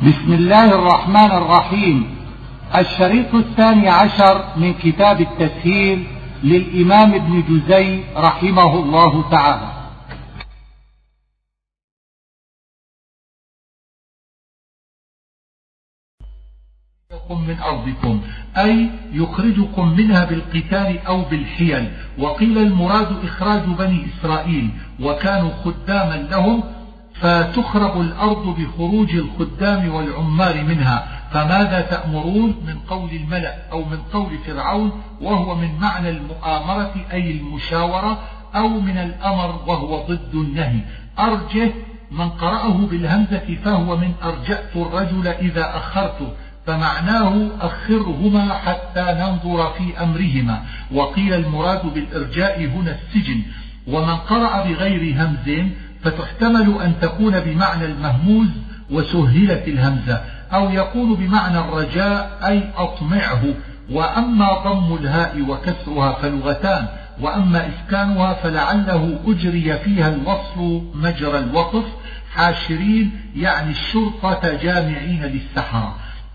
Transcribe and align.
بسم 0.00 0.32
الله 0.32 0.64
الرحمن 0.64 1.30
الرحيم. 1.30 2.16
الشريط 2.74 3.34
الثاني 3.34 3.88
عشر 3.88 4.56
من 4.56 4.74
كتاب 4.74 5.20
التسهيل 5.20 6.06
للإمام 6.42 7.14
ابن 7.14 7.42
جزي 7.48 8.04
رحمه 8.16 8.74
الله 8.74 9.30
تعالى. 9.30 9.70
من 17.30 17.58
أرضكم 17.58 18.20
أي 18.56 18.90
يخرجكم 19.12 19.88
منها 19.88 20.24
بالقتال 20.24 20.98
أو 21.06 21.22
بالحيل. 21.22 21.92
وقيل 22.18 22.58
المراد 22.58 23.24
إخراج 23.24 23.62
بني 23.62 24.06
إسرائيل 24.06 24.70
وكانوا 25.00 25.50
خداما 25.64 26.14
لهم 26.14 26.79
فتخرب 27.20 28.00
الأرض 28.00 28.56
بخروج 28.58 29.14
الخدام 29.14 29.94
والعمال 29.94 30.66
منها 30.66 31.20
فماذا 31.32 31.80
تأمرون 31.80 32.54
من 32.66 32.78
قول 32.88 33.10
الملأ 33.10 33.54
أو 33.72 33.84
من 33.84 33.98
قول 34.12 34.38
فرعون 34.46 34.92
وهو 35.20 35.54
من 35.54 35.78
معنى 35.80 36.10
المؤامرة 36.10 36.94
أي 37.12 37.30
المشاورة 37.30 38.18
أو 38.54 38.68
من 38.68 38.98
الأمر 38.98 39.60
وهو 39.66 40.06
ضد 40.06 40.34
النهي؟ 40.34 40.80
أرجه 41.18 41.70
من 42.10 42.28
قرأه 42.28 42.86
بالهمزة 42.86 43.56
فهو 43.64 43.96
من 43.96 44.12
أرجأت 44.22 44.76
الرجل 44.76 45.28
إذا 45.28 45.76
أخرته 45.76 46.32
فمعناه 46.66 47.48
أخرهما 47.60 48.54
حتى 48.54 49.00
ننظر 49.20 49.72
في 49.72 50.02
أمرهما. 50.02 50.62
وقيل 50.92 51.34
المراد 51.34 51.94
بالإرجاء 51.94 52.64
هنا 52.64 52.98
السجن. 52.98 53.42
ومن 53.86 54.16
قرأ 54.16 54.64
بغير 54.64 55.16
همز 55.16 55.70
فتحتمل 56.04 56.82
أن 56.82 56.94
تكون 57.00 57.40
بمعنى 57.40 57.84
المهموز 57.84 58.48
وسهلت 58.90 59.68
الهمزة 59.68 60.20
أو 60.52 60.70
يكون 60.70 61.14
بمعنى 61.14 61.58
الرجاء 61.58 62.38
أي 62.46 62.70
أطمعه. 62.76 63.42
وأما 63.90 64.52
ضم 64.64 64.94
الهاء 64.94 65.40
وكسرها 65.48 66.12
فلغتان 66.12 66.86
وأما 67.20 67.68
إسكانها 67.68 68.32
فلعله 68.32 69.18
أجري 69.26 69.78
فيها 69.78 70.08
الوصل 70.08 70.82
مجرى 70.94 71.38
الوقف. 71.38 71.84
حاشرين 72.34 73.20
يعني 73.36 73.70
الشرطة 73.70 74.54
جامعين 74.62 75.22
للسحرة. 75.22 75.94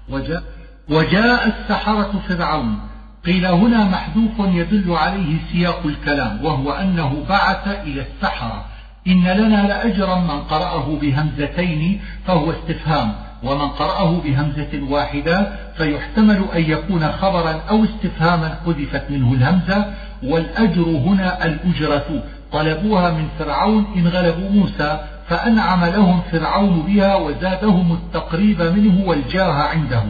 وجاء, 0.09 0.44
وجاء 0.89 1.48
السحرة 1.48 2.22
فرعون. 2.28 2.80
قيل 3.26 3.45
هنا 3.45 3.84
محذوف 3.84 4.32
يدل 4.39 4.92
عليه 4.92 5.38
سياق 5.52 5.82
الكلام 5.86 6.45
وهو 6.45 6.72
أنه 6.72 7.26
بعث 7.30 7.67
إلى 7.67 8.02
السحرة. 8.02 8.75
إن 9.08 9.28
لنا 9.28 9.67
لأجرا 9.67 10.16
من 10.16 10.42
قرأه 10.42 10.98
بهمزتين 11.02 12.02
فهو 12.28 12.52
استفهام 12.52 13.14
ومن 13.44 13.67
قرأه 13.67 14.22
بهمزة 14.22 14.81
واحدة 14.89 15.52
فيحتمل 15.78 16.45
أن 16.56 16.61
يكون 16.61 17.11
خبرا 17.11 17.61
أو 17.70 17.83
استفهاما 17.83 18.58
حذفت 18.66 19.11
منه 19.11 19.33
الهمزة 19.33 19.86
والأجر 20.23 20.83
هنا 20.83 21.45
الأجرة 21.45 22.23
طلبوها 22.52 23.11
من 23.11 23.28
فرعون 23.39 23.86
إن 23.95 24.08
غلبوا 24.08 24.50
موسى 24.50 25.00
فأنعم 25.30 25.86
لهم 25.86 26.22
فرعون 26.31 26.83
بها 26.88 27.16
وزادهم 27.16 27.94
التقريب 27.94 28.61
منه 28.61 29.08
والجاه 29.08 29.53
عنده. 29.53 30.03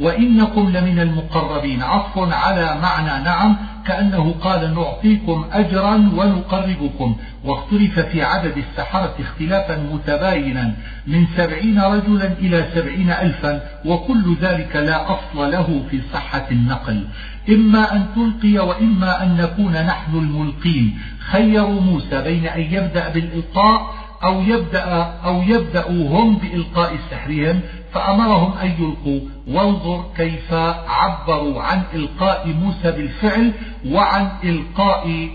وإنكم 0.00 0.68
لمن 0.68 1.00
المقربين. 1.00 1.82
عطف 1.82 2.18
على 2.32 2.78
معنى 2.82 3.24
نعم 3.24 3.56
كأنه 3.86 4.34
قال 4.42 4.74
نعطيكم 4.74 5.44
أجرا 5.52 5.94
ونقربكم. 5.94 7.16
واختلف 7.44 7.98
في 8.00 8.22
عدد 8.22 8.56
السحرة 8.56 9.14
اختلافا 9.20 9.76
متباينا. 9.92 10.74
من 11.06 11.26
سبعين 11.36 11.80
رجلا 11.80 12.32
إلى 12.38 12.66
سبعين 12.74 13.10
ألفا 13.10 13.62
وكل 13.84 14.36
ذلك 14.40 14.76
لا 14.76 15.12
أصل 15.12 15.50
له 15.50 15.82
في 15.90 16.00
صحة 16.12 16.46
النقل. 16.50 17.06
إما 17.48 17.92
أن 17.92 18.06
تلقي 18.16 18.58
وإما 18.58 19.22
أن 19.22 19.36
نكون 19.36 19.72
نحن 19.72 20.16
الملقين. 20.16 20.98
خيروا 21.30 21.80
موسى 21.80 22.22
بين 22.22 22.46
أن 22.46 22.60
يبدأ 22.60 23.08
بالإلقاء 23.08 23.94
أو 24.24 24.42
يبدأ 24.42 24.84
أو 25.24 25.42
يبدأوا 25.42 26.08
هم 26.08 26.36
بإلقاء 26.36 26.96
سحرهم. 27.10 27.60
فأمرهم 27.92 28.52
أن 28.58 28.70
يلقوا. 28.78 29.20
وانظر 29.48 30.04
كيف 30.16 30.52
عبروا 30.88 31.62
عن 31.62 31.82
إلقاء 31.94 32.48
موسى 32.48 32.90
بالفعل 32.92 33.52
وعن 33.86 34.30
إلقاء 34.44 35.28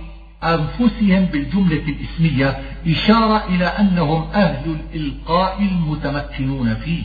أنفسهم 0.44 1.26
بالجملة 1.26 1.84
الإسمية 1.88 2.58
إشارة 2.88 3.44
إلى 3.50 3.66
أنهم 3.66 4.28
أهل 4.34 4.76
الإلقاء 4.94 5.62
المتمكنون 5.62 6.76
فيه. 6.76 7.04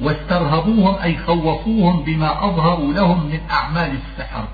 واسترهبوهم 0.00 0.94
أي 1.02 1.16
خوفوهم 1.26 2.04
بما 2.04 2.44
أظهروا 2.44 2.92
لهم 2.92 3.26
من 3.26 3.40
أعمال 3.50 3.90
السحر. 3.90 4.48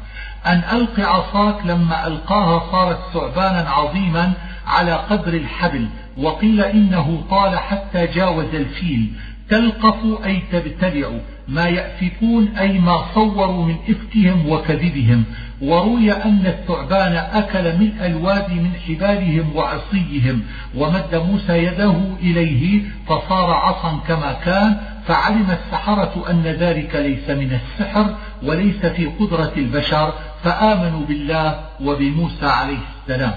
أن 0.46 0.62
ألق 0.72 1.00
عصاك 1.00 1.66
لما 1.66 2.06
ألقاها 2.06 2.72
صارت 2.72 2.98
ثعبانا 3.14 3.70
عظيما 3.70 4.32
على 4.66 4.92
قدر 4.92 5.34
الحبل 5.34 5.88
وقيل 6.18 6.60
إنه 6.60 7.22
طال 7.30 7.58
حتى 7.58 8.06
جاوز 8.06 8.54
الفيل. 8.54 9.12
تلقف 9.50 10.24
أي 10.24 10.42
تبتلع 10.52 11.10
ما 11.48 11.68
يأفكون 11.68 12.48
أي 12.48 12.78
ما 12.78 13.04
صوروا 13.14 13.64
من 13.64 13.76
إفكهم 13.88 14.48
وكذبهم. 14.48 15.24
وروي 15.62 16.12
أن 16.12 16.46
الثعبان 16.46 17.12
أكل 17.12 17.78
ملء 17.78 18.06
الوادي 18.06 18.54
من 18.54 18.70
حبالهم 18.86 19.56
وعصيهم 19.56 20.42
ومد 20.74 21.14
موسى 21.14 21.64
يده 21.64 21.96
إليه 22.20 22.82
فصار 23.06 23.50
عصا 23.50 24.00
كما 24.08 24.32
كان 24.32 24.80
فعلم 25.06 25.50
السحرة 25.50 26.30
أن 26.30 26.42
ذلك 26.42 26.94
ليس 26.94 27.30
من 27.30 27.52
السحر 27.52 28.14
وليس 28.42 28.86
في 28.86 29.06
قدرة 29.06 29.52
البشر 29.56 30.12
فآمنوا 30.42 31.06
بالله 31.06 31.60
وبموسى 31.80 32.46
عليه 32.46 32.78
السلام. 33.02 33.34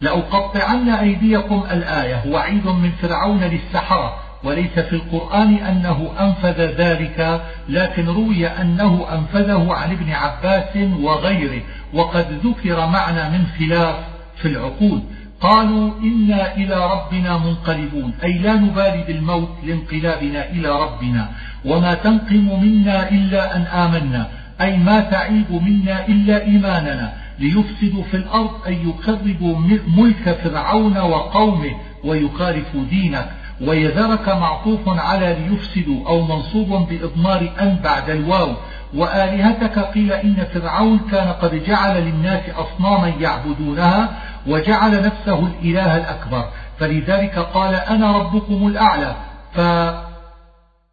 لأقطعن 0.00 0.88
أيديكم 0.88 1.64
الآية 1.70 2.22
وعيد 2.26 2.66
من 2.66 2.90
فرعون 2.90 3.40
للسحرة. 3.40 4.27
وليس 4.44 4.78
في 4.78 4.92
القرآن 4.92 5.54
أنه 5.54 6.10
أنفذ 6.20 6.60
ذلك 6.60 7.42
لكن 7.68 8.06
روي 8.06 8.46
أنه 8.46 9.06
أنفذه 9.12 9.72
عن 9.72 9.90
ابن 9.90 10.10
عباس 10.10 10.76
وغيره 11.00 11.62
وقد 11.94 12.26
ذكر 12.44 12.86
معنى 12.86 13.38
من 13.38 13.46
خلاف 13.58 13.96
في 14.36 14.48
العقول. 14.48 15.02
قالوا 15.40 15.92
إنا 16.02 16.56
إلى 16.56 16.90
ربنا 16.90 17.38
منقلبون 17.38 18.12
أي 18.24 18.32
لا 18.38 18.54
نبالي 18.54 19.04
بالموت 19.06 19.48
لانقلابنا 19.64 20.50
إلى 20.50 20.68
ربنا 20.68 21.30
وما 21.64 21.94
تنقم 21.94 22.60
منا 22.62 23.10
إلا 23.10 23.56
أن 23.56 23.62
آمنا 23.62 24.28
أي 24.60 24.76
ما 24.76 25.00
تعيب 25.00 25.52
منا 25.52 26.08
إلا 26.08 26.42
إيماننا 26.44 27.12
ليفسدوا 27.38 28.02
في 28.10 28.16
الأرض 28.16 28.50
أن 28.66 28.72
يكذبوا 28.88 29.58
ملك 29.96 30.38
فرعون 30.44 30.98
وقومه 30.98 31.74
ويخالفوا 32.04 32.84
دينك. 32.90 33.28
ويذرك 33.66 34.28
معطوف 34.28 34.80
على 34.86 35.36
ليفسدوا 35.40 36.08
أو 36.08 36.20
منصوب 36.20 36.88
بإضمار 36.88 37.50
أن 37.60 37.76
بعد 37.84 38.10
الواو. 38.10 38.54
وآلهتك 38.94 39.78
قيل 39.78 40.12
إن 40.12 40.46
فرعون 40.54 41.00
كان 41.10 41.28
قد 41.28 41.64
جعل 41.64 42.02
للناس 42.02 42.42
أصناما 42.50 43.08
يعبدونها 43.08 44.08
وجعل 44.46 45.02
نفسه 45.02 45.46
الإله 45.46 45.96
الأكبر. 45.96 46.44
فلذلك 46.78 47.38
قال 47.38 47.74
أنا 47.74 48.18
ربكم 48.18 48.66
الأعلى. 48.66 49.16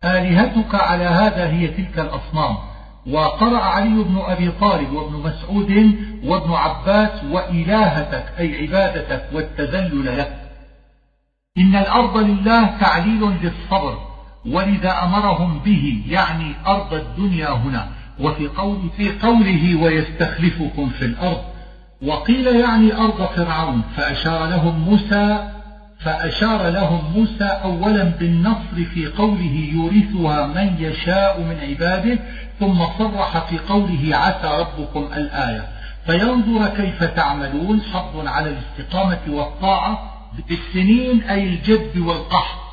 فآلهتك 0.03 0.75
على 0.75 1.03
هذا 1.03 1.47
هي 1.49 1.67
تلك 1.67 1.99
الأصنام. 1.99 2.57
وقرأ 3.11 3.59
علي 3.59 4.03
بن 4.03 4.21
أبي 4.27 4.51
طالب 4.51 4.93
وابن 4.93 5.13
مسعود 5.13 5.95
وابن 6.25 6.53
عباس 6.53 7.23
وإلهتك 7.31 8.25
أي 8.39 8.61
عبادتك 8.61 9.23
والتذلل 9.33 10.17
لك. 10.17 10.44
إن 11.57 11.75
الأرض 11.75 12.17
لله 12.17 12.77
تعليل 12.79 13.31
للصبر 13.41 13.97
ولذا 14.45 15.03
أمرهم 15.03 15.59
به 15.59 16.03
يعني 16.07 16.53
أرض 16.67 16.93
الدنيا 16.93 17.49
هنا 17.49 17.87
وفي 18.19 18.47
قول 18.47 18.89
في 18.97 19.19
قوله 19.19 19.83
ويستخلفكم 19.83 20.89
في 20.89 21.05
الأرض 21.05 21.41
وقيل 22.01 22.47
يعني 22.47 22.95
أرض 22.95 23.25
فرعون 23.35 23.81
فأشار 23.97 24.45
لهم 24.45 24.79
موسى 24.79 25.51
فأشار 25.99 26.69
لهم 26.69 27.11
موسى 27.15 27.43
أولا 27.43 28.03
بالنصر 28.03 28.83
في 28.93 29.07
قوله 29.07 29.69
يورثها 29.73 30.47
من 30.47 30.75
يشاء 30.79 31.41
من 31.41 31.57
عباده 31.69 32.19
ثم 32.59 32.85
صرح 32.99 33.37
في 33.49 33.57
قوله 33.57 34.15
عسى 34.15 34.47
ربكم 34.59 35.13
الآية. 35.17 35.67
فينظر 36.05 36.67
كيف 36.67 37.03
تعملون 37.03 37.81
حظ 37.81 38.27
على 38.27 38.49
الاستقامة 38.49 39.19
والطاعة 39.29 40.14
بالسنين 40.49 41.23
أي 41.23 41.43
الجد 41.43 41.97
والقحط. 41.97 42.65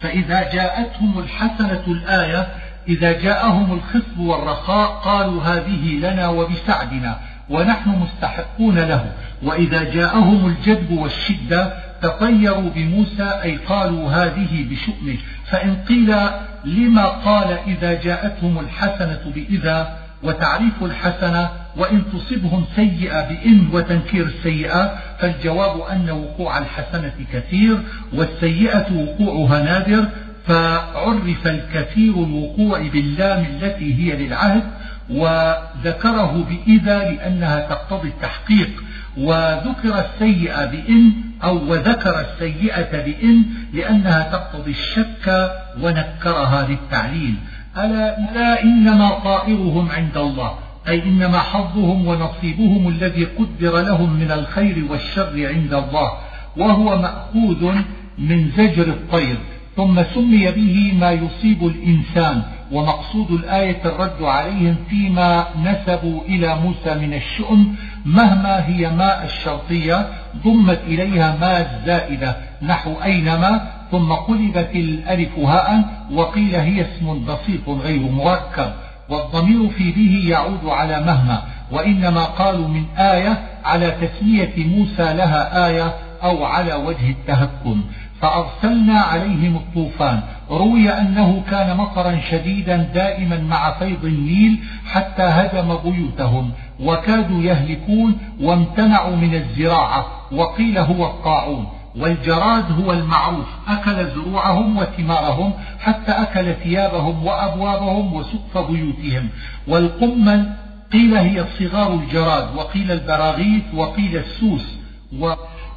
فإذا 0.00 0.52
جاءتهم 0.52 1.18
الحسنة 1.18 1.82
الآية 1.86 2.48
إذا 2.88 3.12
جاءهم 3.12 3.72
الخصب 3.72 4.18
والرخاء 4.18 4.90
قالوا 4.90 5.42
هذه 5.42 5.98
لنا 5.98 6.28
وبسعدنا 6.28 7.20
ونحن 7.50 7.90
مستحقون 7.90 8.78
له. 8.78 9.12
وإذا 9.42 9.82
جاءهم 9.82 10.46
الجدب 10.46 10.90
والشدة 10.90 11.72
تطيروا 12.02 12.70
بموسى 12.74 13.40
أي 13.42 13.56
قالوا 13.56 14.10
هذه 14.10 14.66
بشؤمه. 14.70 15.16
فإن 15.46 15.76
قيل 15.88 16.16
لما 16.64 17.06
قال 17.06 17.58
إذا 17.66 18.02
جاءتهم 18.02 18.58
الحسنة 18.58 19.32
بإذا 19.34 19.98
وتعريف 20.22 20.82
الحسنة 20.82 21.50
وإن 21.76 22.02
تصبهم 22.12 22.64
سيئة 22.76 23.20
بإن 23.28 23.68
وتنكير 23.72 24.26
السيئة 24.26 24.98
فالجواب 25.18 25.80
أن 25.80 26.10
وقوع 26.10 26.58
الحسنة 26.58 27.12
كثير 27.32 27.78
والسيئة 28.12 28.86
وقوعها 28.92 29.62
نادر 29.62 30.08
فعرف 30.46 31.46
الكثير 31.46 32.14
الوقوع 32.14 32.80
باللام 32.88 33.44
التي 33.44 33.94
هي 33.94 34.26
للعهد 34.26 34.62
وذكره 35.10 36.46
بإذا 36.48 36.98
لأنها 36.98 37.60
تقتضي 37.60 38.08
التحقيق 38.08 38.70
وذكر 39.18 40.04
السيئة 40.04 40.64
بإن 40.66 41.12
أو 41.44 41.70
وذكر 41.70 42.20
السيئة 42.20 43.04
بإن 43.04 43.44
لأنها 43.72 44.32
تقتضي 44.32 44.70
الشك 44.70 45.50
ونكرها 45.82 46.68
للتعليل. 46.68 47.34
ألا, 47.76 48.18
ألا 48.18 48.62
إنما 48.62 49.10
طائرهم 49.24 49.88
عند 49.90 50.16
الله 50.16 50.54
أي 50.88 51.02
إنما 51.02 51.38
حظهم 51.38 52.06
ونصيبهم 52.06 52.88
الذي 52.88 53.24
قدر 53.24 53.82
لهم 53.82 54.12
من 54.12 54.30
الخير 54.30 54.84
والشر 54.90 55.48
عند 55.48 55.74
الله 55.74 56.12
وهو 56.56 56.98
مأخوذ 56.98 57.72
من 58.18 58.50
زجر 58.50 58.82
الطير 58.82 59.36
ثم 59.76 60.02
سمي 60.14 60.50
به 60.50 60.92
ما 61.00 61.10
يصيب 61.10 61.66
الإنسان 61.66 62.42
ومقصود 62.72 63.30
الآية 63.30 63.84
الرد 63.84 64.22
عليهم 64.22 64.76
فيما 64.90 65.46
نسبوا 65.64 66.20
إلى 66.28 66.54
موسى 66.54 66.94
من 66.94 67.14
الشؤم 67.14 67.76
مهما 68.04 68.66
هي 68.66 68.90
ماء 68.90 69.24
الشرطية 69.24 70.06
ضمت 70.44 70.80
إليها 70.86 71.36
ماء 71.40 71.80
الزائدة 71.80 72.36
نحو 72.62 72.94
أينما 73.02 73.79
ثم 73.90 74.12
قلبت 74.12 74.70
الألف 74.74 75.38
هاء 75.38 75.84
وقيل 76.12 76.54
هي 76.54 76.80
اسم 76.80 77.24
بسيط 77.24 77.68
غير 77.68 78.00
مركب 78.00 78.72
والضمير 79.08 79.68
في 79.68 79.92
به 79.92 80.30
يعود 80.30 80.64
على 80.66 81.00
مهما 81.00 81.42
وإنما 81.72 82.24
قالوا 82.24 82.68
من 82.68 82.84
آية 82.98 83.42
على 83.64 83.90
تسمية 83.90 84.52
موسى 84.56 85.14
لها 85.14 85.66
آية 85.66 85.94
أو 86.22 86.44
على 86.44 86.74
وجه 86.74 87.10
التهكم. 87.10 87.82
فأرسلنا 88.20 89.00
عليهم 89.00 89.56
الطوفان. 89.56 90.20
روي 90.50 90.90
أنه 90.90 91.42
كان 91.50 91.76
مطرا 91.76 92.20
شديدا 92.30 92.76
دائما 92.76 93.38
مع 93.38 93.72
فيض 93.78 94.04
النيل 94.04 94.58
حتى 94.86 95.22
هدم 95.22 95.76
بيوتهم 95.76 96.50
وكادوا 96.80 97.42
يهلكون 97.42 98.18
وامتنعوا 98.40 99.16
من 99.16 99.34
الزراعة 99.34 100.06
وقيل 100.32 100.78
هو 100.78 101.06
الطاعون. 101.06 101.66
والجراد 101.96 102.72
هو 102.80 102.92
المعروف. 102.92 103.46
أكل 103.68 104.06
زروعهم 104.06 104.76
وثمارهم 104.76 105.52
حتى 105.80 106.12
أكل 106.12 106.54
ثيابهم 106.54 107.26
وأبوابهم 107.26 108.14
وسقف 108.14 108.70
بيوتهم. 108.70 109.28
والقمل 109.68 110.52
قيل 110.92 111.16
هي 111.16 111.44
صغار 111.58 111.94
الجراد 111.94 112.56
وقيل 112.56 112.92
البراغيث 112.92 113.62
وقيل 113.74 114.16
السوس. 114.16 114.66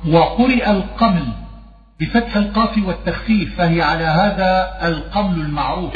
وقرئ 0.08 0.72
القمل 0.72 1.28
بفتح 2.00 2.36
القاف 2.36 2.78
والتخفيف 2.78 3.58
فهي 3.58 3.82
على 3.82 4.04
هذا 4.04 4.80
القمل 4.88 5.42
المعروف. 5.42 5.94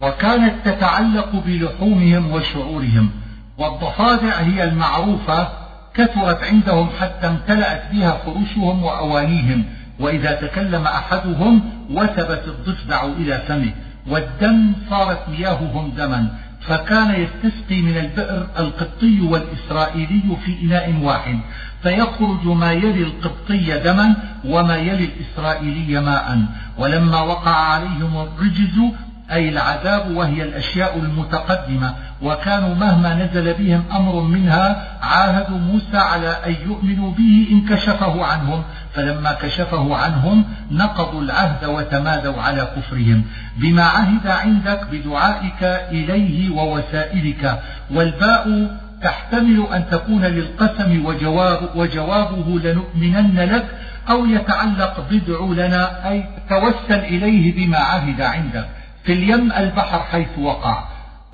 وكانت 0.00 0.68
تتعلق 0.68 1.30
بلحومهم 1.46 2.32
وشعورهم. 2.32 3.10
والضفادع 3.58 4.34
هي 4.34 4.64
المعروفة 4.64 5.61
كثرت 5.94 6.42
عندهم 6.42 6.88
حتى 7.00 7.26
امتلأت 7.26 7.82
بها 7.92 8.10
فرشهم 8.26 8.82
وأوانيهم 8.82 9.64
وإذا 10.00 10.32
تكلم 10.32 10.84
أحدهم 10.86 11.62
وثبت 11.90 12.42
الضفدع 12.46 13.04
إلى 13.04 13.38
فمه 13.48 13.72
والدم 14.06 14.72
صارت 14.90 15.28
مياههم 15.28 15.92
دما 15.96 16.28
فكان 16.60 17.10
يستسقي 17.10 17.82
من 17.82 17.96
البئر 17.96 18.46
القبطي 18.58 19.20
والإسرائيلي 19.20 20.36
في 20.44 20.62
إناء 20.62 20.94
واحد 21.02 21.38
فيخرج 21.82 22.46
ما 22.46 22.72
يلي 22.72 23.02
القبطي 23.02 23.78
دما 23.78 24.14
وما 24.44 24.76
يلي 24.76 25.04
الإسرائيلي 25.04 26.00
ماء 26.00 26.38
ولما 26.78 27.20
وقع 27.20 27.54
عليهم 27.54 28.16
الرجز 28.16 28.92
أي 29.32 29.48
العذاب 29.48 30.16
وهي 30.16 30.42
الأشياء 30.42 30.98
المتقدمة. 30.98 31.94
وكانوا 32.22 32.74
مهما 32.74 33.14
نزل 33.14 33.54
بهم 33.54 33.84
أمر 33.96 34.20
منها 34.20 34.98
عاهدوا 35.02 35.58
موسى 35.58 35.96
على 35.96 36.36
أن 36.46 36.56
يؤمنوا 36.66 37.12
به 37.12 37.48
إن 37.50 37.64
كشفه 37.68 38.24
عنهم. 38.24 38.62
فلما 38.94 39.32
كشفه 39.32 39.96
عنهم 39.96 40.44
نقضوا 40.70 41.22
العهد 41.22 41.64
وتمادوا 41.64 42.42
على 42.42 42.68
كفرهم. 42.76 43.24
بما 43.56 43.82
عهد 43.82 44.26
عندك 44.26 44.80
بدعائك 44.92 45.62
إليه 45.90 46.50
ووسائلك. 46.50 47.60
والباء 47.90 48.76
تحتمل 49.02 49.66
أن 49.74 49.84
تكون 49.90 50.24
للقسم 50.24 51.04
وجواب 51.06 51.58
وجوابه 51.74 52.60
لنؤمنن 52.60 53.40
لك 53.40 53.66
أو 54.10 54.26
يتعلق 54.26 55.06
بدع 55.10 55.64
لنا. 55.64 56.08
أي 56.10 56.24
توسل 56.48 56.98
إليه 56.98 57.54
بما 57.56 57.78
عهد 57.78 58.20
عندك. 58.20 58.81
في 59.04 59.12
اليم 59.12 59.52
البحر 59.52 59.98
حيث 59.98 60.38
وقع. 60.38 60.84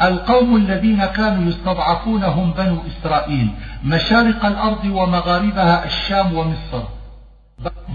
القوم 0.03 0.57
الذين 0.57 1.05
كانوا 1.05 1.49
يستضعفون 1.49 2.25
هم 2.25 2.53
بنو 2.53 2.83
إسرائيل. 2.87 3.49
مشارق 3.85 4.47
الأرض 4.47 4.85
ومغاربها 4.85 5.85
الشام 5.85 6.35
ومصر. 6.35 6.83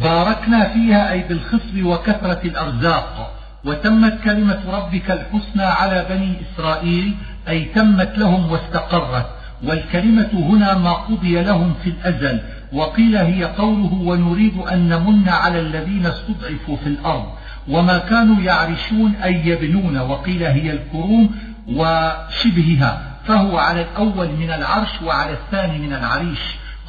باركنا 0.01 0.69
فيها 0.69 1.11
أي 1.11 1.23
بالخصب 1.27 1.83
وكثرة 1.83 2.41
الأرزاق. 2.43 3.39
وتمت 3.65 4.23
كلمة 4.23 4.59
ربك 4.71 5.11
الحسنى 5.11 5.63
على 5.63 6.05
بني 6.09 6.41
إسرائيل 6.41 7.15
أي 7.49 7.63
تمت 7.63 8.17
لهم 8.17 8.51
واستقرت. 8.51 9.25
والكلمة 9.63 10.29
هنا 10.33 10.77
ما 10.77 10.91
قضي 10.91 11.41
لهم 11.41 11.73
في 11.83 11.89
الأزل. 11.89 12.41
وقيل 12.73 13.17
هي 13.17 13.43
قوله 13.43 13.93
ونريد 13.93 14.57
أن 14.57 14.89
نمن 14.89 15.29
على 15.29 15.59
الذين 15.59 16.05
استضعفوا 16.05 16.77
في 16.77 16.87
الأرض. 16.87 17.25
وما 17.67 17.97
كانوا 17.97 18.41
يعرشون 18.41 19.15
أي 19.15 19.47
يبنون 19.47 19.97
وقيل 19.97 20.43
هي 20.43 20.71
الكروم 20.71 21.35
وشبهها 21.67 23.01
فهو 23.27 23.57
على 23.57 23.81
الأول 23.81 24.27
من 24.27 24.51
العرش 24.51 25.01
وعلى 25.03 25.33
الثاني 25.33 25.79
من 25.79 25.93
العريش. 25.93 26.39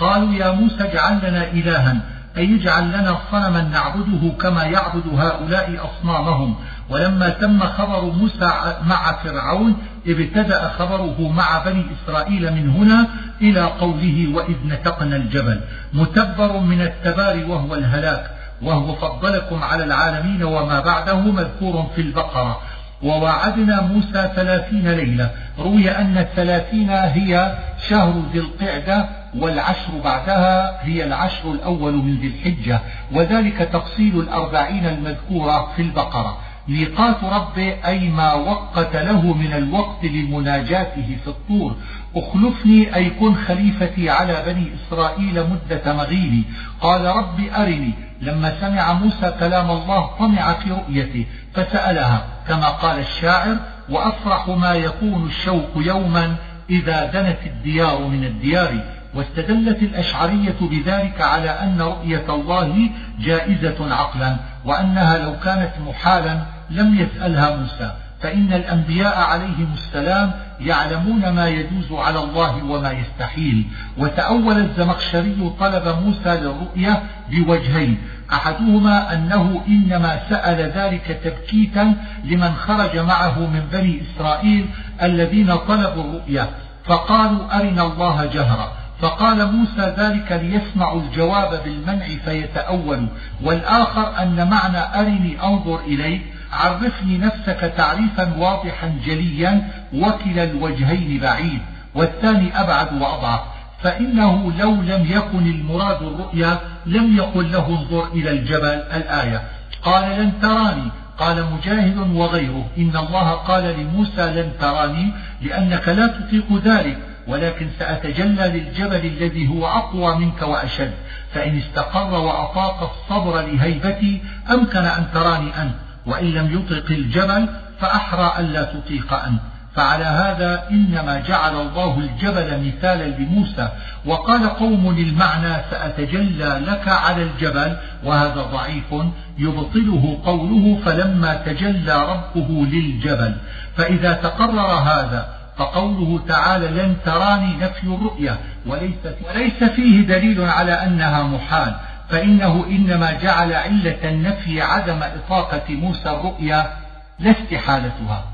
قالوا 0.00 0.34
يا 0.34 0.50
موسى 0.50 0.84
اجعل 0.84 1.18
لنا 1.28 1.50
إلها 1.52 1.96
أي 2.36 2.54
اجعل 2.54 2.88
لنا 2.88 3.18
صنما 3.32 3.62
نعبده 3.62 4.32
كما 4.40 4.64
يعبد 4.64 5.02
هؤلاء 5.18 5.90
أصنامهم. 5.90 6.54
ولما 6.90 7.28
تم 7.28 7.60
خبر 7.60 8.04
موسى 8.04 8.52
مع 8.86 9.12
فرعون 9.12 9.76
ابتدأ 10.06 10.68
خبره 10.68 11.32
مع 11.36 11.64
بني 11.64 11.84
إسرائيل 11.94 12.52
من 12.52 12.70
هنا 12.70 13.06
إلى 13.40 13.60
قوله 13.60 14.30
وإذ 14.34 14.56
نتقنا 14.66 15.16
الجبل. 15.16 15.60
متبر 15.92 16.58
من 16.58 16.80
التبار 16.80 17.44
وهو 17.48 17.74
الهلاك. 17.74 18.30
وهو 18.62 18.94
فضلكم 18.94 19.64
على 19.64 19.84
العالمين 19.84 20.42
وما 20.42 20.80
بعده 20.80 21.20
مذكور 21.20 21.86
في 21.94 22.00
البقرة. 22.00 22.60
ووعدنا 23.02 23.80
موسى 23.82 24.30
ثلاثين 24.36 24.88
ليلة. 24.88 25.30
روي 25.58 25.90
أن 25.90 26.18
الثلاثين 26.18 26.90
هي 26.90 27.58
شهر 27.88 28.22
ذي 28.32 28.38
القعدة 28.38 29.08
والعشر 29.38 29.92
بعدها 30.04 30.84
هي 30.84 31.04
العشر 31.04 31.52
الأول 31.52 31.92
من 31.92 32.16
ذي 32.16 32.26
الحجة. 32.26 32.80
وذلك 33.12 33.58
تفصيل 33.58 34.20
الأربعين 34.20 34.86
المذكورة 34.86 35.72
في 35.76 35.82
البقرة. 35.82 36.38
ميقات 36.68 37.24
ربه 37.24 37.86
أي 37.86 38.08
ما 38.08 38.32
وقت 38.32 38.96
له 38.96 39.32
من 39.32 39.52
الوقت 39.52 40.04
لمناجاته 40.04 41.16
في 41.24 41.28
الطور. 41.28 41.76
اخلفني 42.16 42.96
أي 42.96 43.10
كن 43.10 43.34
خليفتي 43.34 44.10
على 44.10 44.42
بني 44.46 44.68
إسرائيل 44.74 45.46
مدة 45.50 45.92
مغيبي. 45.92 46.44
قال 46.80 47.04
رب 47.04 47.40
أرني. 47.56 47.92
لما 48.20 48.60
سمع 48.60 48.92
موسى 48.92 49.34
كلام 49.40 49.70
الله 49.70 50.06
طمع 50.18 50.52
في 50.52 50.70
رؤيته 50.70 51.26
فسألها 51.54 52.24
كما 52.48 52.68
قال 52.68 52.98
الشاعر 52.98 53.56
وأفرح 53.88 54.48
ما 54.48 54.74
يكون 54.74 55.26
الشوق 55.26 55.70
يوما 55.76 56.36
إذا 56.70 57.04
دنت 57.04 57.38
الديار 57.46 58.06
من 58.06 58.24
الديار. 58.24 58.94
واستدلت 59.14 59.82
الأشعرية 59.82 60.56
بذلك 60.60 61.20
على 61.20 61.50
أن 61.50 61.80
رؤية 61.80 62.24
الله 62.28 62.90
جائزة 63.20 63.94
عقلا 63.94 64.36
وأنها 64.64 65.18
لو 65.18 65.36
كانت 65.44 65.72
محالا 65.86 66.53
لم 66.70 66.94
يسألها 66.94 67.56
موسى 67.56 67.90
فإن 68.20 68.52
الأنبياء 68.52 69.18
عليهم 69.18 69.72
السلام 69.74 70.32
يعلمون 70.60 71.28
ما 71.28 71.48
يجوز 71.48 71.92
على 71.92 72.18
الله 72.18 72.64
وما 72.64 72.92
يستحيل. 72.92 73.66
وتأول 73.98 74.58
الزمخشري 74.58 75.52
طلب 75.60 75.96
موسى 76.04 76.40
للرؤية 76.40 77.02
بوجهين 77.30 77.98
أحدهما 78.32 79.14
أنه 79.14 79.62
إنما 79.68 80.20
سأل 80.30 80.72
ذلك 80.72 81.20
تبكيتا 81.24 81.94
لمن 82.24 82.54
خرج 82.54 82.98
معه 82.98 83.38
من 83.38 83.68
بني 83.72 84.02
إسرائيل 84.02 84.66
الذين 85.02 85.56
طلبوا 85.56 86.04
الرؤية 86.04 86.48
فقالوا 86.84 87.56
أرنا 87.56 87.82
الله 87.82 88.24
جهرا. 88.24 88.72
فقال 89.00 89.52
موسى 89.52 89.94
ذلك 89.98 90.32
ليسمعوا 90.32 91.00
الجواب 91.02 91.60
بالمنع 91.64 92.06
فيتأول 92.24 93.06
والآخر 93.42 94.22
أن 94.22 94.50
معنى 94.50 95.00
أرني 95.00 95.42
أنظر 95.42 95.80
إليك 95.80 96.22
عرفني 96.54 97.18
نفسك 97.18 97.72
تعريفا 97.76 98.34
واضحا 98.38 98.98
جليا 99.06 99.68
وكلا 99.94 100.44
الوجهين 100.44 101.20
بعيد 101.20 101.60
والثاني 101.94 102.60
أبعد 102.60 103.02
وأضعف 103.02 103.40
فإنه 103.82 104.52
لو 104.58 104.70
لم 104.70 105.06
يكن 105.10 105.46
المراد 105.46 106.02
الرؤيا 106.02 106.58
لم 106.86 107.16
يقل 107.16 107.52
له 107.52 107.68
انظر 107.68 108.12
إلى 108.12 108.30
الجبل 108.30 108.82
الآية. 108.94 109.42
قال 109.82 110.20
لن 110.20 110.32
تراني 110.42 110.90
قال 111.18 111.44
مجاهد 111.52 111.98
وغيره 112.14 112.66
إن 112.78 112.96
الله 112.96 113.30
قال 113.32 113.80
لموسى 113.80 114.22
لن 114.22 114.52
تراني 114.60 115.12
لأنك 115.42 115.88
لا 115.88 116.06
تطيق 116.06 116.44
ذلك 116.64 116.98
ولكن 117.28 117.68
سأتجلى 117.78 118.48
للجبل 118.48 119.06
الذي 119.06 119.48
هو 119.48 119.66
أقوى 119.66 120.16
منك 120.16 120.42
وأشد 120.42 120.92
فإن 121.32 121.58
استقر 121.58 122.14
وأطاق 122.14 122.90
الصبر 122.92 123.40
لهيبتي 123.40 124.22
أمكن 124.50 124.84
أن 124.84 125.06
تراني 125.14 125.62
أنت. 125.62 125.74
وإن 126.06 126.24
لم 126.24 126.52
يطق 126.52 126.90
الجبل 126.90 127.48
فأحرى 127.80 128.32
ألا 128.38 128.62
تطيق 128.62 129.12
أنت. 129.12 129.40
فعلى 129.76 130.04
هذا 130.04 130.62
إنما 130.70 131.20
جعل 131.20 131.60
الله 131.60 131.98
الجبل 131.98 132.66
مثالا 132.66 133.04
لموسى. 133.04 133.68
وقال 134.06 134.48
قوم 134.48 134.90
المعنى 134.98 135.56
سأتجلى 135.70 136.60
لك 136.66 136.88
على 136.88 137.22
الجبل 137.22 137.76
وهذا 138.04 138.42
ضعيف 138.42 138.94
يبطله 139.38 140.18
قوله 140.24 140.80
فلما 140.84 141.34
تجلى 141.34 142.02
ربه 142.02 142.66
للجبل. 142.66 143.34
فإذا 143.76 144.12
تقرر 144.12 144.74
هذا 144.74 145.28
فقوله 145.56 146.20
تعالى 146.28 146.66
لن 146.68 146.96
تراني 147.04 147.56
نفي 147.56 147.84
الرؤية 147.84 148.38
وليس, 148.66 148.94
وليس 149.28 149.64
فيه 149.64 150.00
دليل 150.06 150.44
على 150.44 150.72
أنها 150.72 151.22
محال. 151.22 151.74
فإنه 152.08 152.64
إنما 152.66 153.12
جعل 153.12 153.52
علة 153.52 154.08
النفي 154.08 154.62
عدم 154.62 155.02
إطاقة 155.02 155.74
موسى 155.74 156.10
الرؤيا 156.10 156.72
لا 157.18 157.30
استحالتها. 157.30 158.24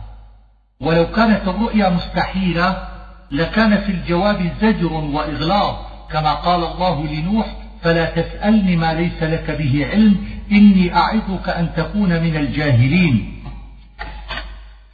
ولو 0.80 1.06
كانت 1.06 1.48
الرؤيا 1.48 1.88
مستحيلة 1.88 2.88
لكان 3.30 3.80
في 3.80 3.92
الجواب 3.92 4.50
زجر 4.62 4.92
وإغلاظ 4.92 5.76
كما 6.10 6.34
قال 6.34 6.64
الله 6.64 7.06
لنوح 7.06 7.46
فلا 7.82 8.04
تسألني 8.04 8.76
ما 8.76 8.94
ليس 8.94 9.22
لك 9.22 9.50
به 9.50 9.86
علم 9.92 10.16
إني 10.52 10.96
أعظك 10.96 11.48
أن 11.48 11.68
تكون 11.76 12.22
من 12.22 12.36
الجاهلين. 12.36 13.42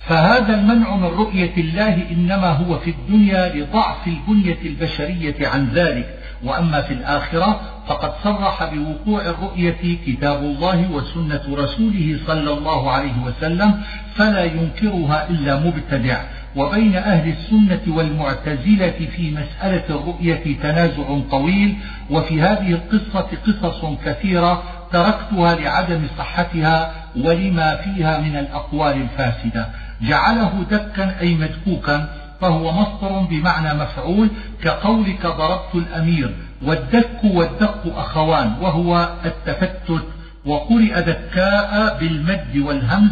فهذا 0.01 0.55
المنع 0.55 0.97
من 0.97 1.05
رؤية 1.05 1.57
الله 1.57 2.11
إنما 2.11 2.51
هو 2.51 2.79
في 2.79 2.91
الدنيا 2.91 3.55
لضعف 3.55 4.07
البنية 4.07 4.59
البشرية 4.63 5.49
عن 5.49 5.69
ذلك. 5.69 6.16
وأما 6.47 6.81
في 6.81 6.95
الآخرة 6.95 7.61
فقد 7.87 8.13
صرح 8.25 8.65
بوقوع 8.75 9.21
الرؤية 9.21 9.99
كتاب 10.07 10.39
الله 10.43 10.91
وسنة 10.91 11.43
رسوله 11.51 12.19
صلى 12.27 12.53
الله 12.53 12.91
عليه 12.91 13.15
وسلم 13.27 13.83
فلا 14.15 14.45
ينكرها 14.45 15.29
إلا 15.31 15.57
مبتدع. 15.57 16.21
وبين 16.57 16.97
أهل 16.97 17.29
السنة 17.29 17.97
والمعتزلة 17.97 19.09
في 19.17 19.31
مسألة 19.31 19.85
الرؤية 19.91 20.57
تنازع 20.63 21.21
طويل 21.31 21.77
وفي 22.11 22.41
هذه 22.43 22.71
القصة 22.73 23.29
قصص 23.47 23.85
كثيرة 24.05 24.63
تركتها 24.93 25.55
لعدم 25.55 26.03
صحتها 26.19 26.93
ولما 27.17 27.77
فيها 27.77 28.21
من 28.21 28.37
الأقوال 28.37 29.03
الفاسدة. 29.03 29.67
جعله 30.03 30.65
دكا 30.71 31.21
أي 31.21 31.35
مدكوكا 31.35 32.09
فهو 32.41 32.73
مصدر 32.73 33.19
بمعنى 33.31 33.75
مفعول 33.75 34.29
كقولك 34.63 35.27
ضربت 35.27 35.75
الأمير 35.75 36.35
والدك 36.63 37.25
والدق 37.25 37.99
أخوان 37.99 38.53
وهو 38.61 39.09
التفتت 39.25 40.05
وقرئ 40.47 41.01
دكاء 41.01 41.99
بالمد 42.01 42.57
والهمز 42.57 43.11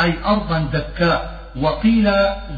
أي 0.00 0.14
أرضا 0.24 0.58
دكاء 0.72 1.36
وقيل 1.60 2.06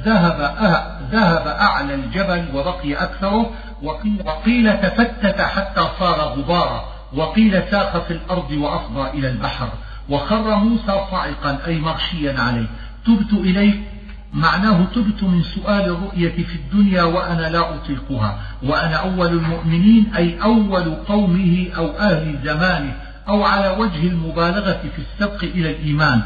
ذهب 0.04 0.40
أه 0.40 0.98
ذهب 1.12 1.46
أعلى 1.46 1.94
الجبل 1.94 2.44
وبقي 2.54 2.94
أكثره 2.94 3.50
وقيل, 3.82 4.22
وقيل 4.26 4.80
تفتت 4.80 5.40
حتى 5.40 5.88
صار 5.98 6.20
غبارا 6.20 6.84
وقيل 7.14 7.62
ساق 7.70 8.04
في 8.06 8.10
الأرض 8.10 8.50
وأفضى 8.50 9.10
إلى 9.18 9.28
البحر 9.28 9.68
وخر 10.08 10.56
موسى 10.56 11.00
صاعقا 11.10 11.58
أي 11.66 11.78
مغشيا 11.78 12.40
عليه. 12.40 12.66
تبت 13.06 13.32
إليك 13.32 13.80
معناه 14.32 14.85
تبت 14.94 15.23
من 15.23 15.42
سؤال 15.42 15.85
الرؤية 15.85 16.44
في 16.44 16.54
الدنيا 16.54 17.02
وأنا 17.02 17.49
لا 17.49 17.75
أطيقها 17.75 18.38
وأنا 18.62 18.97
أول 18.97 19.26
المؤمنين 19.26 20.12
أي 20.16 20.42
أول 20.42 20.94
قومه 20.94 21.66
أو 21.76 21.87
أهل 21.87 22.38
زمانه 22.44 22.94
أو 23.28 23.44
على 23.44 23.76
وجه 23.78 24.06
المبالغة 24.06 24.80
في 24.97 25.02
السبق 25.02 25.44
إلى 25.44 25.70
الإيمان. 25.70 26.20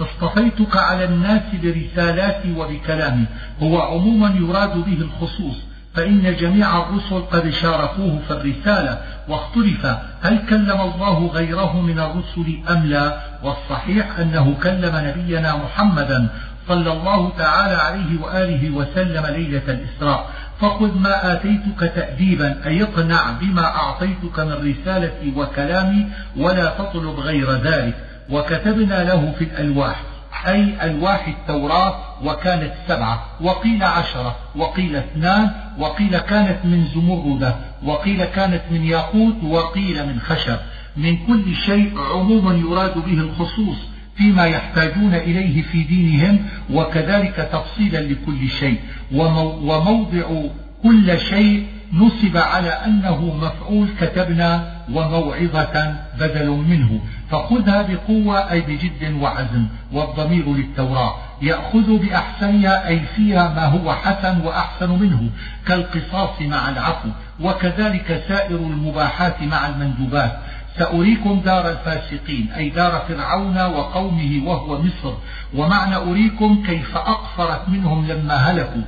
اصطفيتك 0.00 0.76
على 0.76 1.04
الناس 1.04 1.42
برسالاتي 1.62 2.52
وبكلامي. 2.52 3.24
هو 3.62 3.80
عموما 3.80 4.34
يراد 4.40 4.84
به 4.84 4.98
الخصوص. 5.00 5.56
فإن 5.94 6.36
جميع 6.36 6.88
الرسل 6.88 7.22
قد 7.22 7.50
شاركوه 7.50 8.20
في 8.28 8.32
الرسالة 8.32 8.98
واختلف. 9.28 9.86
هل 10.22 10.38
كلم 10.50 10.80
الله 10.80 11.26
غيره 11.26 11.80
من 11.80 11.98
الرسل 11.98 12.58
أم 12.70 12.86
لا؟ 12.86 13.20
والصحيح 13.42 14.18
أنه 14.18 14.54
كلم 14.62 14.92
نبينا 14.96 15.56
محمدا 15.56 16.28
صلى 16.68 16.92
الله 16.92 17.32
تعالى 17.38 17.76
عليه 17.76 18.20
وآله 18.22 18.70
وسلم 18.70 19.26
ليلة 19.26 19.62
الإسراء. 19.68 20.30
فخذ 20.60 20.98
ما 20.98 21.32
آتيتك 21.32 21.80
تأديبا 21.80 22.66
أي 22.66 22.82
اقنع 22.82 23.30
بما 23.40 23.64
أعطيتك 23.64 24.40
من 24.40 24.52
رسالتي 24.52 25.32
وكلامي 25.36 26.06
ولا 26.36 26.66
تطلب 26.78 27.20
غير 27.20 27.52
ذلك. 27.52 27.94
وكتبنا 28.30 29.04
له 29.04 29.34
في 29.38 29.44
الألواح 29.44 30.02
أي 30.46 30.90
ألواح 30.90 31.28
التوراة 31.28 31.94
وكانت 32.24 32.72
سبعة. 32.88 33.24
وقيل 33.40 33.84
عشرة 33.84 34.36
وقيل 34.56 34.96
اثنان 34.96 35.50
وقيل 35.78 36.18
كانت 36.18 36.64
من 36.64 36.84
زمردة 36.94 37.54
وقيل 37.84 38.24
كانت 38.24 38.62
من 38.70 38.84
ياقوت 38.84 39.44
وقيل 39.44 40.06
من 40.06 40.20
خشب. 40.20 40.58
من 40.96 41.26
كل 41.26 41.54
شيء 41.54 42.00
عموما 42.12 42.54
يراد 42.54 42.94
به 42.98 43.20
الخصوص. 43.20 43.95
فيما 44.16 44.44
يحتاجون 44.46 45.14
إليه 45.14 45.62
في 45.62 45.82
دينهم 45.82 46.38
وكذلك 46.70 47.48
تفصيلا 47.52 47.98
لكل 47.98 48.48
شيء. 48.48 48.78
وموضع 49.12 50.42
كل 50.82 51.18
شيء 51.18 51.66
نصب 51.92 52.36
على 52.36 52.68
أنه 52.68 53.34
مفعول 53.42 53.88
كتبنا 54.00 54.72
وموعظة 54.92 55.96
بدل 56.20 56.48
منه. 56.50 57.00
فخذها 57.30 57.82
بقوة 57.82 58.50
أي 58.50 58.60
بجد 58.60 59.12
وعزم 59.20 59.66
والضمير 59.92 60.54
للتوراة. 60.54 61.14
يأخذ 61.42 61.98
بأحسنها 61.98 62.88
أي 62.88 63.00
فيها 63.16 63.54
ما 63.54 63.64
هو 63.64 63.92
حسن 63.92 64.40
وأحسن 64.40 64.90
منه 64.90 65.30
كالقصاص 65.66 66.40
مع 66.40 66.68
العفو. 66.68 67.08
وكذلك 67.40 68.24
سائر 68.28 68.56
المباحات 68.56 69.42
مع 69.42 69.68
المندوبات. 69.68 70.38
سأريكم 70.78 71.40
دار 71.40 71.70
الفاسقين 71.70 72.48
أي 72.56 72.70
دار 72.70 73.02
فرعون 73.08 73.58
وقومه 73.58 74.42
وهو 74.46 74.82
مصر. 74.82 75.14
ومعنى 75.54 75.96
أريكم 75.96 76.62
كيف 76.66 76.96
أقصرت 76.96 77.68
منهم 77.68 78.06
لما 78.06 78.34
هلكوا. 78.34 78.82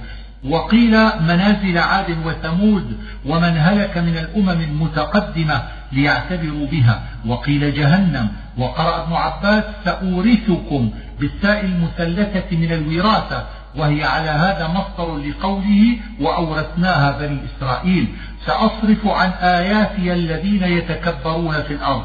وقيل 0.45 0.93
منازل 1.21 1.79
عاد 1.79 2.17
وثمود 2.27 2.99
ومن 3.27 3.57
هلك 3.59 3.99
من 3.99 4.17
الأمم 4.19 4.61
المتقدمة 4.61 5.63
ليعتبروا 5.93 6.67
بها. 6.67 7.03
وقيل 7.27 7.75
جهنم. 7.75 8.29
وقرأ 8.59 9.03
ابن 9.03 9.13
عباس 9.13 9.65
سأورثكم 9.85 10.91
بالتاء 11.21 11.65
المثلثة 11.65 12.57
من 12.57 12.73
الوراثة. 12.73 13.47
وهي 13.79 14.05
على 14.05 14.31
هذا 14.31 14.69
مصدر 14.69 15.17
لقوله 15.17 15.97
وأورثناها 16.21 17.19
بني 17.19 17.39
إسرائيل. 17.45 18.15
سأصرف 18.47 19.07
عن 19.07 19.31
آياتي 19.31 20.13
الذين 20.13 20.63
يتكبرون 20.63 21.63
في 21.63 21.75
الأرض. 21.75 22.05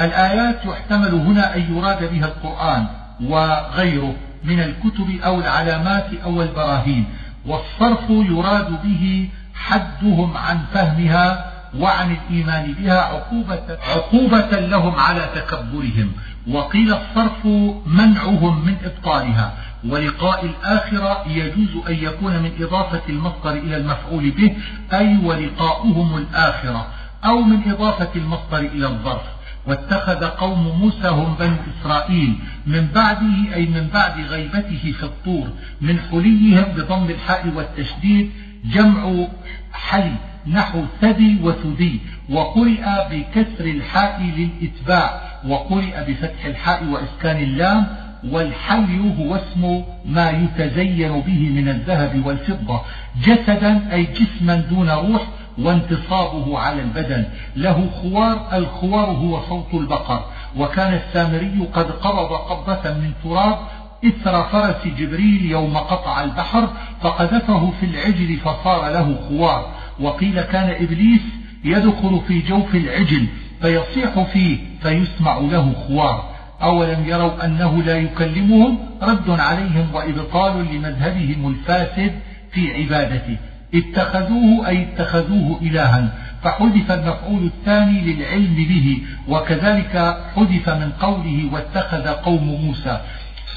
الآيات 0.00 0.64
يحتمل 0.64 1.14
هنا 1.14 1.56
أن 1.56 1.76
يراد 1.76 2.12
بها 2.12 2.26
القرآن 2.26 2.86
وغيره 3.24 4.14
من 4.44 4.60
الكتب 4.60 5.20
أو 5.24 5.40
العلامات 5.40 6.06
أو 6.24 6.42
البراهين. 6.42 7.04
والصرف 7.46 8.10
يراد 8.10 8.82
به 8.82 9.28
حدهم 9.54 10.36
عن 10.36 10.58
فهمها 10.74 11.52
وعن 11.78 12.16
الإيمان 12.16 12.72
بها 12.72 13.00
عقوبة, 13.00 13.78
عقوبة 13.94 14.60
لهم 14.60 14.94
على 14.96 15.28
تكبرهم. 15.34 16.12
وقيل 16.50 16.94
الصرف 16.94 17.46
منعهم 17.86 18.64
من 18.64 18.76
إبطالها. 18.84 19.52
ولقاء 19.90 20.44
الآخرة 20.44 21.24
يجوز 21.28 21.86
أن 21.88 21.94
يكون 21.94 22.38
من 22.42 22.50
إضافة 22.60 23.02
المصدر 23.08 23.50
إلى 23.50 23.76
المفعول 23.76 24.30
به 24.30 24.56
أي 24.92 25.18
ولقاؤهم 25.24 26.16
الآخرة 26.16 26.86
أو 27.24 27.42
من 27.42 27.70
إضافة 27.70 28.10
المصدر 28.16 28.58
إلى 28.58 28.86
الظرف. 28.86 29.22
واتخذ 29.66 30.24
قوم 30.24 30.78
موسى 30.78 31.08
هم 31.08 31.34
بنو 31.40 31.56
إسرائيل 31.80 32.38
من 32.66 32.88
بعده 32.94 33.54
أي 33.54 33.66
من 33.66 33.88
بعد 33.94 34.20
غيبته 34.20 34.94
في 34.98 35.02
الطور 35.02 35.48
من 35.80 36.00
حليهم 36.00 36.64
بضم 36.76 37.10
الحاء 37.10 37.48
والتشديد 37.56 38.30
جمع 38.64 39.26
حلي 39.72 40.16
نحو 40.46 40.84
ثدي 41.00 41.38
وثدي 41.42 42.00
وقرئ 42.30 42.84
بكسر 43.10 43.64
الحاء 43.64 44.22
للإتباع 44.36 45.20
وقرئ 45.44 46.04
بفتح 46.08 46.44
الحاء 46.44 46.84
وإسكان 46.84 47.36
اللام 47.42 47.86
والحي 48.24 49.14
هو 49.18 49.34
اسم 49.36 49.82
ما 50.04 50.30
يتزين 50.30 51.20
به 51.20 51.48
من 51.48 51.68
الذهب 51.68 52.26
والفضة. 52.26 52.80
جسدا 53.22 53.92
أي 53.92 54.04
جسما 54.04 54.56
دون 54.56 54.90
روح 54.90 55.22
وانتصابه 55.58 56.58
على 56.58 56.82
البدن. 56.82 57.24
له 57.56 57.88
خوار 58.02 58.48
الخوار 58.52 59.06
هو 59.06 59.40
صوت 59.48 59.74
البقر. 59.74 60.24
وكان 60.56 60.94
السامري 60.94 61.68
قد 61.74 61.90
قبض 61.90 62.32
قبضة 62.32 62.90
من 62.90 63.12
تراب 63.24 63.58
إثر 64.04 64.42
فرس 64.42 64.86
جبريل 64.98 65.50
يوم 65.50 65.76
قطع 65.76 66.24
البحر 66.24 66.68
فقذفه 67.00 67.72
في 67.80 67.86
العجل 67.86 68.36
فصار 68.36 68.90
له 68.90 69.16
خوار. 69.28 69.68
وقيل 70.00 70.40
كان 70.40 70.70
إبليس 70.84 71.22
يدخل 71.64 72.20
في 72.28 72.40
جوف 72.40 72.74
العجل 72.74 73.26
فيصيح 73.62 74.20
فيه 74.32 74.58
فيسمع 74.82 75.38
له 75.38 75.72
خوار. 75.88 76.35
أولم 76.62 77.04
يروا 77.06 77.44
أنه 77.44 77.82
لا 77.82 77.96
يكلمهم 77.96 78.78
رد 79.02 79.30
عليهم 79.30 79.94
وإبطال 79.94 80.74
لمذهبهم 80.74 81.48
الفاسد 81.48 82.12
في 82.52 82.74
عبادته. 82.74 83.36
اتخذوه 83.74 84.68
أي 84.68 84.82
اتخذوه 84.82 85.58
إلها. 85.62 86.12
فحذف 86.42 86.90
المفعول 86.90 87.44
الثاني 87.44 88.00
للعلم 88.00 88.54
به 88.54 88.98
وكذلك 89.28 90.18
حذف 90.36 90.68
من 90.68 90.92
قوله 91.00 91.48
واتخذ 91.52 92.08
قوم 92.08 92.44
موسى. 92.66 93.00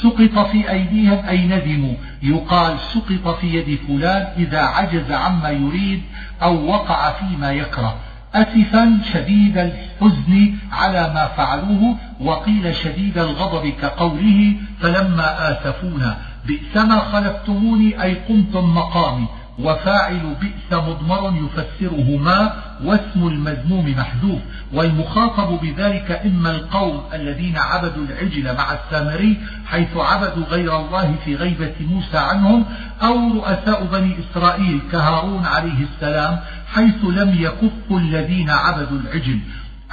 سقط 0.03 0.47
في 0.47 0.71
أيديهم 0.71 1.25
أي 1.25 1.45
ندموا. 1.47 1.93
يقال 2.23 2.79
سقط 2.79 3.37
في 3.39 3.47
يد 3.47 3.79
فلان 3.87 4.27
إذا 4.37 4.61
عجز 4.61 5.11
عما 5.11 5.49
يريد 5.49 6.01
أو 6.41 6.65
وقع 6.65 7.11
فيما 7.11 7.51
يكره. 7.51 7.95
أسفا 8.35 8.99
شديد 9.13 9.57
الحزن 9.57 10.53
على 10.71 11.13
ما 11.13 11.27
فعلوه 11.37 11.95
وقيل 12.19 12.75
شديد 12.75 13.17
الغضب 13.17 13.69
كقوله 13.81 14.55
فلما 14.81 15.51
آسفونا 15.51 16.17
بئس 16.45 16.77
ما 16.77 16.99
خلفتموني 16.99 18.03
أي 18.03 18.13
قمتم 18.13 18.75
مقامي 18.75 19.27
وفاعل 19.59 20.35
بئس 20.41 20.79
مضمر 20.79 21.33
يفسره 21.43 22.17
ما 22.17 22.53
واسم 22.83 23.27
المذموم 23.27 23.95
محذوف 23.97 24.39
والمخاطب 24.73 25.59
بذلك 25.61 26.21
إما 26.25 26.51
القوم 26.51 27.01
الذين 27.13 27.57
عبدوا 27.57 28.03
العجل 28.05 28.55
مع 28.57 28.73
السامري 28.73 29.37
حيث 29.65 29.97
عبدوا 29.97 30.45
غير 30.45 30.79
الله 30.79 31.15
في 31.25 31.35
غيبة 31.35 31.73
موسى 31.79 32.17
عنهم 32.17 32.65
أو 33.03 33.33
رؤساء 33.33 33.85
بني 33.85 34.15
إسرائيل 34.19 34.79
كهارون 34.91 35.45
عليه 35.45 35.85
السلام 35.93 36.39
حيث 36.73 37.03
لم 37.03 37.35
يكفوا 37.39 37.99
الذين 37.99 38.49
عبدوا 38.49 38.99
العجل. 38.99 39.39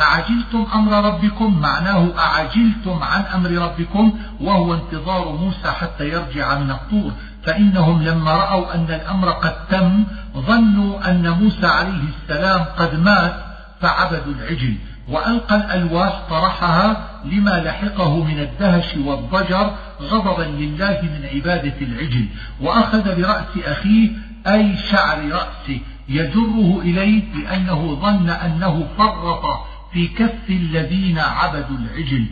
أعجلتم 0.01 0.67
أمر 0.75 1.05
ربكم؟ 1.05 1.61
معناه 1.61 2.09
أعجلتم 2.19 3.03
عن 3.03 3.23
أمر 3.23 3.51
ربكم 3.51 4.19
وهو 4.41 4.75
انتظار 4.75 5.33
موسى 5.33 5.71
حتى 5.71 6.09
يرجع 6.09 6.59
من 6.59 6.71
الطور. 6.71 7.13
فإنهم 7.43 8.03
لما 8.03 8.33
رأوا 8.33 8.75
أن 8.75 8.87
الأمر 8.89 9.31
قد 9.31 9.67
تم 9.71 10.05
ظنوا 10.37 11.11
أن 11.11 11.31
موسى 11.31 11.67
عليه 11.67 12.03
السلام 12.23 12.65
قد 12.79 13.01
مات 13.01 13.35
فعبدوا 13.81 14.35
العجل. 14.35 14.75
وألقى 15.09 15.57
الألواح 15.57 16.23
طرحها 16.31 17.09
لما 17.25 17.51
لحقه 17.51 18.25
من 18.25 18.39
الدهش 18.41 18.97
والضجر 18.97 19.75
غضبا 20.03 20.43
لله 20.43 21.01
من 21.03 21.29
عبادة 21.35 21.81
العجل. 21.81 22.29
وأخذ 22.61 23.17
برأس 23.17 23.65
أخيه 23.65 24.11
أي 24.47 24.77
شعر 24.77 25.29
رأسه. 25.33 25.81
يجره 26.09 26.81
إليه 26.83 27.23
لأنه 27.35 27.95
ظن 27.95 28.31
أنه 28.31 28.89
فرط 28.99 29.45
في 29.93 30.09
كف 30.09 30.51
الذين 30.51 31.19
عبدوا 31.19 31.77
العجل. 31.79 32.27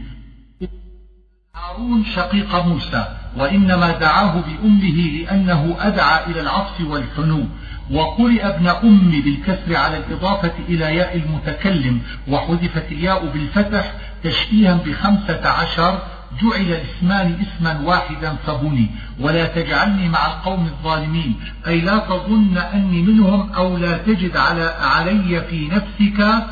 هارون 1.57 2.04
شقيق 2.04 2.66
موسى 2.66 3.16
وإنما 3.37 3.90
دعاه 3.99 4.40
بأمه 4.40 5.11
لأنه 5.19 5.76
أدعى 5.81 6.25
إلى 6.26 6.40
العطف 6.40 6.80
والحنو 6.80 7.45
وقرئ 7.91 8.47
ابن 8.47 8.67
أم 8.67 9.10
بالكسر 9.10 9.76
على 9.76 9.97
الإضافة 9.97 10.52
إلى 10.69 10.97
ياء 10.97 11.17
المتكلم 11.17 12.00
وحذفت 12.28 12.93
الياء 12.93 13.26
بالفتح 13.26 13.93
تشبيها 14.23 14.75
بخمسة 14.75 15.49
عشر 15.49 16.02
جعل 16.42 16.60
الاسمان 16.60 17.47
اسما 17.47 17.80
واحدا 17.80 18.36
فبني. 18.47 18.90
ولا 19.20 19.47
تجعلني 19.47 20.08
مع 20.08 20.26
القوم 20.26 20.66
الظالمين. 20.66 21.34
أي 21.66 21.80
لا 21.80 21.99
تظن 21.99 22.58
أني 22.58 23.02
منهم 23.02 23.52
أو 23.52 23.76
لا 23.76 23.99
تجد 23.99 24.36
على 24.36 24.75
علي 24.80 25.42
في 25.50 25.68
نفسك 25.68 26.44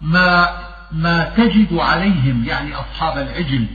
ما 0.00 0.48
ما 0.92 1.24
تجد 1.24 1.72
عليهم. 1.72 2.44
يعني 2.44 2.74
أصحاب 2.74 3.18
العجل. 3.18 3.66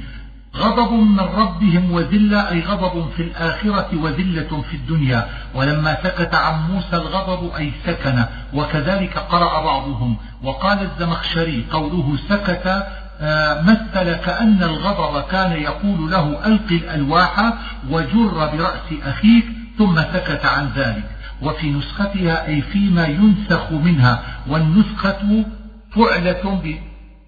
غضب 0.58 0.94
من 0.94 1.20
ربهم 1.20 1.92
وذلة 1.92 2.50
أي 2.50 2.62
غضب 2.62 3.10
في 3.16 3.24
الآخرة 3.24 3.90
وذلة 3.94 4.62
في 4.70 4.76
الدنيا. 4.76 5.30
ولما 5.56 5.98
سكت 6.04 6.36
عن 6.36 6.72
موسى 6.72 6.96
الغضب 6.96 7.56
أي 7.56 7.72
سكن. 7.86 8.26
وكذلك 8.54 9.18
قرأ 9.18 9.64
بعضهم. 9.64 10.18
وقال 10.44 10.80
الزمخشري 10.82 11.66
قوله 11.72 12.18
سكت 12.30 12.86
مثل 13.66 14.14
كأن 14.14 14.64
الغضب 14.64 15.24
كان 15.24 15.52
يقول 15.52 16.12
له 16.12 16.46
ألق 16.46 16.72
الألواح 16.72 17.54
وجر 17.90 18.50
برأس 18.54 19.02
أخيك 19.04 19.46
ثم 19.78 19.96
سكت 19.96 20.46
عن 20.46 20.70
ذلك. 20.76 21.10
وفي 21.42 21.72
نسختها 21.72 22.48
أي 22.48 22.62
فيما 22.62 23.06
ينسخ 23.06 23.72
منها 23.72 24.24
والنسخة 24.48 25.46
فعلة 25.96 26.62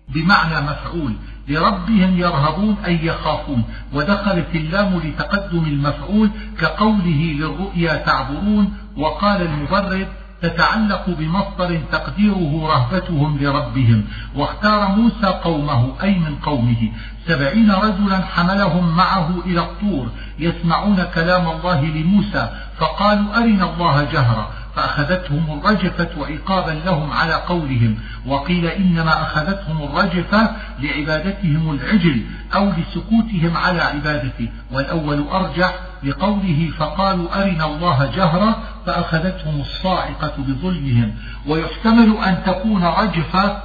بمعنى 0.10 0.62
مفعول. 0.62 1.14
لربهم 1.48 2.18
يرهبون 2.18 2.78
أي 2.86 3.06
يخافون. 3.06 3.64
ودخلت 3.94 4.56
اللام 4.56 5.02
لتقدم 5.04 5.66
المفعول 5.66 6.30
كقوله 6.60 7.36
للرؤيا 7.40 7.96
تعبرون 7.96 8.74
وقال 8.98 9.42
المبرد 9.42 10.08
تتعلق 10.46 11.10
بمصدر 11.10 11.80
تقديره 11.92 12.68
رهبتهم 12.68 13.38
لربهم 13.42 14.04
واختار 14.36 14.88
موسى 14.88 15.28
قومه 15.44 15.94
أي 16.04 16.20
من 16.20 16.36
قومه. 16.36 16.92
سبعين 17.28 17.72
رجلا 17.72 18.22
حملهم 18.36 18.98
معه 18.98 19.30
إلى 19.46 19.60
الطور 19.60 20.08
يسمعون 20.40 21.04
كلام 21.16 21.48
الله 21.48 21.82
لموسى 21.86 22.50
فقالوا 22.78 23.38
أرنا 23.38 23.74
الله 23.74 24.04
جهرا 24.04 24.50
فأخذتهم 24.76 25.60
الرجفة 25.60 26.26
عقابا 26.26 26.72
لهم 26.72 27.12
على 27.12 27.34
قولهم 27.34 27.98
وقيل 28.26 28.66
إنما 28.66 29.22
أخذتهم 29.22 29.84
الرجفة 29.84 30.50
لعبادتهم 30.80 31.72
العجل 31.72 32.26
أو 32.56 32.70
لسكوتهم 32.70 33.58
على 33.58 33.82
عبادته 33.82 34.50
والأول 34.72 35.26
أرجح 35.32 35.74
لقوله 36.04 36.72
فقالوا 36.78 37.42
أرنا 37.42 37.66
الله 37.66 38.12
جهرا 38.16 38.56
فأخذتهم 38.86 39.62
الصاعقة 39.62 40.34
بظلمهم 40.38 41.16
ويحتمل 41.48 42.18
أن 42.18 42.38
تكون 42.46 42.84
رجفة 42.84 43.62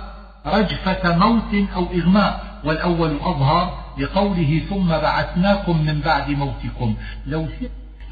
رجفة 0.46 1.16
موت 1.16 1.68
أو 1.76 1.86
إغماء. 1.94 2.50
والأول 2.64 3.16
أظهر 3.20 3.78
لقوله 3.98 4.62
ثم 4.70 4.88
بعثناكم 4.88 5.86
من 5.86 6.00
بعد 6.00 6.30
موتكم. 6.30 6.94
لو 7.26 7.46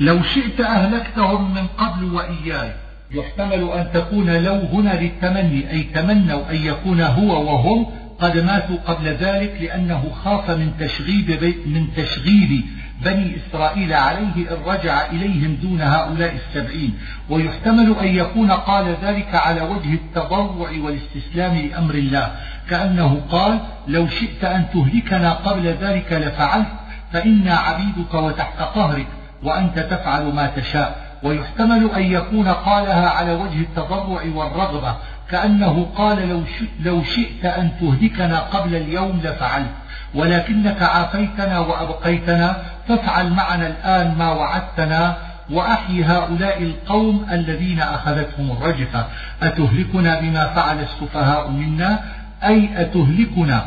لو 0.01 0.23
شئت 0.23 0.61
أهلكتهم 0.61 1.55
من 1.55 1.67
قبل 1.67 2.05
وإياي. 2.05 2.73
يحتمل 3.11 3.71
أن 3.71 3.89
تكون 3.95 4.31
لو 4.31 4.55
هنا 4.55 5.01
للتمني 5.01 5.71
أي 5.71 5.83
تمنوا 5.83 6.51
أن 6.51 6.57
يكون 6.57 7.01
هو 7.01 7.47
وهم 7.47 7.87
قد 8.21 8.39
ماتوا 8.39 8.77
قبل 8.87 9.07
ذلك 9.07 9.59
لأنه 9.61 10.11
خاف 10.25 10.51
من 10.51 10.73
تشغيب 10.81 11.55
من 11.67 11.87
تشغيب 11.97 12.65
بني 13.05 13.37
إسرائيل 13.37 13.93
عليه 13.93 14.35
إن 14.37 14.57
رجع 14.67 15.07
إليهم 15.07 15.59
دون 15.63 15.83
هؤلاء 15.83 16.35
السبعين 16.35 16.99
ويحتمل 17.31 17.97
أن 18.01 18.07
يكون 18.07 18.51
قال 18.51 18.97
ذلك 19.03 19.35
على 19.35 19.61
وجه 19.61 19.95
التضرع 19.95 20.71
والاستسلام 20.81 21.57
لأمر 21.57 21.95
الله 21.95 22.33
كأنه 22.71 23.21
قال 23.31 23.61
لو 23.89 24.09
شئت 24.09 24.45
أن 24.45 24.65
تهلكنا 24.75 25.33
قبل 25.33 25.67
ذلك 25.67 26.13
لفعلت 26.13 26.69
فإنا 27.13 27.55
عبيدك 27.55 28.15
وتحت 28.15 28.59
قهرك 28.59 29.07
وأنت 29.43 29.79
تفعل 29.79 30.35
ما 30.35 30.47
تشاء. 30.47 31.09
ويحتمل 31.23 31.91
أن 31.91 32.03
يكون 32.03 32.49
قالها 32.49 33.09
على 33.09 33.33
وجه 33.33 33.61
التضرع 33.61 34.23
والرغبة 34.35 34.97
كأنه 35.31 35.87
قال 35.97 36.45
لو, 36.81 37.03
شئت 37.03 37.45
أن 37.45 37.71
تهلكنا 37.81 38.39
قبل 38.39 38.75
اليوم 38.75 39.21
لفعلت 39.25 39.71
ولكنك 40.15 40.83
عافيتنا 40.83 41.59
وأبقيتنا 41.59 42.63
فافعل 42.89 43.31
معنا 43.31 43.67
الآن 43.67 44.15
ما 44.19 44.33
وعدتنا 44.33 45.17
وأحي 45.51 46.05
هؤلاء 46.05 46.63
القوم 46.63 47.27
الذين 47.33 47.81
أخذتهم 47.81 48.51
الرجفة. 48.51 49.07
أتهلكنا 49.43 50.21
بما 50.21 50.47
فعل 50.47 50.81
السفهاء 50.81 51.51
منا؟ 51.51 52.01
أي 52.45 52.83
أتهلكنا؟ 52.83 53.67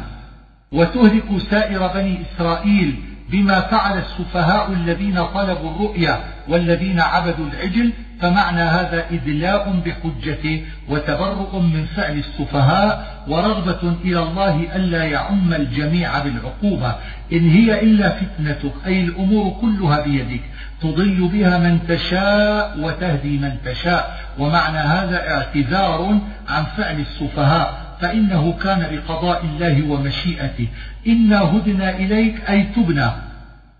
وتهلك 0.71 1.37
سائر 1.49 1.87
بني 1.87 2.21
إسرائيل 2.21 3.10
بما 3.31 3.61
فعل 3.61 3.97
السفهاء 3.97 4.73
الذين 4.73 5.25
طلبوا 5.25 5.71
الرؤيا 5.75 6.19
والذين 6.47 6.99
عبدوا 6.99 7.45
العجل 7.45 7.93
فمعنى 8.21 8.61
هذا 8.61 9.05
إدلاء 9.11 9.81
بحجته 9.85 10.65
وتبرؤ 10.89 11.59
من 11.59 11.85
فعل 11.85 12.17
السفهاء 12.17 13.23
ورغبة 13.27 13.95
إلى 14.03 14.19
الله 14.19 14.75
ألا 14.75 15.03
يعم 15.03 15.53
الجميع 15.53 16.19
بالعقوبة. 16.19 16.95
إن 17.33 17.49
هي 17.49 17.81
إلا 17.81 18.09
فتنتك 18.09 18.73
أي 18.85 19.01
الأمور 19.01 19.53
كلها 19.61 20.01
بيدك. 20.01 20.41
تضل 20.81 21.29
بها 21.33 21.57
من 21.57 21.79
تشاء 21.87 22.79
وتهدي 22.79 23.37
من 23.37 23.57
تشاء. 23.65 24.19
ومعنى 24.39 24.77
هذا 24.77 25.29
اعتذار 25.31 26.19
عن 26.49 26.63
فعل 26.77 26.99
السفهاء. 26.99 27.90
فإنه 28.01 28.53
كان 28.63 28.87
بقضاء 28.91 29.45
الله 29.45 29.91
ومشيئته. 29.91 30.67
إنا 31.07 31.41
هدنا 31.41 31.89
إليك 31.89 32.49
أي 32.49 32.63
تبنا. 32.63 33.15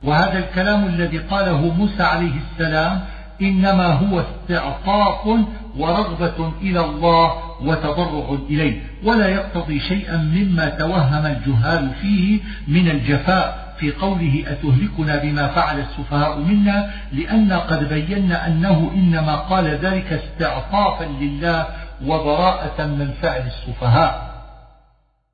وهذا 0.04 0.40
الكلام 0.40 0.86
الذي 0.86 1.18
قاله 1.18 1.74
موسى 1.74 2.04
عليه 2.04 2.34
السلام 2.52 3.02
إنما 3.42 3.86
هو 3.86 4.22
استعطاف 4.22 5.40
ورغبة 5.78 6.54
إلى 6.62 6.80
الله 6.80 7.32
وتضرع 7.62 8.38
إليه. 8.50 8.82
ولا 9.04 9.28
يقتضي 9.28 9.80
شيئا 9.80 10.18
مما 10.18 10.70
توهم 10.70 11.26
الجهال 11.26 11.90
فيه 12.02 12.40
من 12.68 12.90
الجفاء. 12.90 13.72
في 13.82 13.92
قوله 13.92 14.44
أتهلكنا 14.48 15.18
بما 15.18 15.48
فعل 15.48 15.80
السفهاء 15.80 16.40
منا؟ 16.40 16.92
لأن 17.14 17.54
قد 17.54 17.90
بينا 17.90 18.48
أنه 18.48 18.92
إنما 18.96 19.36
قال 19.36 19.68
ذلك 19.68 20.14
استعطافا 20.14 21.06
لله 21.22 21.66
وبراءة 22.06 22.86
من 22.86 23.14
فعل 23.22 23.42
السفهاء. 23.42 24.32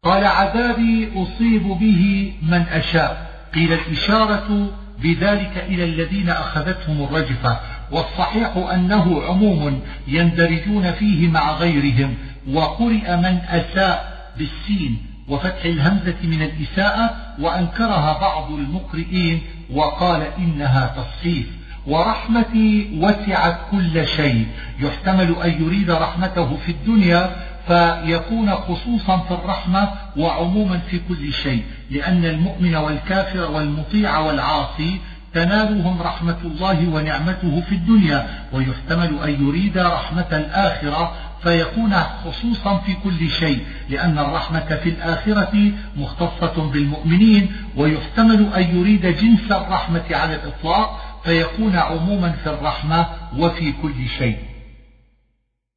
قال 0.04 0.26
عذابي 0.26 1.12
أصيب 1.16 1.64
به 1.64 2.34
من 2.42 2.62
أشاء. 2.62 3.28
قيل 3.54 3.74
الإشارة 3.74 4.70
بذلك 5.04 5.58
إلى 5.58 5.84
الذين 5.84 6.30
أخذتهم 6.30 7.04
الرجفة. 7.04 7.60
والصحيح 7.92 8.58
أنه 8.74 9.24
عموم 9.24 9.82
يندرجون 10.08 10.92
فيه 10.92 11.28
مع 11.28 11.52
غيرهم. 11.52 12.18
وقرئ 12.54 13.16
من 13.16 13.40
أساء 13.50 14.18
بالسين 14.38 14.98
وفتح 15.30 15.66
الهمزة 15.66 16.16
من 16.24 16.42
الإساءة 16.42 17.16
وأنكرها 17.40 18.20
بعض 18.22 18.52
المقرئين. 18.52 19.42
وقال 19.74 20.22
إنها 20.38 20.96
تصحيف. 20.98 21.58
ورحمتي 21.88 23.00
وسعت 23.02 23.58
كل 23.72 24.08
شيء. 24.08 24.48
يحتمل 24.80 25.36
أن 25.44 25.64
يريد 25.64 25.92
رحمته 25.92 26.58
في 26.66 26.72
الدنيا 26.72 27.36
فيكون 27.68 28.52
خصوصا 28.52 29.18
في 29.18 29.32
الرحمة 29.32 29.90
وعموما 30.18 30.78
في 30.78 31.02
كل 31.10 31.34
شيء. 31.34 31.64
لأن 31.92 32.26
المؤمن 32.26 32.76
والكافر 32.76 33.52
والمطيع 33.52 34.20
والعاصي 34.20 35.00
تنالهم 35.34 36.02
رحمة 36.02 36.38
الله 36.46 36.88
ونعمته 36.88 37.64
في 37.70 37.76
الدنيا. 37.76 38.28
ويحتمل 38.54 39.20
أن 39.24 39.48
يريد 39.48 39.78
رحمة 39.78 40.28
الآخرة 40.32 41.12
فيكون 41.44 41.94
خصوصا 42.26 42.78
في 42.78 42.94
كل 42.94 43.30
شيء. 43.30 43.60
لأن 43.90 44.20
الرحمة 44.20 44.80
في 44.84 44.90
الآخرة 44.90 45.72
مختصة 45.98 46.72
بالمؤمنين 46.72 47.52
ويحتمل 47.76 48.54
أن 48.56 48.78
يريد 48.78 49.06
جنس 49.06 49.52
الرحمة 49.52 50.04
على 50.12 50.36
الإطلاق. 50.36 51.07
فيكون 51.28 51.76
عموما 51.76 52.32
في 52.32 52.50
الرحمة 52.50 53.08
وفي 53.38 53.72
كل 53.82 54.08
شيء. 54.18 54.38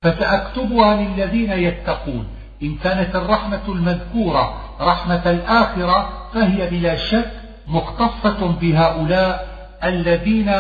فسأكتبها 0.03 0.95
للذين 0.97 1.51
يتقون. 1.51 2.27
إن 2.63 2.77
كانت 2.77 3.17
الرحمة 3.17 3.63
المذكورة 3.69 4.61
رحمة 4.81 5.31
الآخرة 5.31 6.29
فهي 6.35 6.71
بلا 6.71 6.97
شك 6.97 7.31
مختصة 7.69 8.47
بهؤلاء 8.61 9.51
الذين 9.85 10.53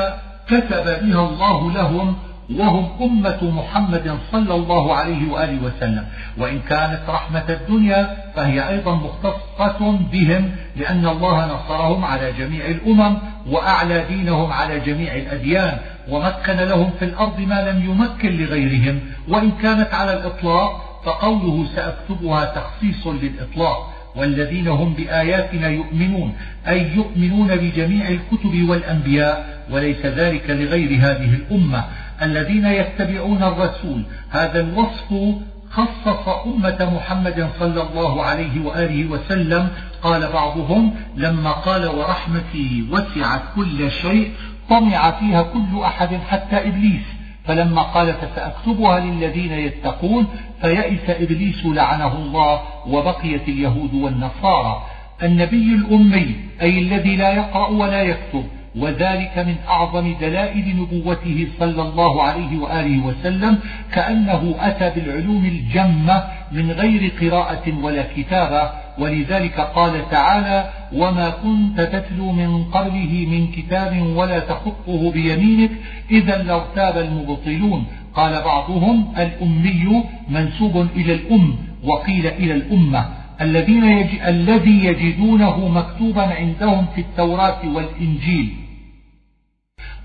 كتب 0.46 0.84
بها 0.84 1.28
الله 1.28 1.72
لهم 1.72 2.16
وهم 2.56 2.88
أمة 3.00 3.38
محمد 3.42 4.18
صلى 4.32 4.54
الله 4.54 4.94
عليه 4.94 5.30
وآله 5.32 5.58
وسلم. 5.64 6.04
وإن 6.38 6.60
كانت 6.68 7.00
رحمة 7.08 7.44
الدنيا 7.48 8.16
فهي 8.36 8.68
أيضا 8.68 8.94
مختصة 8.94 9.98
بهم 10.12 10.50
لأن 10.76 11.06
الله 11.06 11.46
نصرهم 11.46 12.04
على 12.04 12.32
جميع 12.32 12.66
الأمم 12.66 13.16
وأعلى 13.46 14.04
دينهم 14.08 14.52
على 14.52 14.80
جميع 14.80 15.14
الأديان 15.14 15.78
ومكن 16.08 16.56
لهم 16.56 16.90
في 16.98 17.04
الأرض 17.04 17.40
ما 17.40 17.70
لم 17.70 17.84
يمكن 17.84 18.30
لغيرهم. 18.36 19.00
وإن 19.28 19.50
كانت 19.50 19.94
على 19.94 20.12
الإطلاق 20.12 21.00
فقوله 21.04 21.66
سأكتبها 21.76 22.44
تخصيص 22.44 23.06
للإطلاق. 23.06 23.90
والذين 24.16 24.68
هم 24.68 24.94
بآياتنا 24.94 25.68
يؤمنون 25.68 26.34
أي 26.68 26.94
يؤمنون 26.94 27.56
بجميع 27.56 28.08
الكتب 28.08 28.68
والأنبياء 28.68 29.60
وليس 29.70 30.06
ذلك 30.06 30.50
لغير 30.50 30.90
هذه 30.90 31.34
الأمة. 31.34 31.84
الذين 32.22 32.66
يتبعون 32.66 33.42
الرسول. 33.42 34.02
هذا 34.30 34.60
الوصف 34.60 35.34
خصص 35.70 36.28
أمة 36.46 36.90
محمد 36.96 37.48
صلى 37.58 37.82
الله 37.82 38.22
عليه 38.22 38.64
وآله 38.64 39.10
وسلم. 39.10 39.68
قال 40.02 40.32
بعضهم 40.32 40.94
لما 41.16 41.50
قال 41.50 41.86
ورحمتي 41.86 42.84
وسعت 42.90 43.42
كل 43.56 43.90
شيء 43.90 44.30
طمع 44.70 45.10
فيها 45.10 45.42
كل 45.42 45.82
أحد 45.84 46.14
حتى 46.28 46.68
إبليس. 46.68 47.02
فلما 47.44 47.82
قال 47.82 48.14
فسأكتبها 48.14 49.00
للذين 49.00 49.52
يتقون 49.52 50.26
فيئس 50.60 51.10
إبليس 51.10 51.66
لعنه 51.66 52.12
الله 52.16 52.60
وبقيت 52.86 53.48
اليهود 53.48 53.94
والنصارى. 53.94 54.82
النبي 55.22 55.74
الأمي 55.74 56.36
أي 56.62 56.78
الذي 56.78 57.16
لا 57.16 57.32
يقرأ 57.32 57.68
ولا 57.68 58.02
يكتب. 58.02 58.44
وذلك 58.76 59.38
من 59.38 59.56
أعظم 59.68 60.14
دلائل 60.20 60.76
نبوته 60.76 61.48
صلى 61.58 61.82
الله 61.82 62.22
عليه 62.22 62.58
وآله 62.58 63.06
وسلم 63.06 63.58
كأنه 63.92 64.54
أتى 64.60 65.00
بالعلوم 65.00 65.44
الجمة 65.44 66.24
من 66.52 66.70
غير 66.70 67.12
قراءة 67.20 67.82
ولا 67.82 68.04
كتابة. 68.16 68.70
ولذلك 68.98 69.60
قال 69.60 70.10
تعالى 70.10 70.70
وما 70.92 71.30
كنت 71.30 71.80
تتلو 71.80 72.32
من 72.32 72.64
قبله 72.64 73.26
من 73.30 73.46
كتاب 73.46 74.02
ولا 74.16 74.38
تخطه 74.38 75.10
بيمينك 75.10 75.70
إذا 76.10 76.42
لارتاب 76.42 76.98
المبطلون. 76.98 77.86
قال 78.14 78.42
بعضهم 78.42 79.12
الأمي 79.18 80.04
منسوب 80.28 80.86
إلى 80.96 81.14
الأم 81.14 81.56
وقيل 81.84 82.26
إلى 82.26 82.52
الأمة. 82.52 83.19
الذين 83.40 83.84
يجي 83.84 84.28
الذي 84.28 84.84
يجدونه 84.84 85.68
مكتوبا 85.68 86.22
عندهم 86.22 86.86
في 86.94 87.00
التوراة 87.00 87.68
والإنجيل. 87.74 88.56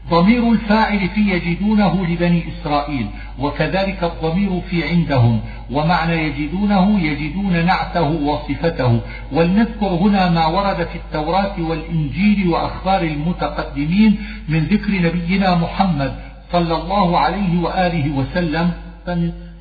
ضمير 0.09 0.51
الفاعل 0.51 1.09
في 1.09 1.21
يجدونه 1.21 2.07
لبني 2.07 2.43
إسرائيل 2.47 3.07
وكذلك 3.39 4.03
الضمير 4.03 4.61
في 4.69 4.89
عندهم 4.89 5.41
ومعنى 5.71 6.13
يجدونه 6.13 6.99
يجدون 6.99 7.65
نعته 7.65 8.01
وصفته. 8.01 9.01
ولنذكر 9.31 9.87
هنا 9.87 10.29
ما 10.29 10.45
ورد 10.45 10.87
في 10.87 10.95
التوراة 10.95 11.61
والإنجيل 11.61 12.47
وأخبار 12.47 13.01
المتقدمين 13.01 14.17
من 14.49 14.59
ذكر 14.59 14.91
نبينا 14.91 15.55
محمد 15.55 16.15
صلى 16.51 16.75
الله 16.75 17.19
عليه 17.19 17.59
وآله 17.59 18.09
وسلم. 18.11 18.71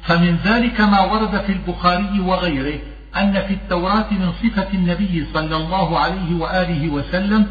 فمن 0.03 0.37
ذلك 0.45 0.81
ما 0.81 1.01
ورد 1.01 1.41
في 1.41 1.53
البخاري 1.53 2.21
وغيره. 2.21 2.81
أن 3.16 3.33
في 3.33 3.55
التوراة 3.55 4.07
من 4.11 4.33
صفة 4.42 4.68
النبي 4.74 5.27
صلى 5.35 5.57
الله 5.57 5.98
عليه 5.98 6.35
وآله 6.35 6.88
وسلم 6.88 7.46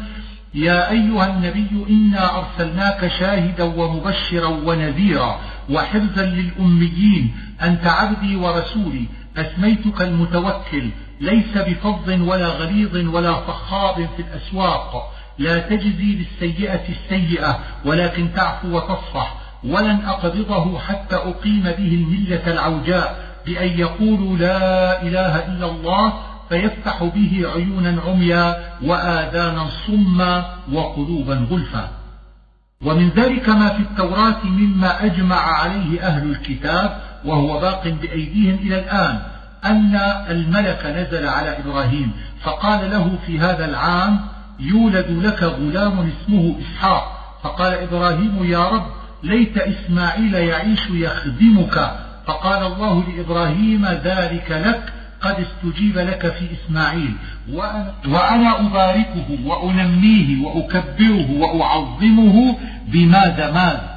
يا 0.54 0.90
أيها 0.90 1.26
النبي 1.26 1.84
إنا 1.90 2.38
أرسلناك 2.38 3.12
شاهدا 3.18 3.64
ومبشرا 3.64 4.46
ونذيرا 4.46 5.40
وحرزا 5.70 6.26
للأميين 6.26 7.34
أنت 7.62 7.86
عبدي 7.86 8.36
ورسولي 8.36 9.04
أسميتك 9.36 10.02
المتوكل 10.02 10.90
ليس 11.20 11.58
بفظ 11.58 12.08
ولا 12.08 12.48
غليظ 12.48 12.96
ولا 13.14 13.32
صخاب 13.46 13.94
في 14.16 14.22
الأسواق 14.22 15.12
لا 15.38 15.58
تجزي 15.58 16.14
بالسيئة 16.14 16.88
السيئة 16.88 17.58
ولكن 17.84 18.28
تعفو 18.34 18.76
وتصفح 18.76 19.36
ولن 19.64 20.00
أقبضه 20.06 20.78
حتى 20.78 21.16
أقيم 21.16 21.62
به 21.62 21.72
الملة 21.78 22.52
العوجاء. 22.52 23.33
بأن 23.46 23.78
يقولوا 23.78 24.36
لا 24.36 25.02
إله 25.02 25.46
إلا 25.46 25.66
الله 25.70 26.12
فيفتح 26.48 27.04
به 27.04 27.46
عيونا 27.54 28.02
عميا 28.06 28.56
وآذانا 28.82 29.66
صما 29.86 30.44
وقلوبا 30.72 31.46
غلفا. 31.50 31.88
ومن 32.84 33.08
ذلك 33.08 33.48
ما 33.48 33.68
في 33.68 33.82
التوراة 33.82 34.44
مما 34.44 35.04
أجمع 35.04 35.36
عليه 35.36 36.06
أهل 36.06 36.30
الكتاب 36.30 37.00
وهو 37.24 37.60
باق 37.60 37.88
بأيديهم 37.88 38.54
إلى 38.54 38.78
الآن 38.78 39.20
أن 39.64 39.96
الملك 40.30 40.86
نزل 40.86 41.26
على 41.26 41.58
إبراهيم 41.58 42.12
فقال 42.42 42.90
له 42.90 43.18
في 43.26 43.38
هذا 43.38 43.64
العام 43.64 44.20
يولد 44.60 45.06
لك 45.10 45.42
غلام 45.42 46.10
اسمه 46.10 46.56
إسحاق. 46.60 47.38
فقال 47.42 47.74
إبراهيم 47.74 48.44
يا 48.44 48.68
رب 48.68 48.86
ليت 49.22 49.58
إسماعيل 49.58 50.34
يعيش 50.34 50.80
يخدمك. 50.90 52.03
فقال 52.26 52.66
الله 52.72 53.04
لإبراهيم 53.04 53.86
ذلك 53.86 54.50
لك 54.50 54.92
قد 55.20 55.36
استجيب 55.46 55.98
لك 55.98 56.32
في 56.32 56.48
إسماعيل. 56.52 57.14
وأنا 58.06 58.60
أباركه 58.60 59.38
وأنميه 59.44 60.46
وأكبره 60.46 61.30
وأعظمه 61.30 62.56
بماذا 62.88 63.50
ماذا 63.50 63.94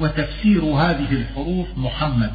وتفسير 0.00 0.64
هذه 0.64 1.12
الحروف 1.12 1.66
محمد. 1.76 2.32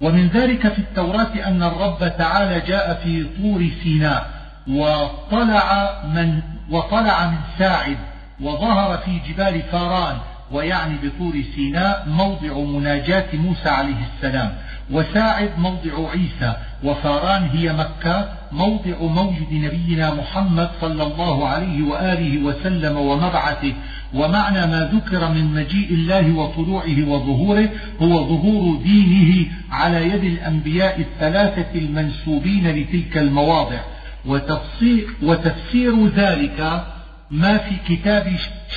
ومن 0.00 0.28
ذلك 0.28 0.68
في 0.68 0.78
التوراة 0.78 1.34
أن 1.46 1.62
الرب 1.62 1.98
تعالى 2.18 2.60
جاء 2.60 3.00
في 3.04 3.26
طور 3.42 3.68
سيناء 3.82 4.30
وطلع 4.68 5.92
من, 6.14 6.40
وطلع 6.70 7.26
من 7.26 7.38
ساعد 7.58 7.96
وظهر 8.40 8.98
في 8.98 9.18
جبال 9.28 9.62
فاران 9.62 10.16
ويعني 10.52 10.94
بطور 11.02 11.42
سيناء 11.54 12.06
موضع 12.08 12.58
مناجاة 12.58 13.36
موسى 13.36 13.68
عليه 13.68 13.96
السلام 14.14 14.52
وساعد 14.90 15.50
موضع 15.58 16.10
عيسى 16.10 16.56
وفاران 16.84 17.42
هي 17.42 17.72
مكة 17.72 18.28
موضع 18.52 18.98
موجد 19.00 19.52
نبينا 19.52 20.14
محمد 20.14 20.70
صلى 20.80 21.02
الله 21.02 21.48
عليه 21.48 21.82
وآله 21.82 22.44
وسلم 22.44 22.96
ومبعثه. 22.96 23.72
ومعنى 24.14 24.66
ما 24.66 24.90
ذكر 24.92 25.28
من 25.28 25.54
مجيء 25.54 25.94
الله 25.94 26.32
وطلوعه 26.32 27.08
وظهوره 27.08 27.68
هو 28.02 28.24
ظهور 28.28 28.82
دينه 28.82 29.46
على 29.70 30.08
يد 30.08 30.24
الأنبياء 30.24 31.00
الثلاثة 31.00 31.78
المنسوبين 31.78 32.70
لتلك 32.70 33.18
المواضع. 33.18 33.80
وتفسير, 34.26 35.06
وتفسير 35.22 36.06
ذلك 36.06 36.84
ما 37.30 37.58
في 37.58 37.76
كتاب 37.88 38.32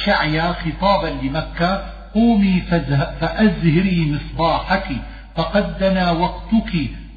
شعيا 0.05 0.53
خطابا 0.53 1.07
لمكة 1.07 1.85
قومي 2.13 2.61
فأزهري 3.19 4.11
مصباحك 4.11 4.87
فقد 5.35 5.77
دنا 5.79 6.11
وقتك 6.11 6.73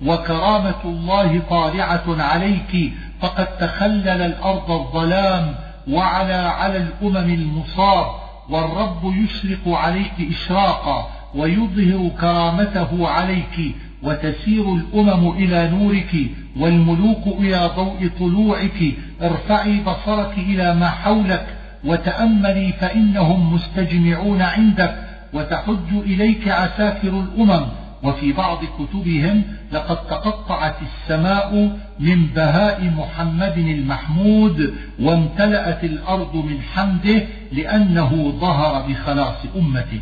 وكرامة 0.07 0.85
الله 0.85 1.43
طالعة 1.51 2.05
عليك 2.23 2.93
فقد 3.21 3.47
تخلل 3.47 4.09
الأرض 4.23 4.71
الظلام 4.71 5.55
وعلى 5.89 6.35
على 6.35 6.77
الأمم 6.77 7.35
المصاب 7.35 8.07
والرب 8.49 9.15
يشرق 9.17 9.69
عليك 9.69 10.13
إشراقا 10.31 11.09
ويظهر 11.35 12.09
كرامته 12.21 13.09
عليك 13.09 13.75
وتسير 14.03 14.75
الأمم 14.75 15.31
إلى 15.37 15.71
نورك 15.71 16.17
والملوك 16.57 17.27
إلى 17.27 17.71
ضوء 17.77 18.11
طلوعك. 18.19 18.95
ارفعي 19.23 19.81
بصرك 19.81 20.39
إلى 20.39 20.75
ما 20.75 20.89
حولك 20.89 21.47
وتأملي 21.85 22.73
فإنهم 22.73 23.55
مستجمعون 23.55 24.43
عندك 24.43 24.97
وتحج 25.33 25.91
إليك 25.93 26.49
عساكر 26.49 27.09
الأمم. 27.09 27.67
وفي 28.03 28.33
بعض 28.33 28.59
كتبهم 28.79 29.43
لقد 29.73 29.97
تقطعت 29.97 30.77
السماء 30.83 31.79
من 32.01 32.27
بهاء 32.27 32.85
محمد 32.85 33.59
المحمود 33.59 34.75
وامتلأت 35.01 35.85
الأرض 35.85 36.37
من 36.37 36.61
حمده 36.75 37.23
لأنه 37.53 38.35
ظهر 38.41 38.89
بخلاص 38.89 39.37
أمته. 39.57 40.01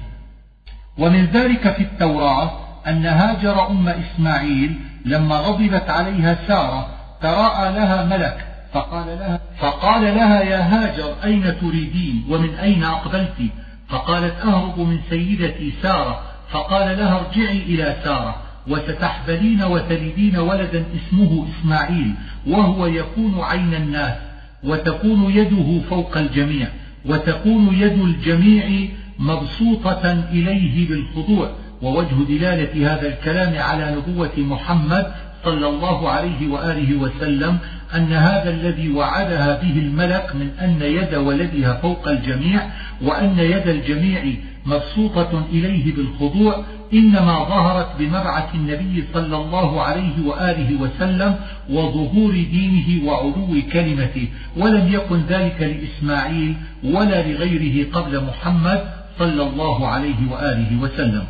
ومن 0.99 1.25
ذلك 1.25 1.73
في 1.73 1.83
التوراة 1.83 2.64
أن 2.87 3.07
هاجر 3.07 3.71
أم 3.71 3.89
إسماعيل 3.89 4.81
لما 5.05 5.37
غضبت 5.37 5.91
عليها 5.91 6.39
سارة 6.49 6.89
تراءى 7.23 7.73
لها 7.73 8.05
ملك 8.05 8.47
فقال 8.73 9.07
لها, 9.07 9.41
فقال 9.59 10.03
لها 10.03 10.43
يا 10.43 10.59
هاجر 10.59 11.15
أين 11.25 11.61
تريدين؟ 11.61 12.25
ومن 12.31 12.55
أين 12.55 12.85
أقبلت؟ 12.85 13.37
فقالت 13.89 14.35
أهرب 14.45 14.81
من 14.81 14.99
سيدتي 15.11 15.73
سارة. 15.83 16.21
فقال 16.51 16.99
لها 16.99 17.21
ارجعي 17.21 17.59
إلى 17.59 17.97
سارة 18.05 18.37
وستحبلين 18.69 19.63
وتلدين 19.63 20.37
ولدا 20.37 20.85
اسمه 20.97 21.47
إسماعيل 21.49 22.15
وهو 22.47 22.87
يكون 22.87 23.41
عين 23.41 23.75
الناس 23.75 24.17
وتكون 24.65 25.31
يده 25.31 25.81
فوق 25.91 26.17
الجميع 26.17 26.69
وتكون 27.05 27.75
يد 27.75 27.99
الجميع 28.01 28.89
مبسوطة 29.19 30.13
إليه 30.13 30.89
بالخضوع. 30.89 31.51
ووجه 31.85 32.17
دلالة 32.29 32.93
هذا 32.93 33.07
الكلام 33.09 33.53
على 33.59 33.97
نبوة 33.97 34.37
محمد 34.39 35.07
صلى 35.45 35.69
الله 35.69 36.09
عليه 36.11 36.49
وآله 36.49 36.97
وسلم 36.97 37.59
أن 37.95 38.13
هذا 38.13 38.51
الذي 38.51 38.89
وعدها 38.93 39.61
به 39.63 39.79
الملك 39.79 40.27
من 40.35 40.49
أن 40.61 40.83
يد 40.83 41.15
ولدها 41.15 41.73
فوق 41.75 42.09
الجميع 42.09 42.61
وأن 43.03 43.39
يد 43.39 43.69
الجميع 43.69 44.23
مبسوطة 44.67 45.45
إليه 45.53 45.95
بالخضوع 45.95 46.65
إنما 46.93 47.45
ظهرت 47.45 47.89
بمبعث 47.99 48.55
النبي 48.55 49.05
صلى 49.15 49.37
الله 49.37 49.83
عليه 49.83 50.27
وآله 50.27 50.81
وسلم 50.83 51.35
وظهور 51.71 52.33
دينه 52.33 52.89
وعلو 53.09 53.63
كلمته 53.73 54.29
ولم 54.57 54.93
يكن 54.93 55.21
ذلك 55.29 55.59
لإسماعيل 55.61 56.55
ولا 56.85 57.19
لغيره 57.29 57.77
قبل 57.93 58.25
محمد 58.25 58.81
صلى 59.19 59.43
الله 59.43 59.89
عليه 59.89 60.21
وآله 60.31 60.71
وسلم. 60.83 61.25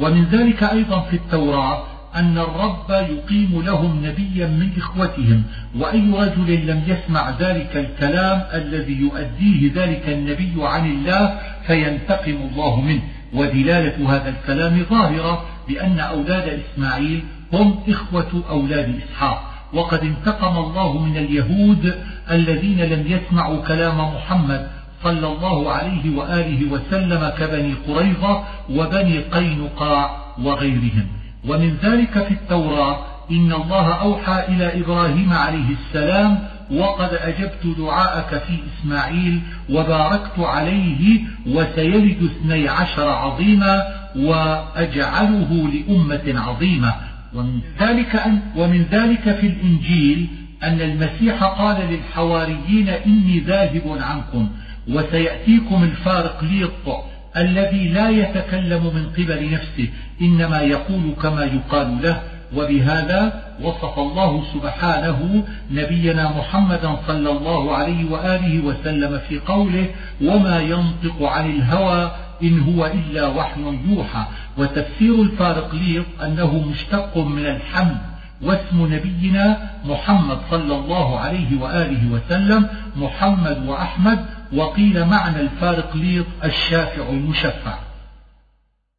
ومن 0.00 0.24
ذلك 0.24 0.62
أيضا 0.62 1.00
في 1.00 1.16
التوراة 1.16 1.84
أن 2.16 2.38
الرب 2.38 2.90
يقيم 2.90 3.62
لهم 3.62 4.06
نبيا 4.06 4.46
من 4.46 4.70
إخوتهم 4.76 5.42
وأي 5.78 6.10
رجل 6.10 6.66
لم 6.66 6.82
يسمع 6.86 7.30
ذلك 7.30 7.76
الكلام 7.76 8.42
الذي 8.54 9.00
يؤديه 9.00 9.72
ذلك 9.74 10.08
النبي 10.08 10.52
عن 10.58 10.90
الله 10.90 11.38
فينتقم 11.66 12.36
الله 12.50 12.80
منه. 12.80 13.02
ودلالة 13.34 14.16
هذا 14.16 14.28
الكلام 14.28 14.84
ظاهرة 14.90 15.44
بأن 15.68 16.00
أولاد 16.00 16.60
إسماعيل 16.60 17.22
هم 17.52 17.80
إخوة 17.88 18.44
أولاد 18.50 19.00
إسحاق. 19.08 19.48
وقد 19.72 20.00
انتقم 20.02 20.58
الله 20.58 20.98
من 20.98 21.16
اليهود 21.16 21.94
الذين 22.30 22.80
لم 22.80 23.06
يسمعوا 23.06 23.66
كلام 23.66 24.14
محمد 24.14 24.68
صلى 25.04 25.26
الله 25.26 25.72
عليه 25.72 26.16
وآله 26.16 26.72
وسلم 26.72 27.32
كبني 27.38 27.74
قريظة 27.88 28.44
وبني 28.70 29.18
قينقاع 29.18 30.10
وغيرهم. 30.42 31.06
ومن 31.48 31.76
ذلك 31.82 32.24
في 32.26 32.30
التوراة 32.34 32.98
إن 33.30 33.52
الله 33.52 33.92
أوحى 33.92 34.44
إلى 34.48 34.80
إبراهيم 34.80 35.32
عليه 35.32 35.68
السلام 35.70 36.38
وقد 36.70 37.10
أجبت 37.14 37.78
دعاءك 37.78 38.42
في 38.42 38.58
إسماعيل 38.68 39.40
وباركت 39.70 40.38
عليه 40.38 41.20
وسيلد 41.46 42.22
اثني 42.22 42.68
عشر 42.68 43.08
عظيما 43.08 43.82
وأجعله 44.16 45.70
لأمة 45.72 46.40
عظيمة. 46.40 46.94
ومن 47.34 47.60
ذلك, 47.80 48.16
أن 48.16 48.40
ومن 48.56 48.82
ذلك 48.82 49.36
في 49.40 49.46
الإنجيل 49.46 50.26
أن 50.62 50.80
المسيح 50.80 51.44
قال 51.44 51.76
للحواريين 51.90 52.88
إني 52.88 53.38
ذاهب 53.40 53.98
عنكم. 54.00 54.48
وسيأتيكم 54.88 55.82
الفارق 55.82 56.44
ليط 56.44 57.04
الذي 57.36 57.88
لا 57.88 58.10
يتكلم 58.10 58.84
من 58.94 59.08
قبل 59.08 59.50
نفسه 59.50 59.88
إنما 60.20 60.60
يقول 60.60 61.14
كما 61.22 61.44
يقال 61.44 62.02
له 62.02 62.22
وبهذا 62.56 63.42
وصف 63.62 63.98
الله 63.98 64.44
سبحانه 64.54 65.44
نبينا 65.70 66.38
محمدا 66.38 66.96
صلى 67.06 67.30
الله 67.30 67.74
عليه 67.74 68.10
وآله 68.10 68.64
وسلم 68.64 69.20
في 69.28 69.38
قوله 69.38 69.86
وما 70.22 70.60
ينطق 70.60 71.22
عن 71.22 71.50
الهوى 71.50 72.10
إن 72.42 72.60
هو 72.60 72.86
إلا 72.86 73.26
وحي 73.26 73.60
يوحى 73.88 74.24
وتفسير 74.58 75.22
الفارقليط 75.22 76.04
أنه 76.22 76.64
مشتق 76.70 77.18
من 77.18 77.46
الحمد 77.46 77.96
واسم 78.42 78.94
نبينا 78.94 79.70
محمد 79.84 80.38
صلى 80.50 80.74
الله 80.74 81.18
عليه 81.18 81.60
وآله 81.60 82.12
وسلم 82.12 82.68
محمد 82.96 83.66
وأحمد 83.66 84.24
وقيل 84.52 85.04
معنى 85.04 85.40
الفارقليط 85.40 86.26
الشافع 86.44 87.08
المشفع. 87.08 87.78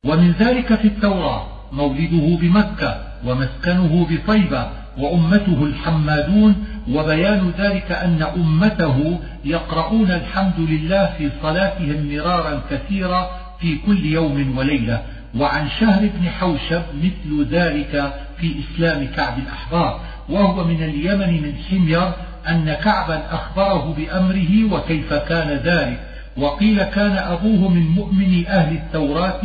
ومن 0.05 0.31
ذلك 0.31 0.75
في 0.75 0.88
التوراة 0.88 1.47
مولده 1.71 2.38
بمكة 2.41 3.01
ومسكنه 3.25 4.07
بطيبة 4.09 4.69
وأمته 4.97 5.63
الحمادون 5.63 6.65
وبيان 6.91 7.51
ذلك 7.57 7.91
أن 7.91 8.21
أمته 8.21 9.19
يقرؤون 9.45 10.12
الحمد 10.12 10.59
لله 10.59 11.13
في 11.17 11.29
صلاتهم 11.41 12.15
مرارا 12.15 12.62
كثيرا 12.71 13.29
في 13.59 13.77
كل 13.85 14.05
يوم 14.05 14.57
وليلة. 14.57 15.03
وعن 15.35 15.69
شهر 15.79 16.09
بن 16.19 16.29
حوشب 16.29 16.81
مثل 17.03 17.47
ذلك 17.51 18.13
في 18.38 18.55
إسلام 18.59 19.07
كعب 19.15 19.38
الأحبار. 19.39 20.01
وهو 20.29 20.63
من 20.63 20.83
اليمن 20.83 21.41
من 21.41 21.53
حمير 21.69 22.12
أن 22.47 22.73
كعبا 22.73 23.21
أخبره 23.32 23.93
بأمره 23.97 24.73
وكيف 24.73 25.13
كان 25.13 25.49
ذلك 25.49 25.99
وقيل 26.38 26.84
كان 26.84 27.17
أبوه 27.17 27.69
من 27.69 27.88
مؤمن 27.88 28.47
أهل 28.47 28.75
التوراة 28.75 29.41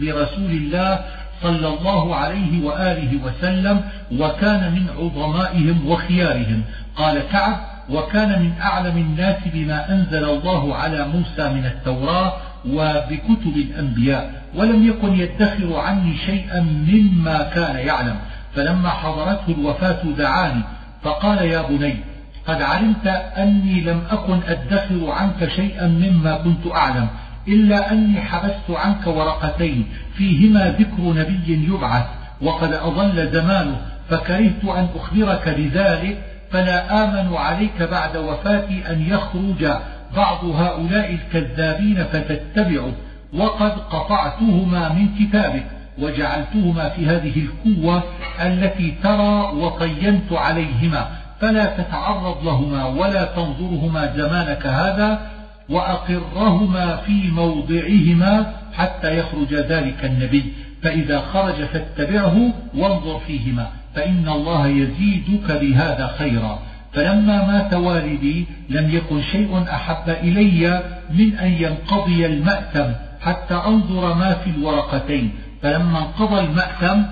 برسول 0.00 0.50
الله 0.50 1.00
صلى 1.42 1.68
الله 1.68 2.16
عليه 2.16 2.64
وآله 2.64 3.18
وسلم 3.24 3.80
وكان 4.12 4.72
من 4.72 4.86
عظمائهم 4.98 5.86
وخيارهم. 5.86 6.62
قال 6.96 7.22
كعب 7.32 7.56
وكان 7.90 8.42
من 8.42 8.52
أعلم 8.60 8.96
الناس 8.96 9.36
بما 9.54 9.92
أنزل 9.92 10.24
الله 10.24 10.74
على 10.74 11.08
موسى 11.08 11.48
من 11.54 11.66
التوراة 11.66 12.32
وبكتب 12.68 13.56
الأنبياء 13.56 14.42
ولم 14.54 14.88
يكن 14.88 15.14
يدخر 15.14 15.76
عني 15.76 16.16
شيئا 16.16 16.60
مما 16.60 17.42
كان 17.54 17.76
يعلم. 17.76 18.16
فلما 18.54 18.88
حضرته 18.88 19.54
الوفاة 19.58 20.02
دعاني 20.18 20.62
فقال 21.02 21.38
يا 21.38 21.62
بني 21.62 22.13
قد 22.46 22.62
علمت 22.62 23.06
أني 23.36 23.80
لم 23.80 24.02
أكن 24.10 24.40
أدخر 24.48 25.10
عنك 25.10 25.48
شيئا 25.56 25.86
مما 25.86 26.36
كنت 26.36 26.74
أعلم 26.74 27.08
إلا 27.48 27.92
أني 27.92 28.20
حبست 28.20 28.70
عنك 28.70 29.06
ورقتين 29.06 29.86
فيهما 30.16 30.76
ذكر 30.78 31.02
نبي 31.02 31.68
يبعث 31.68 32.04
وقد 32.42 32.72
أضل 32.72 33.28
زمانه 33.32 33.76
فكرهت 34.10 34.64
أن 34.64 34.88
أخبرك 34.96 35.48
بذلك 35.48 36.18
فلا 36.50 37.04
آمن 37.04 37.34
عليك 37.36 37.82
بعد 37.82 38.16
وفاتي 38.16 38.82
أن 38.90 39.02
يخرج 39.02 39.76
بعض 40.16 40.44
هؤلاء 40.44 41.14
الكذابين 41.14 42.04
فتتبعه 42.04 42.92
وقد 43.34 43.70
قطعتهما 43.70 44.88
من 44.88 45.08
كتابك 45.18 45.64
وجعلتهما 45.98 46.88
في 46.88 47.06
هذه 47.06 47.46
القوة 47.46 48.02
التي 48.40 48.94
ترى 49.02 49.52
وطينت 49.56 50.32
عليهما. 50.32 51.08
فلا 51.40 51.64
تتعرض 51.64 52.44
لهما 52.44 52.84
ولا 52.84 53.24
تنظرهما 53.24 54.12
زمانك 54.16 54.66
هذا 54.66 55.30
وأقرهما 55.68 56.96
في 56.96 57.30
موضعهما 57.30 58.52
حتى 58.74 59.18
يخرج 59.18 59.54
ذلك 59.54 60.04
النبي. 60.04 60.52
فإذا 60.82 61.20
خرج 61.20 61.64
فاتبعه 61.64 62.52
وانظر 62.74 63.18
فيهما 63.26 63.66
فإن 63.94 64.28
الله 64.28 64.66
يزيدك 64.66 65.52
بهذا 65.60 66.14
خيرا. 66.18 66.58
فلما 66.92 67.46
مات 67.46 67.74
والدي 67.74 68.46
لم 68.70 68.90
يكن 68.90 69.22
شيء 69.22 69.64
أحب 69.72 70.08
إلي 70.08 70.82
من 71.10 71.38
أن 71.38 71.52
ينقضي 71.52 72.26
المأتم 72.26 72.92
حتى 73.20 73.54
أنظر 73.54 74.14
ما 74.14 74.34
في 74.34 74.50
الورقتين. 74.50 75.32
فلما 75.62 75.98
انقضى 75.98 76.40
المأتم 76.40 77.04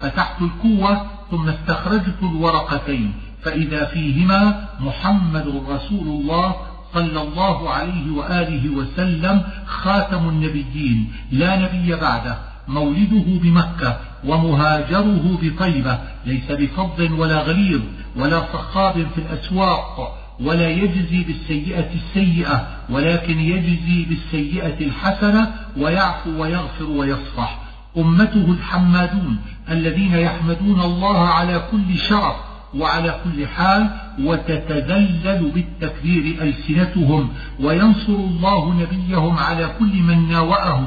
فتحت 0.00 0.42
الكوة 0.42 1.06
ثم 1.30 1.48
استخرجت 1.48 2.22
الورقتين. 2.22 3.12
فإذا 3.44 3.84
فيهما 3.84 4.68
محمد 4.80 5.62
رسول 5.68 6.06
الله 6.06 6.54
صلى 6.94 7.22
الله 7.22 7.70
عليه 7.70 8.10
وآله 8.10 8.70
وسلم 8.70 9.42
خاتم 9.66 10.28
النبيين 10.28 11.12
لا 11.32 11.56
نبي 11.56 11.94
بعده 11.96 12.38
مولده 12.68 13.24
بمكة 13.26 13.98
ومهاجره 14.24 15.38
بطيبة 15.42 15.98
ليس 16.26 16.52
بفض 16.52 17.00
ولا 17.18 17.38
غليظ 17.38 17.80
ولا 18.16 18.42
صخاب 18.52 19.06
في 19.14 19.18
الأسواق 19.18 20.18
ولا 20.40 20.68
يجزي 20.68 21.24
بالسيئة 21.24 21.90
السيئة 21.94 22.66
ولكن 22.90 23.40
يجزي 23.40 24.04
بالسيئة 24.04 24.86
الحسنة 24.86 25.54
ويعفو 25.76 26.42
ويغفر 26.42 26.84
ويصفح. 26.84 27.58
أمته 27.96 28.50
الحمادون 28.50 29.38
الذين 29.70 30.14
يحمدون 30.14 30.80
الله 30.80 31.18
على 31.28 31.62
كل 31.70 31.98
شرف 31.98 32.36
وعلى 32.76 33.20
كل 33.24 33.46
حال 33.46 33.90
وتتذلل 34.20 35.50
بالتكبير 35.54 36.42
ألسنتهم 36.42 37.28
وينصر 37.60 38.14
الله 38.14 38.74
نبيهم 38.74 39.36
على 39.36 39.70
كل 39.78 40.02
من 40.02 40.28
ناوأه 40.28 40.86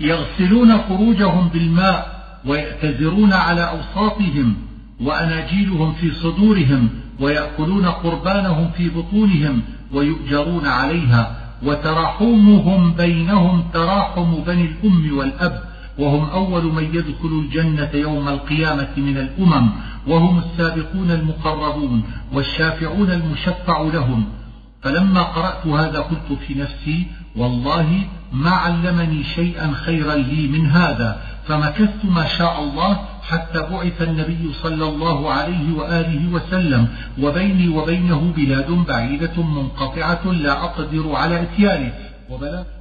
يغسلون 0.00 0.78
خروجهم 0.78 1.48
بالماء 1.48 2.22
ويأتذرون 2.46 3.32
على 3.32 3.60
أوساطهم 3.60 4.54
وأناجيلهم 5.00 5.92
في 5.92 6.10
صدورهم 6.10 6.88
ويأكلون 7.20 7.86
قربانهم 7.86 8.70
في 8.70 8.88
بطونهم 8.88 9.62
ويؤجرون 9.92 10.66
عليها 10.66 11.36
وتراحمهم 11.62 12.94
بينهم 12.94 13.64
تراحم 13.72 14.34
بني 14.46 14.64
الأم 14.64 15.18
والأب 15.18 15.71
وهم 15.98 16.30
أول 16.30 16.64
من 16.64 16.84
يدخل 16.84 17.28
الجنة 17.28 17.90
يوم 17.94 18.28
القيامة 18.28 18.88
من 18.96 19.16
الأمم 19.18 19.70
وهم 20.06 20.38
السابقون 20.38 21.10
المقربون 21.10 22.02
والشافعون 22.32 23.10
المشفع 23.10 23.80
لهم. 23.82 24.24
فلما 24.82 25.22
قرأت 25.22 25.66
هذا 25.66 25.98
قلت 25.98 26.38
في 26.46 26.54
نفسي 26.54 27.06
والله 27.36 28.04
ما 28.32 28.50
علمني 28.50 29.24
شيئا 29.24 29.72
خيرا 29.72 30.14
لي 30.14 30.48
من 30.48 30.66
هذا 30.66 31.20
فمكثت 31.46 32.04
ما 32.04 32.26
شاء 32.26 32.62
الله 32.62 32.98
حتى 33.28 33.60
بعث 33.60 34.02
النبي 34.02 34.52
صلى 34.62 34.88
الله 34.88 35.32
عليه 35.32 35.72
وآله 35.72 36.32
وسلم 36.32 36.88
وبيني 37.20 37.68
وبينه 37.68 38.32
بلاد 38.36 38.70
بعيدة 38.70 39.42
منقطعة 39.42 40.32
لا 40.32 40.64
أقدر 40.64 41.12
على 41.14 41.42
إتيانه. 41.42 41.92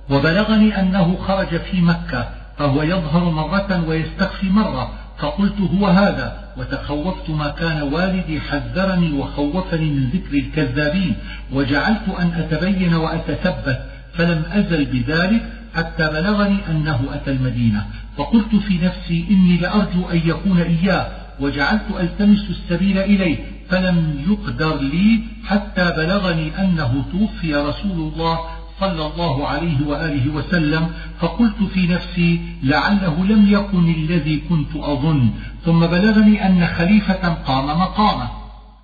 وبلغني 0.10 0.80
أنه 0.80 1.18
خرج 1.28 1.58
في 1.58 1.82
مكة. 1.82 2.41
فهو 2.62 2.84
يظهر 2.84 3.30
مرة 3.30 3.86
ويستخفي 3.88 4.50
مرة. 4.50 4.94
فقلت 5.18 5.62
هو 5.62 5.88
هذا. 5.88 6.54
وتخوفت 6.58 7.30
ما 7.30 7.48
كان 7.48 7.82
والدي 7.82 8.42
حذرني 8.42 9.12
وخوفني 9.12 9.90
من 9.90 10.10
ذكر 10.10 10.38
الكذابين. 10.38 11.16
وجعلت 11.52 12.10
أن 12.20 12.32
أتبين 12.34 12.94
وأتثبت. 12.94 13.80
فلم 14.14 14.44
أزل 14.52 14.86
بذلك 14.86 15.54
حتى 15.76 16.04
بلغني 16.04 16.58
أنه 16.70 17.10
أتى 17.14 17.32
المدينة. 17.32 17.86
فقلت 18.18 18.56
في 18.56 18.74
نفسي 18.86 19.26
إني 19.32 19.58
لأرجو 19.58 20.10
أن 20.10 20.22
يكون 20.26 20.62
إياه. 20.62 21.08
وجعلت 21.40 21.86
ألتمس 22.00 22.50
السبيل 22.50 22.98
إليه. 22.98 23.38
فلم 23.70 24.26
يقدر 24.30 24.82
لي 24.82 25.20
حتى 25.46 25.94
بلغني 25.98 26.60
أنه 26.60 27.06
توفي 27.12 27.56
رسول 27.56 28.12
الله 28.14 28.40
صلى 28.82 29.06
الله 29.06 29.48
عليه 29.48 29.88
وآله 29.88 30.30
وسلم 30.30 30.88
فقلت 31.20 31.64
في 31.74 31.88
نفسي 31.88 32.42
لعله 32.64 33.26
لم 33.26 33.46
يكن 33.50 33.86
الذي 33.90 34.42
كنت 34.50 34.76
أظن. 34.76 35.30
ثم 35.66 35.80
بلغني 35.80 36.48
أن 36.48 36.68
خليفة 36.68 37.34
قام 37.34 37.80
مقامه. 37.80 38.30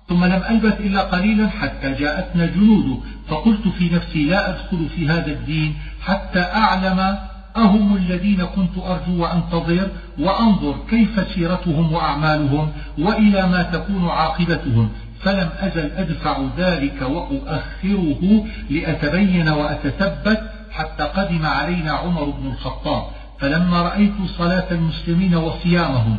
ثم 0.08 0.24
لم 0.24 0.42
ألبث 0.50 0.80
إلا 0.80 1.02
قليلا 1.02 1.48
حتى 1.48 1.92
جاءتنا 1.92 2.46
جنود 2.46 3.00
فقلت 3.28 3.68
في 3.68 3.90
نفسي 3.94 4.24
لا 4.24 4.48
أدخل 4.50 4.88
في 4.96 5.08
هذا 5.08 5.32
الدين 5.32 5.74
حتى 6.00 6.40
أعلم 6.40 7.18
أهم 7.56 7.96
الذين 7.96 8.44
كنت 8.44 8.78
أرجو 8.78 9.22
وأنتظر 9.22 9.88
وأنظر 10.18 10.74
كيف 10.90 11.28
سيرتهم 11.34 11.92
وأعمالهم 11.92 12.68
وإلى 12.98 13.46
ما 13.46 13.62
تكون 13.62 14.08
عاقبتهم. 14.08 14.88
فلم 15.20 15.48
أزل 15.60 15.90
أدفع 15.96 16.40
ذلك 16.58 17.02
وأؤخره 17.02 18.44
لأتبين 18.70 19.48
وأتثبت 19.48 20.40
حتى 20.70 21.02
قدم 21.02 21.46
علينا 21.46 21.92
عمر 21.92 22.24
بن 22.24 22.46
الخطاب. 22.46 23.02
فلما 23.38 23.82
رأيت 23.82 24.12
صلاة 24.38 24.66
المسلمين 24.70 25.34
وصيامهم 25.34 26.16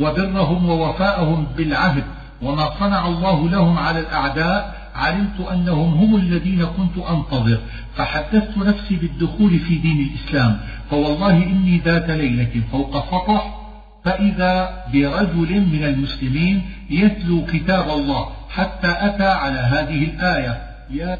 وبرهم 0.00 0.68
ووفاءهم 0.68 1.46
بالعهد 1.56 2.04
وما 2.42 2.70
صنع 2.80 3.06
الله 3.06 3.48
لهم 3.48 3.78
على 3.78 4.00
الأعداء 4.00 4.82
علمت 4.94 5.40
أنهم 5.52 5.94
هم 5.94 6.16
الذين 6.16 6.64
كنت 6.64 7.06
أنتظر 7.10 7.58
فحدثت 7.96 8.58
نفسي 8.58 8.96
بالدخول 8.96 9.58
في 9.58 9.78
دين 9.78 10.10
الإسلام. 10.10 10.60
فوالله 10.90 11.36
إني 11.36 11.78
ذات 11.78 12.10
ليلة 12.10 12.62
فوق 12.72 13.04
سطح 13.10 13.61
فإذا 14.04 14.84
برجل 14.92 15.60
من 15.72 15.84
المسلمين 15.84 16.62
يتلو 16.90 17.46
كتاب 17.46 17.88
الله 17.90 18.28
حتى 18.50 18.96
أتى 18.98 19.26
على 19.26 19.58
هذه 19.58 20.04
الآية. 20.04 20.62
يا, 20.90 21.18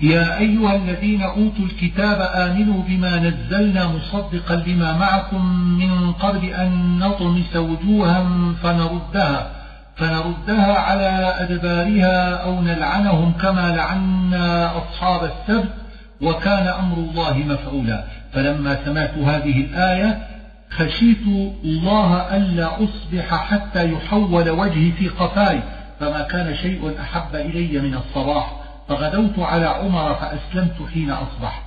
يا 0.00 0.38
أيها 0.38 0.76
الذين 0.76 1.22
أوتوا 1.22 1.64
الكتاب 1.64 2.20
آمنوا 2.34 2.82
بما 2.82 3.18
نزلنا 3.18 3.86
مصدقا 3.88 4.54
لما 4.54 4.98
معكم 4.98 5.44
من 5.78 6.12
قبل 6.12 6.44
أن 6.48 6.98
نطمس 6.98 7.56
وجوها 7.56 8.26
فنردها 8.62 9.50
فنردها 9.96 10.78
على 10.78 11.34
أدبارها 11.38 12.34
أو 12.36 12.62
نلعنهم 12.62 13.32
كما 13.32 13.76
لعنا 13.76 14.72
أصحاب 14.78 15.30
السبت 15.32 15.72
وكان 16.20 16.66
أمر 16.66 16.96
الله 16.96 17.38
مفعولا. 17.38 18.04
فلما 18.32 18.84
سمعت 18.84 19.18
هذه 19.18 19.60
الآية 19.60 20.31
خشيت 20.76 21.26
الله 21.64 22.36
ألا 22.36 22.84
أصبح 22.84 23.34
حتى 23.34 23.92
يحول 23.92 24.50
وجهي 24.50 24.92
في 24.92 25.08
قفاي 25.08 25.60
فما 26.00 26.22
كان 26.22 26.56
شيء 26.56 26.94
أحب 27.00 27.34
إلي 27.34 27.78
من 27.80 27.94
الصباح 27.94 28.52
فغدوت 28.88 29.38
على 29.38 29.66
عمر 29.66 30.14
فأسلمت 30.14 30.76
حين 30.94 31.10
أصبح. 31.10 31.62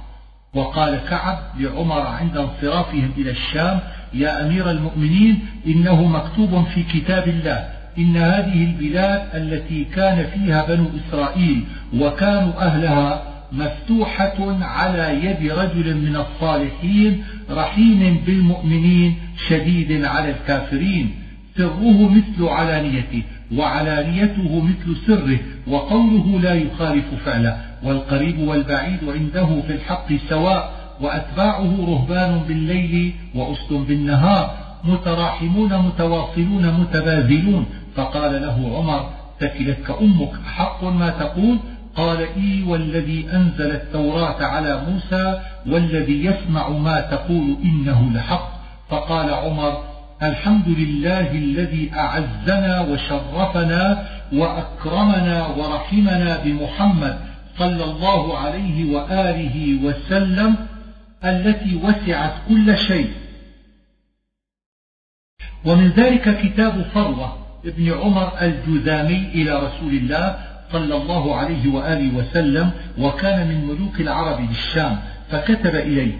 وقال 0.53 0.99
كعب 1.09 1.37
لعمر 1.59 2.01
عند 2.01 2.37
انصرافهم 2.37 3.11
إلى 3.17 3.31
الشام 3.31 3.79
يا 4.13 4.45
أمير 4.45 4.71
المؤمنين 4.71 5.39
إنه 5.67 6.03
مكتوب 6.03 6.65
في 6.75 6.83
كتاب 6.83 7.27
الله 7.27 7.69
إن 7.97 8.17
هذه 8.17 8.63
البلاد 8.63 9.21
التي 9.33 9.83
كان 9.83 10.25
فيها 10.33 10.65
بنو 10.65 10.85
إسرائيل 11.07 11.65
وكانوا 11.93 12.65
أهلها 12.65 13.34
مفتوحة 13.55 14.57
على 14.61 15.25
يد 15.25 15.51
رجل 15.51 15.97
من 15.97 16.15
الصالحين 16.15 17.23
رحيم 17.51 18.21
بالمؤمنين 18.25 19.15
شديد 19.49 20.05
على 20.05 20.29
الكافرين. 20.29 21.11
سره 21.57 22.09
مثل 22.09 22.47
علانيته 22.47 23.21
وعلانيته 23.55 24.61
مثل 24.61 24.97
سره 25.07 25.39
وقوله 25.67 26.39
لا 26.39 26.53
يخالف 26.53 27.05
فعله. 27.25 27.57
والقريب 27.83 28.39
والبعيد 28.39 28.99
عنده 29.07 29.61
في 29.67 29.73
الحق 29.73 30.13
سواء 30.29 30.71
وأتباعه 31.01 31.75
رهبان 31.79 32.41
بالليل 32.47 33.13
وأسد 33.35 33.73
بالنهار. 33.87 34.57
متراحمون 34.83 35.77
متواصلون 35.77 36.79
متبازلون. 36.79 37.65
فقال 37.95 38.41
له 38.41 38.77
عمر 38.77 39.09
ثكلتك 39.39 39.95
أمك 40.01 40.31
حق 40.45 40.83
ما 40.83 41.09
تقول؟ 41.09 41.57
قال 41.95 42.17
إي 42.17 42.63
والذي 42.63 43.27
أنزل 43.33 43.71
التوراة 43.71 44.43
على 44.43 44.81
موسى 44.89 45.41
والذي 45.67 46.25
يسمع 46.25 46.69
ما 46.69 47.01
تقول 47.01 47.57
إنه 47.63 48.11
لحق. 48.13 48.55
فقال 48.89 49.33
عمر 49.33 49.83
الحمد 50.23 50.67
لله 50.67 51.31
الذي 51.31 51.91
أعزنا 51.93 52.81
وشرفنا 52.81 54.07
وأكرمنا 54.33 55.47
ورحمنا 55.47 56.43
بمحمد 56.43 57.19
صلى 57.57 57.83
الله 57.83 58.37
عليه 58.37 58.95
وآله 58.95 59.85
وسلم 59.85 60.55
التي 61.25 61.75
وسعت 61.75 62.33
كل 62.47 62.77
شيء. 62.77 63.11
ومن 65.65 65.87
ذلك 65.89 66.41
كتاب 66.41 66.81
فروة 66.93 67.37
ابن 67.65 67.93
عمر 67.93 68.41
الجذامي 68.41 69.29
إلى 69.33 69.51
رسول 69.51 69.93
الله 69.93 70.44
صلى 70.71 70.95
الله 70.95 71.35
عليه 71.35 71.73
وآله 71.73 72.17
وسلم 72.17 72.71
وكان 72.99 73.47
من 73.47 73.65
ملوك 73.65 74.01
العرب 74.01 74.47
بالشام 74.47 74.97
فكتب 75.31 75.75
إليه 75.75 76.11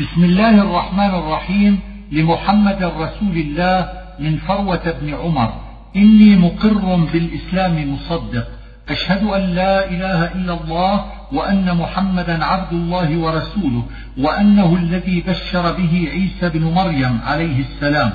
بسم 0.00 0.24
الله 0.24 0.62
الرحمن 0.62 1.10
الرحيم 1.14 1.80
لمحمد 2.12 2.82
رسول 2.82 3.36
الله 3.36 3.88
من 4.18 4.36
فروة 4.36 4.94
بن 5.00 5.14
عمر 5.14 5.52
إني 5.96 6.36
مقر 6.36 6.96
بالإسلام 7.12 7.92
مصدق 7.94 8.48
أشهد 8.88 9.24
أن 9.24 9.40
لا 9.40 9.88
إله 9.90 10.32
إلا 10.32 10.52
الله 10.60 11.04
وأن 11.32 11.76
محمدا 11.76 12.44
عبد 12.44 12.72
الله 12.72 13.18
ورسوله 13.18 13.82
وأنه 14.18 14.76
الذي 14.76 15.20
بشر 15.28 15.72
به 15.72 16.08
عيسى 16.12 16.48
بن 16.48 16.62
مريم 16.64 17.20
عليه 17.26 17.60
السلام 17.60 18.12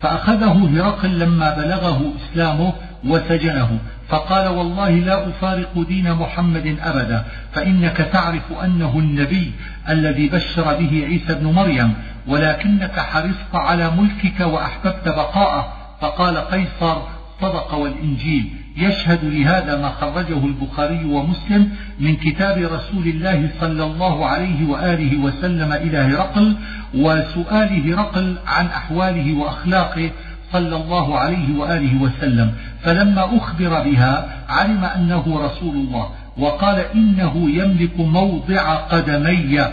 فأخذه 0.00 0.70
هرقل 0.76 1.18
لما 1.18 1.54
بلغه 1.56 2.12
إسلامه 2.16 2.72
وسجنه 3.06 3.78
فقال 4.08 4.48
والله 4.48 4.90
لا 4.90 5.28
أفارق 5.28 5.84
دين 5.88 6.12
محمد 6.12 6.76
أبدا 6.82 7.24
فإنك 7.52 7.96
تعرف 7.96 8.52
أنه 8.64 8.98
النبي 8.98 9.52
الذي 9.88 10.28
بشر 10.28 10.62
به 10.62 11.04
عيسى 11.04 11.34
بن 11.34 11.46
مريم 11.46 11.94
ولكنك 12.26 13.00
حرصت 13.00 13.54
على 13.54 13.90
ملكك 13.90 14.40
وأحببت 14.40 15.08
بقاءه. 15.08 15.72
فقال 16.00 16.36
قيصر 16.36 16.96
صدق 17.40 17.74
والإنجيل. 17.74 18.50
يشهد 18.78 19.24
لهذا 19.24 19.76
ما 19.76 19.88
خرجه 19.88 20.46
البخاري 20.46 21.04
ومسلم 21.04 21.70
من 22.00 22.16
كتاب 22.16 22.58
رسول 22.58 23.06
الله 23.08 23.50
صلى 23.60 23.84
الله 23.84 24.26
عليه 24.26 24.68
وآله 24.68 25.16
وسلم 25.16 25.72
إلى 25.72 25.98
هرقل 25.98 26.56
وسؤال 26.94 27.92
هرقل 27.92 28.36
عن 28.46 28.66
أحواله 28.66 29.32
وأخلاقه 29.32 30.10
صلى 30.52 30.76
الله 30.76 31.18
عليه 31.18 31.58
وآله 31.58 32.02
وسلم 32.02 32.52
فلما 32.82 33.36
أخبر 33.36 33.82
بها 33.82 34.28
علم 34.48 34.84
أنه 34.84 35.46
رسول 35.46 35.76
الله 35.76 36.10
وقال 36.38 36.78
إنه 36.94 37.50
يملك 37.50 38.00
موضع 38.00 38.74
قدمي 38.74 39.66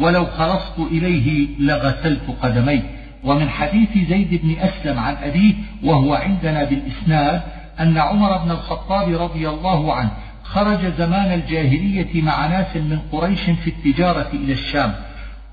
ولو 0.00 0.26
خلصت 0.26 0.78
إليه 0.78 1.48
لغسلت 1.58 2.36
قدمي. 2.42 2.82
ومن 3.24 3.48
حديث 3.48 4.08
زيد 4.08 4.40
بن 4.42 4.56
أسلم 4.60 4.98
عن 4.98 5.14
أبيه 5.14 5.54
وهو 5.84 6.14
عندنا 6.14 6.64
بالإسناد 6.64 7.42
أن 7.80 7.98
عمر 7.98 8.38
بن 8.38 8.50
الخطاب 8.50 9.22
رضي 9.22 9.48
الله 9.48 9.94
عنه 9.94 10.10
خرج 10.42 10.78
زمان 10.98 11.32
الجاهلية 11.32 12.22
مع 12.22 12.46
ناس 12.46 12.76
من 12.76 12.98
قريش 13.12 13.40
في 13.40 13.70
التجارة 13.70 14.28
إلى 14.32 14.52
الشام. 14.52 14.94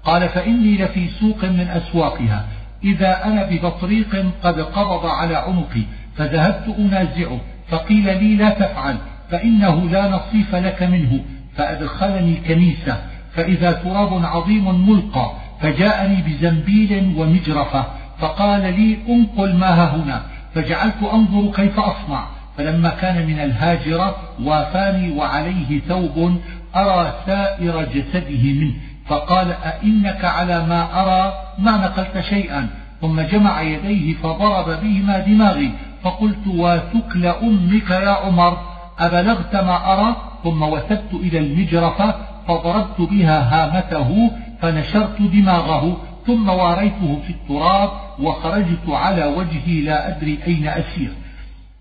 قال 0.03 0.29
فإني 0.29 0.77
لفي 0.77 1.07
سوق 1.07 1.45
من 1.45 1.67
أسواقها 1.67 2.45
إذا 2.83 3.25
أنا 3.25 3.43
ببطريق 3.45 4.25
قد 4.43 4.59
قبض 4.59 5.05
على 5.05 5.35
عنقي 5.35 5.81
فذهبت 6.15 6.75
أنازعه 6.79 7.39
فقيل 7.69 8.23
لي 8.23 8.35
لا 8.35 8.49
تفعل 8.49 8.97
فإنه 9.31 9.89
لا 9.89 10.09
نصيف 10.09 10.55
لك 10.55 10.83
منه 10.83 11.19
فأدخلني 11.55 12.35
كنيسة 12.35 12.97
فإذا 13.35 13.71
تراب 13.71 14.25
عظيم 14.25 14.89
ملقى 14.89 15.31
فجاءني 15.61 16.21
بزنبيل 16.21 17.13
ومجرفة 17.17 17.85
فقال 18.19 18.61
لي 18.61 18.97
انقل 19.09 19.55
ما 19.55 19.95
هنا 19.95 20.21
فجعلت 20.55 21.03
أنظر 21.13 21.51
كيف 21.51 21.79
أصنع 21.79 22.25
فلما 22.57 22.89
كان 22.89 23.27
من 23.27 23.39
الهاجرة 23.39 24.15
وافاني 24.43 25.11
وعليه 25.11 25.79
ثوب 25.87 26.39
أرى 26.75 27.13
سائر 27.25 27.83
جسده 27.83 28.43
منه 28.53 28.73
فقال 29.09 29.51
أئنك 29.51 30.25
على 30.25 30.65
ما 30.65 31.01
أرى 31.01 31.33
ما 31.57 31.71
نقلت 31.71 32.19
شيئا. 32.19 32.67
ثم 33.01 33.21
جمع 33.21 33.61
يديه 33.61 34.13
فضرب 34.13 34.65
بهما 34.65 35.19
دماغي. 35.19 35.71
فقلت 36.03 36.47
وثكل 36.47 37.25
أمك 37.25 37.89
يا 37.89 38.09
عمر. 38.09 38.57
أبلغت 38.99 39.55
ما 39.55 39.93
أرى؟ 39.93 40.15
ثم 40.43 40.61
وثبت 40.61 41.13
إلى 41.13 41.39
المجرفة 41.39 42.15
فضربت 42.47 43.01
بها 43.01 43.39
هامته 43.53 44.31
فنشرت 44.61 45.21
دماغه. 45.21 45.97
ثم 46.27 46.49
واريته 46.49 47.19
في 47.27 47.29
التراب 47.29 47.89
وخرجت 48.19 48.89
على 48.89 49.25
وجهي 49.25 49.81
لا 49.81 50.07
أدري 50.07 50.39
أين 50.47 50.67
أسير. 50.67 51.09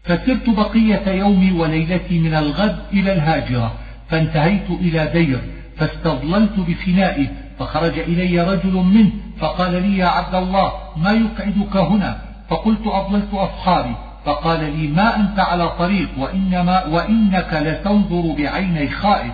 فسرت 0.05 0.51
بقية 0.51 1.09
يومي 1.09 1.53
وليلتي 1.53 2.19
من 2.19 2.35
الغد 2.35 2.79
إلى 2.93 3.13
الهاجرة. 3.13 3.73
فانتهيت 4.11 4.71
إلى 4.71 5.11
دير. 5.13 5.58
فاستظللت 5.79 6.59
بفنائه 6.59 7.29
فخرج 7.59 7.99
إلي 7.99 8.41
رجل 8.41 8.73
منه 8.73 9.11
فقال 9.41 9.83
لي 9.83 9.99
يا 9.99 10.07
عبد 10.07 10.35
الله 10.35 10.73
ما 10.97 11.13
يقعدك 11.13 11.77
هنا؟ 11.77 12.21
فقلت 12.49 12.87
أضللت 12.87 13.35
أصحابي. 13.35 13.95
فقال 14.25 14.79
لي 14.79 14.89
ما 14.89 15.17
أنت 15.17 15.41
على 15.41 15.69
طريق 15.69 16.09
وإنما 16.19 16.85
وإنك 16.85 17.53
لتنظر 17.53 18.35
بعيني 18.39 18.91
خائف. 18.91 19.33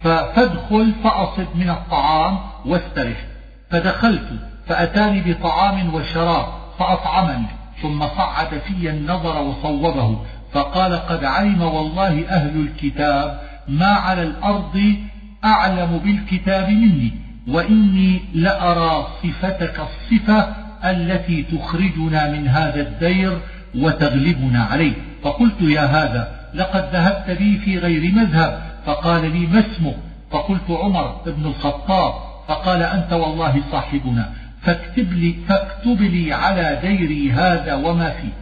فادخل 0.00 0.92
فأصب 1.04 1.46
من 1.54 1.70
الطعام 1.70 2.38
واسترح. 2.66 3.16
فدخلت 3.70 4.28
فأتاني 4.66 5.32
بطعام 5.32 5.94
وشراب 5.94 6.46
فأطعمني 6.78 7.46
ثم 7.82 8.06
صعد 8.06 8.58
في 8.58 8.90
النظر 8.90 9.42
وصوبه. 9.42 10.18
فقال 10.52 10.96
قد 10.96 11.24
علم 11.24 11.62
والله 11.62 12.28
أهل 12.28 12.60
الكتاب 12.60 13.40
ما 13.68 13.86
على 13.86 14.22
الأرض 14.22 14.96
أعلم 15.46 16.00
بالكتاب 16.04 16.68
مني 16.68 17.12
وإني 17.48 18.20
لأرى 18.34 19.06
صفتك 19.22 19.80
الصفة 19.80 20.54
التي 20.84 21.42
تخرجنا 21.42 22.30
من 22.32 22.48
هذا 22.48 22.80
الدير 22.80 23.38
وتغلبنا 23.74 24.64
عليه. 24.64 24.92
فقلت 25.22 25.60
يا 25.60 25.84
هذا 25.84 26.50
لقد 26.54 26.88
ذهبت 26.92 27.38
بي 27.38 27.58
في 27.58 27.78
غير 27.78 28.12
مذهب 28.12 28.62
فقال 28.86 29.32
لي 29.32 29.46
ما 29.46 29.58
اسمك 29.58 29.96
فقلت 30.30 30.70
عمر 30.70 31.20
بن 31.26 31.46
الخطاب. 31.46 32.14
فقال 32.48 32.82
أنت 32.82 33.12
والله 33.12 33.62
صاحبنا 33.72 34.32
فاكتب 34.62 35.12
لي, 35.12 35.34
فاكتب 35.48 36.02
لي 36.02 36.32
على 36.32 36.78
ديري 36.82 37.32
هذا 37.32 37.74
وما 37.74 38.10
فيه. 38.10 38.32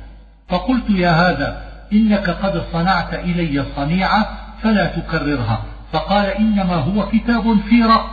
فقلت 0.48 0.90
يا 0.90 1.10
هذا 1.10 1.62
إنك 1.92 2.30
قد 2.30 2.62
صنعت 2.72 3.14
إلي 3.14 3.64
صنيعة 3.76 4.38
فلا 4.62 4.86
تكررها. 4.86 5.73
فقال 5.94 6.26
إنما 6.26 6.74
هو 6.74 7.06
كتاب 7.08 7.56
في 7.68 7.82
رق 7.82 8.10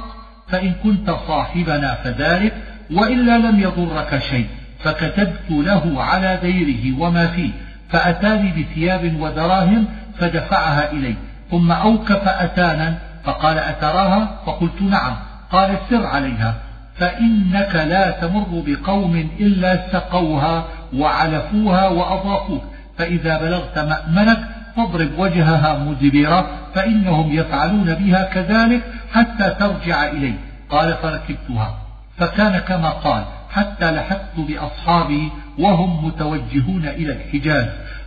فإن 0.48 0.74
كنت 0.84 1.16
صاحبنا 1.28 1.94
فذلك 2.04 2.54
وإلا 2.92 3.38
لم 3.38 3.60
يضرك 3.60 4.20
شيء 4.20 4.48
فكتبت 4.80 5.50
له 5.50 6.04
على 6.04 6.40
ديره 6.42 7.02
وما 7.02 7.28
فيه 7.28 7.50
فأتاني 7.90 8.52
بثياب 8.52 9.22
ودراهم 9.22 9.86
فدفعها 10.20 10.92
إلي 10.92 11.16
ثم 11.52 11.72
أوكف 11.72 12.28
أتانا 12.28 12.98
فقال 13.24 13.58
أتراها؟ 13.58 14.40
فقلت 14.46 14.82
نعم. 14.82 15.16
قال 15.52 15.78
سر 15.90 16.06
عليها 16.06 16.56
فإنك 16.96 17.76
لا 17.76 18.12
تمر 18.12 18.64
بقوم 18.68 19.30
إلا 19.40 19.92
سقوها 19.92 20.66
وعلفوها 20.94 21.88
وأضافوك 21.88 22.64
فإذا 22.98 23.38
بلغت 23.38 23.80
مأمنك 23.80 24.61
فاضرب 24.76 25.10
وجهها 25.18 25.80
مدبرة 25.80 26.48
فإنهم 26.76 27.32
يفعلون 27.32 27.96
بها 27.96 28.24
كذلك 28.24 28.84
حتى 29.14 29.50
ترجع 29.60 30.06
إلي 30.10 30.34
قال 30.70 30.94
فركبتها. 30.94 31.76
فكان 32.18 32.58
كما 32.60 32.90
قال 32.90 33.24
حتى 33.50 33.92
لحقت 33.92 34.38
بأصحابي 34.38 35.32
وهم 35.60 36.06
متوجهون 36.06 36.86
إلى 36.86 37.14
الحجاز. 37.14 37.66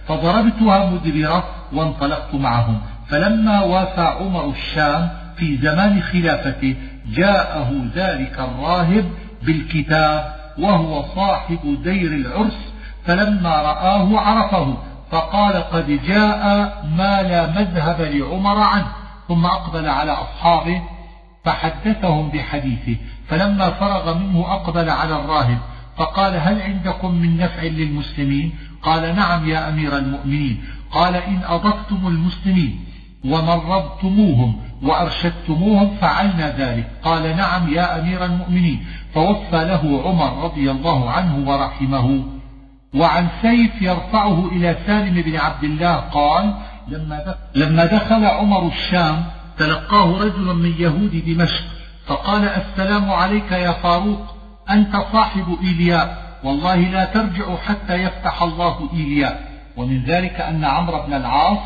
فضربتها 0.09 0.91
مدبرة 0.91 1.45
وانطلقت 1.73 2.35
معهم. 2.35 2.81
فلما 3.09 3.61
وافى 3.61 4.01
عمر 4.01 4.51
الشام 4.51 5.09
في 5.37 5.57
زمان 5.57 6.03
خلافته 6.03 6.75
جاءه 7.17 7.73
ذلك 7.95 8.39
الراهب 8.39 9.05
بالكتاب 9.43 10.35
وهو 10.59 11.03
صاحب 11.03 11.79
دير 11.85 12.13
العرس 12.13 12.73
فلما 13.07 13.51
رآه 13.51 14.21
عرفه. 14.21 14.77
فقال 15.15 15.53
قد 15.57 16.01
جاء 16.07 16.43
ما 16.97 17.23
لا 17.23 17.51
مذهب 17.51 18.01
لعمر 18.01 18.59
عنه 18.59 18.87
ثم 19.29 19.47
أقبل 19.47 19.89
على 19.89 20.13
أصحابه 20.13 20.83
فحدثهم 21.45 22.29
بحديثه 22.29 22.97
فلما 23.29 23.71
فرغ 23.71 24.19
منه 24.19 24.41
أقبل 24.53 24.91
على 24.91 25.15
الراهب 25.15 25.59
فقال 25.97 26.35
هل 26.37 26.63
عندكم 26.63 27.15
من 27.15 27.37
نفع 27.37 27.63
للمسلمين؟ 27.63 28.53
قال 28.83 29.17
نعم 29.17 29.49
يا 29.49 29.69
أمير 29.69 29.99
المؤمنين 29.99 30.65
قال 30.93 31.17
إن 31.17 31.41
أضفتم 31.45 32.07
المسلمين 32.07 32.85
ومرضتموهم 33.25 34.57
وأرشدتموهم 34.83 35.97
فعلنا 36.01 36.57
ذلك 36.59 36.91
قال 37.05 37.37
نعم 37.37 37.75
يا 37.75 38.01
أمير 38.01 38.25
المؤمنين 38.25 38.87
فوفى 39.15 39.65
له 39.65 40.03
عمر 40.05 40.45
رضي 40.45 40.71
الله 40.71 41.11
عنه 41.11 41.49
ورحمه. 41.51 42.25
وعن 42.95 43.29
سيف 43.43 43.83
يرفعه 43.83 44.49
إلى 44.53 44.77
سالم 44.87 45.23
بن 45.23 45.37
عبد 45.37 45.65
الله 45.65 45.95
قال 45.95 46.55
لما 47.55 47.85
دخل 47.87 48.25
عمر 48.25 48.67
الشام 48.67 49.25
تلقاه 49.59 50.19
رجل 50.21 50.55
من 50.55 50.75
يهود 50.79 51.25
دمشق 51.27 51.65
فقال 52.07 52.49
السلام 52.49 53.11
عليك 53.11 53.53
يا 53.53 53.73
فاروق 53.73 54.35
أنت 54.71 54.97
صاحب 55.13 55.57
إيلياء 55.63 56.25
والله 56.45 56.77
لا 56.77 57.05
ترجع 57.05 57.57
حتى 57.57 57.95
يفتح 57.95 58.43
الله 58.43 58.91
إيلياء 58.93 59.49
ومن 59.77 60.05
ذلك 60.05 60.41
أن 60.41 60.65
عمرو 60.65 61.03
بن 61.07 61.15
العاص 61.15 61.59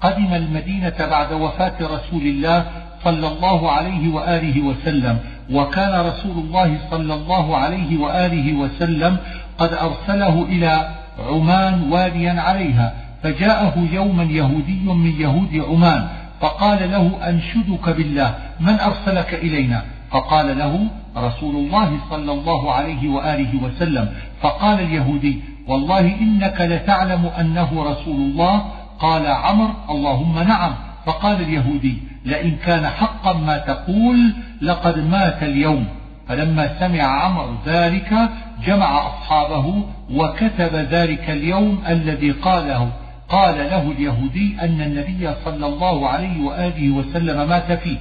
قدم 0.00 0.34
المدينة 0.34 0.94
بعد 0.98 1.32
وفاة 1.32 1.74
رسول 1.80 2.22
الله 2.22 2.66
صلى 3.04 3.28
الله 3.28 3.70
عليه 3.70 4.14
وآله 4.14 4.62
وسلم 4.62 5.18
وكان 5.50 6.00
رسول 6.06 6.38
الله 6.38 6.78
صلى 6.90 7.14
الله 7.14 7.56
عليه 7.56 7.98
وآله 7.98 8.52
وسلم 8.52 9.18
قد 9.58 9.72
أرسله 9.72 10.42
إلى 10.42 10.88
عمان 11.28 11.92
واليا 11.92 12.40
عليها 12.40 12.92
فجاءه 13.22 13.88
يوما 13.92 14.22
يهودي 14.22 14.80
من 14.84 15.20
يهود 15.20 15.64
عمان 15.68 16.08
فقال 16.40 16.90
له 16.90 17.28
أنشدك 17.28 17.88
بالله 17.88 18.34
من 18.60 18.80
أرسلك 18.80 19.34
إلينا؟ 19.34 19.84
فقال 20.10 20.58
له 20.58 20.86
رسول 21.16 21.56
الله 21.56 21.98
صلى 22.10 22.32
الله 22.32 22.72
عليه 22.72 23.08
وآله 23.08 23.62
وسلم. 23.62 24.08
فقال 24.40 24.80
اليهودي 24.80 25.40
والله 25.68 26.00
إنك 26.00 26.60
لتعلم 26.60 27.30
أنه 27.40 27.84
رسول 27.90 28.16
الله. 28.16 28.62
قال 29.00 29.26
عمر 29.26 29.70
اللهم 29.90 30.38
نعم. 30.38 30.74
فقال 31.06 31.40
اليهودي 31.40 31.98
لئن 32.24 32.56
كان 32.56 32.86
حقا 32.86 33.32
ما 33.32 33.58
تقول 33.58 34.34
لقد 34.62 34.98
مات 34.98 35.42
اليوم. 35.42 35.86
فلما 36.28 36.80
سمع 36.80 37.02
عمر 37.02 37.54
ذلك 37.66 38.28
جمع 38.64 39.06
أصحابه 39.06 39.84
وكتب 40.10 40.74
ذلك 40.74 41.30
اليوم 41.30 41.82
الذي 41.88 42.30
قاله. 42.30 42.92
قال 43.28 43.56
له 43.56 43.90
اليهودي 43.90 44.56
أن 44.60 44.80
النبي 44.80 45.34
صلى 45.44 45.66
الله 45.66 46.08
عليه 46.08 46.44
وآله 46.44 46.90
وسلم 46.90 47.48
مات 47.48 47.72
فيه 47.72 47.96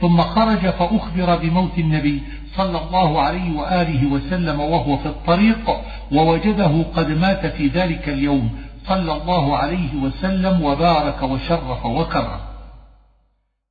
ثم 0.00 0.20
خرج 0.20 0.58
فأخبر 0.58 1.36
بموت 1.36 1.78
النبي 1.78 2.22
صلى 2.56 2.78
الله 2.78 3.20
عليه 3.20 3.56
وآله 3.56 4.06
وسلم 4.06 4.60
وهو 4.60 4.96
في 4.96 5.06
الطريق 5.06 5.70
ووجده 6.12 6.84
قد 6.96 7.10
مات 7.10 7.46
في 7.46 7.66
ذلك 7.66 8.08
اليوم. 8.08 8.50
صلى 8.86 9.12
الله 9.12 9.56
عليه 9.56 9.94
وسلم 10.02 10.62
وبارك 10.62 11.22
وشرف 11.22 11.86
وكرم. 11.86 12.40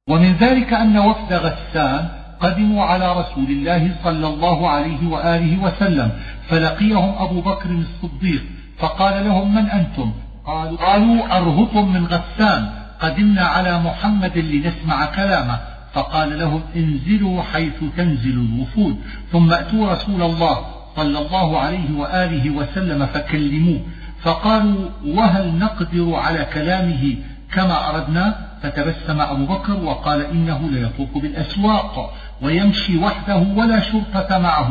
ومن 0.09 0.33
ذلك 0.33 0.73
أن 0.73 0.97
وفد 0.97 1.33
غسان 1.33 2.09
قدموا 2.41 2.83
على 2.83 3.11
رسول 3.11 3.45
الله 3.49 3.95
صلى 4.03 4.27
الله 4.27 4.69
عليه 4.69 5.07
وآله 5.07 5.63
وسلم 5.63 6.11
فلقيهم 6.49 7.15
أبو 7.17 7.41
بكر 7.41 7.69
الصديق 7.69 8.41
فقال 8.77 9.25
لهم 9.25 9.55
من 9.55 9.65
أنتم؟ 9.69 10.11
قالوا, 10.45 10.77
قالوا 10.77 11.37
أرهط 11.37 11.75
من 11.75 12.05
غسان 12.05 12.69
قدمنا 12.99 13.41
على 13.41 13.79
محمد 13.79 14.37
لنسمع 14.37 15.05
كلامه 15.05 15.59
فقال 15.93 16.39
لهم 16.39 16.61
انزلوا 16.75 17.41
حيث 17.41 17.83
تنزل 17.97 18.47
الوفود 18.53 18.97
ثم 19.31 19.53
أتوا 19.53 19.91
رسول 19.91 20.21
الله 20.21 20.65
صلى 20.95 21.19
الله 21.19 21.59
عليه 21.59 21.97
وآله 21.97 22.49
وسلم 22.49 23.05
فكلموه 23.05 23.79
فقالوا 24.21 24.89
وهل 25.05 25.55
نقدر 25.59 26.15
على 26.15 26.45
كلامه 26.53 27.15
كما 27.51 27.89
أردنا؟ 27.89 28.49
فتبسم 28.63 29.21
أبو 29.21 29.45
بكر 29.45 29.73
وقال 29.83 30.21
إنه 30.21 30.69
ليطوف 30.69 31.17
بالأسواق. 31.17 32.13
ويمشي 32.41 32.97
وحده 32.97 33.37
ولا 33.37 33.79
شرطة 33.79 34.37
معه 34.37 34.69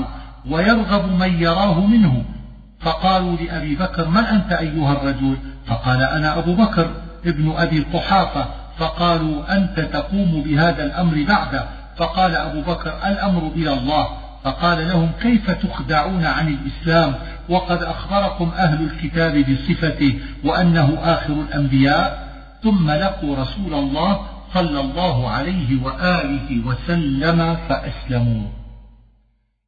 ويرغب 0.51 1.13
من 1.21 1.43
يراه 1.43 1.81
منه. 1.87 2.25
فقالوا 2.81 3.37
لأبي 3.37 3.75
بكر 3.75 4.09
من 4.09 4.25
أنت 4.25 4.53
أيها 4.53 4.93
الرجل؟ 4.93 5.37
فقال 5.67 6.03
أنا 6.03 6.39
أبو 6.39 6.55
بكر 6.55 6.91
ابن 7.27 7.55
أبي 7.57 7.81
قحافة 7.81 8.47
فقالوا 8.79 9.57
أنت 9.57 9.81
تقوم 9.81 10.43
بهذا 10.43 10.85
الأمر 10.85 11.25
بعد 11.29 11.61
فقال 11.97 12.35
أبو 12.35 12.61
بكر 12.61 12.93
الأمر 13.07 13.51
إلى 13.57 13.73
الله. 13.73 14.09
فقال 14.45 14.89
لهم 14.89 15.11
كيف 15.21 15.51
تخدعون 15.51 16.25
عن 16.25 16.49
الإسلام؟ 16.49 17.15
وقد 17.49 17.83
أخبركم 17.83 18.51
أهل 18.57 18.83
الكتاب 18.85 19.39
بصفته 19.39 20.19
وأنه 20.45 20.99
آخر 21.03 21.33
الأنبياء 21.33 22.29
ثم 22.63 22.91
لقوا 22.91 23.37
رسول 23.37 23.75
الله 23.75 24.21
صلى 24.55 24.81
الله 24.81 25.31
عليه 25.31 25.83
وآله 25.83 26.67
وسلم 26.67 27.57
فأسلموا. 27.69 28.43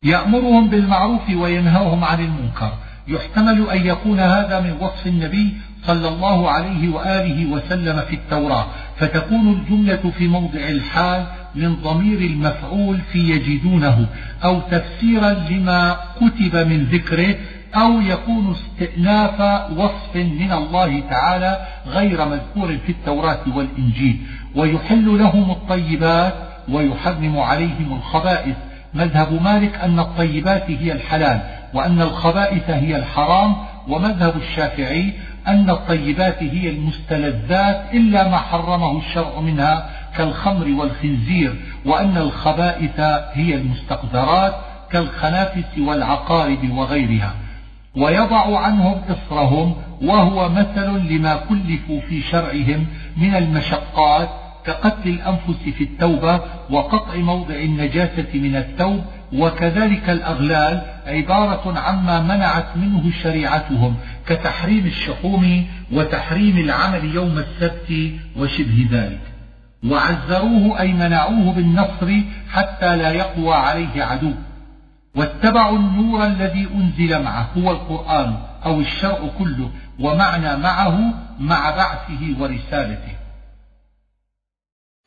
يأمرهم 0.05 0.71
بالمعروف 0.71 1.31
وينهاهم 1.31 2.05
عن 2.05 2.21
المنكر. 2.21 2.73
يحتمل 3.09 3.71
أن 3.71 3.87
يكون 3.87 4.21
هذا 4.21 4.61
من 4.61 4.73
وصف 4.81 5.07
النبي 5.07 5.53
صلى 5.87 6.09
الله 6.09 6.51
عليه 6.51 6.89
وآله 6.89 7.47
وسلم 7.47 8.01
في 8.01 8.15
التوراة. 8.15 8.67
فتكون 8.97 9.53
الجملة 9.53 10.13
في 10.19 10.29
موضع 10.29 10.61
الحال 10.61 11.27
من 11.55 11.75
ضمير 11.75 12.19
المفعول 12.19 12.99
في 13.13 13.19
يجدونه 13.19 14.07
أو 14.45 14.61
تفسيرا 14.61 15.33
لما 15.33 15.97
كتب 16.17 16.57
من 16.57 16.85
ذكره 16.85 17.35
أو 17.75 18.01
يكون 18.01 18.55
استئناف 18.55 19.41
وصف 19.79 20.17
من 20.17 20.53
الله 20.53 21.01
تعالى 21.11 21.67
غير 21.87 22.29
مذكور 22.29 22.79
في 22.87 22.93
التوراة 22.93 23.41
والإنجيل 23.57 24.21
ويحل 24.57 25.19
لهم 25.19 25.51
الطيبات 25.51 26.35
ويحرم 26.69 27.39
عليهم 27.39 27.93
الخبائث. 27.97 28.57
مذهب 28.95 29.43
مالك 29.43 29.75
أن 29.75 29.99
الطيبات 29.99 30.71
هي 30.71 30.93
الحلال 30.93 31.41
وأن 31.75 32.03
الخبائث 32.03 32.71
هي 32.71 32.97
الحرام. 32.97 33.57
ومذهب 33.89 34.37
الشافعي 34.37 35.13
أن 35.49 35.71
الطيبات 35.71 36.43
هي 36.43 36.71
المستلذات 36.71 37.95
إلا 37.95 38.29
ما 38.29 38.37
حرمه 38.37 38.99
الشرع 38.99 39.41
منها 39.41 39.91
كالخمر 40.17 40.69
والخنزير 40.69 41.55
وأن 41.87 42.17
الخبائث 42.17 43.01
هي 43.33 43.55
المستقذرات 43.55 44.55
كالخنافس 44.93 45.79
والعقارب 45.79 46.71
وغيرها. 46.71 47.35
ويضع 47.97 48.59
عنهم 48.59 49.03
إصرهم 49.09 49.75
وهو 50.03 50.49
مثل 50.49 51.13
لما 51.13 51.37
كلفوا 51.37 52.01
في 52.01 52.23
شرعهم 52.23 52.87
من 53.17 53.35
المشقات 53.35 54.29
كقتل 54.67 55.09
الأنفس 55.09 55.63
في 55.79 55.85
التوبة 55.85 56.41
وقطع 56.71 57.17
موضع 57.17 57.55
النجاسة 57.55 58.29
من 58.35 58.57
الثوب 58.57 59.05
وكذلك 59.33 60.11
الأغلال 60.11 60.83
عبارة 61.07 61.79
عما 61.79 62.21
منعت 62.21 62.77
منه 62.77 63.11
شريعتهم 63.23 63.97
كتحريم 64.27 64.87
الشحوم 64.87 65.67
وتحريم 65.93 66.59
العمل 66.59 67.15
يوم 67.15 67.39
السبت 67.39 68.13
وشبه 68.37 68.89
ذلك. 68.91 69.21
وعزروه 69.91 70.81
أي 70.81 70.93
منعوه 70.93 71.53
بالنصر 71.53 72.21
حتى 72.51 72.97
لا 72.97 73.13
يقوى 73.13 73.55
عليه 73.55 74.05
عدو. 74.05 74.33
واتبعوا 75.17 75.79
النور 75.79 76.27
الذي 76.27 76.69
أنزل 76.75 77.23
معه 77.23 77.49
هو 77.57 77.71
القرآن 77.71 78.37
أو 78.65 78.81
الشرع 78.81 79.19
كله 79.39 79.71
ومعنى 80.01 80.57
معه 80.57 81.15
مع 81.41 81.71
بعثه 81.71 82.35
ورسالته. 82.41 83.17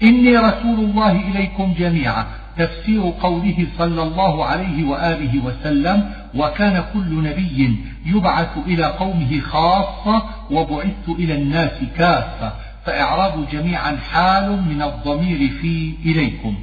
إني 0.03 0.37
رسول 0.37 0.79
الله 0.79 1.11
إليكم 1.11 1.73
جميعا 1.77 2.25
تفسير 2.57 3.13
قوله 3.21 3.67
صلى 3.77 4.03
الله 4.03 4.45
عليه 4.45 4.83
وآله 4.83 5.45
وسلم 5.45 6.11
وكان 6.35 6.83
كل 6.93 7.23
نبي 7.23 7.77
يبعث 8.05 8.57
إلى 8.57 8.85
قومه 8.85 9.39
خاصة 9.41 10.23
وبعثت 10.51 11.09
إلى 11.09 11.33
الناس 11.35 11.83
كافة 11.97 12.53
فإعراب 12.85 13.49
جميعا 13.51 13.95
حال 13.95 14.51
من 14.51 14.81
الضمير 14.81 15.49
في 15.49 15.95
إليكم. 16.05 16.55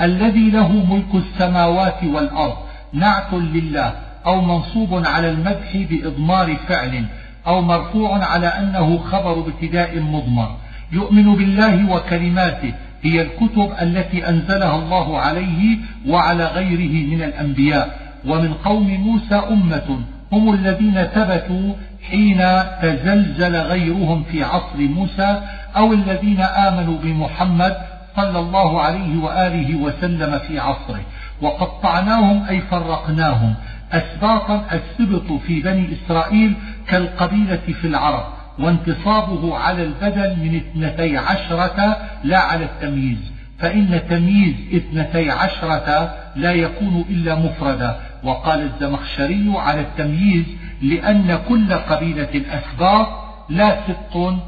الذي 0.00 0.50
له 0.50 0.68
ملك 0.68 1.14
السماوات 1.14 2.04
والأرض 2.04 2.67
نعت 2.92 3.32
لله 3.32 3.92
أو 4.26 4.40
منصوب 4.40 5.06
على 5.06 5.30
المدح 5.30 5.76
بإضمار 5.90 6.56
فعل 6.68 7.04
أو 7.46 7.60
مرفوع 7.60 8.24
على 8.24 8.46
أنه 8.46 8.98
خبر 8.98 9.38
ابتداء 9.38 10.00
مضمر. 10.00 10.56
يؤمن 10.92 11.36
بالله 11.36 11.90
وكلماته 11.92 12.72
هي 13.02 13.22
الكتب 13.22 13.72
التي 13.82 14.28
أنزلها 14.28 14.76
الله 14.76 15.18
عليه 15.18 15.76
وعلى 16.08 16.44
غيره 16.44 17.16
من 17.16 17.22
الأنبياء. 17.22 17.98
ومن 18.26 18.54
قوم 18.54 18.90
موسى 18.90 19.34
أمة 19.34 19.98
هم 20.32 20.54
الذين 20.54 21.04
ثبتوا 21.04 21.72
حين 22.10 22.42
تزلزل 22.82 23.56
غيرهم 23.56 24.22
في 24.22 24.44
عصر 24.44 24.78
موسى 24.78 25.42
أو 25.76 25.92
الذين 25.92 26.40
آمنوا 26.40 26.98
بمحمد 26.98 27.76
صلى 28.16 28.38
الله 28.38 28.80
عليه 28.82 29.22
وآله 29.22 29.76
وسلم 29.76 30.38
في 30.38 30.58
عصره. 30.58 31.00
وقطعناهم 31.42 32.46
أي 32.48 32.60
فرقناهم. 32.60 33.54
أسباطا 33.92 34.64
السبط 34.72 35.32
في 35.32 35.60
بني 35.60 35.88
إسرائيل 35.92 36.54
كالقبيلة 36.88 37.60
في 37.80 37.86
العرب 37.86 38.24
وانتصابه 38.58 39.58
على 39.58 39.82
البدل 39.82 40.36
من 40.36 40.56
اثنتي 40.56 41.16
عشرة 41.16 41.96
لا 42.24 42.38
على 42.38 42.64
التمييز. 42.64 43.32
فإن 43.58 44.00
تمييز 44.10 44.54
اثنتي 44.74 45.30
عشرة 45.30 46.14
لا 46.36 46.52
يكون 46.52 47.04
إلا 47.10 47.34
مفردا. 47.34 48.00
وقال 48.24 48.60
الزمخشري 48.60 49.52
على 49.56 49.80
التمييز 49.80 50.44
لأن 50.82 51.38
كل 51.48 51.74
قبيلة 51.74 52.42
أسباط 52.50 53.08
لا 53.48 53.76
ست 53.88 54.38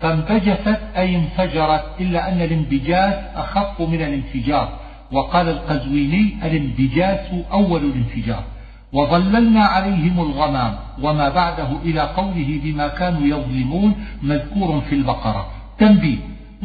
فانبجست 0.00 0.78
أي 0.96 1.16
انفجرت 1.16 1.84
إلا 2.00 2.28
أن 2.32 2.40
الانبجاس 2.40 3.14
أخف 3.36 3.80
من 3.80 4.02
الانفجار. 4.02 4.85
وقال 5.12 5.48
القزويني 5.48 6.36
الانبجاس 6.42 7.26
أول 7.52 7.84
الانفجار. 7.84 8.44
وظللنا 8.92 9.64
عليهم 9.64 10.20
الغمام 10.20 10.74
وما 11.02 11.28
بعده 11.28 11.68
إلى 11.84 12.00
قوله 12.00 12.60
بما 12.64 12.88
كانوا 12.88 13.26
يظلمون 13.26 13.94
مذكور 14.22 14.80
في 14.80 14.94
البقرة. 14.94 15.46
تنبيه 15.78 16.16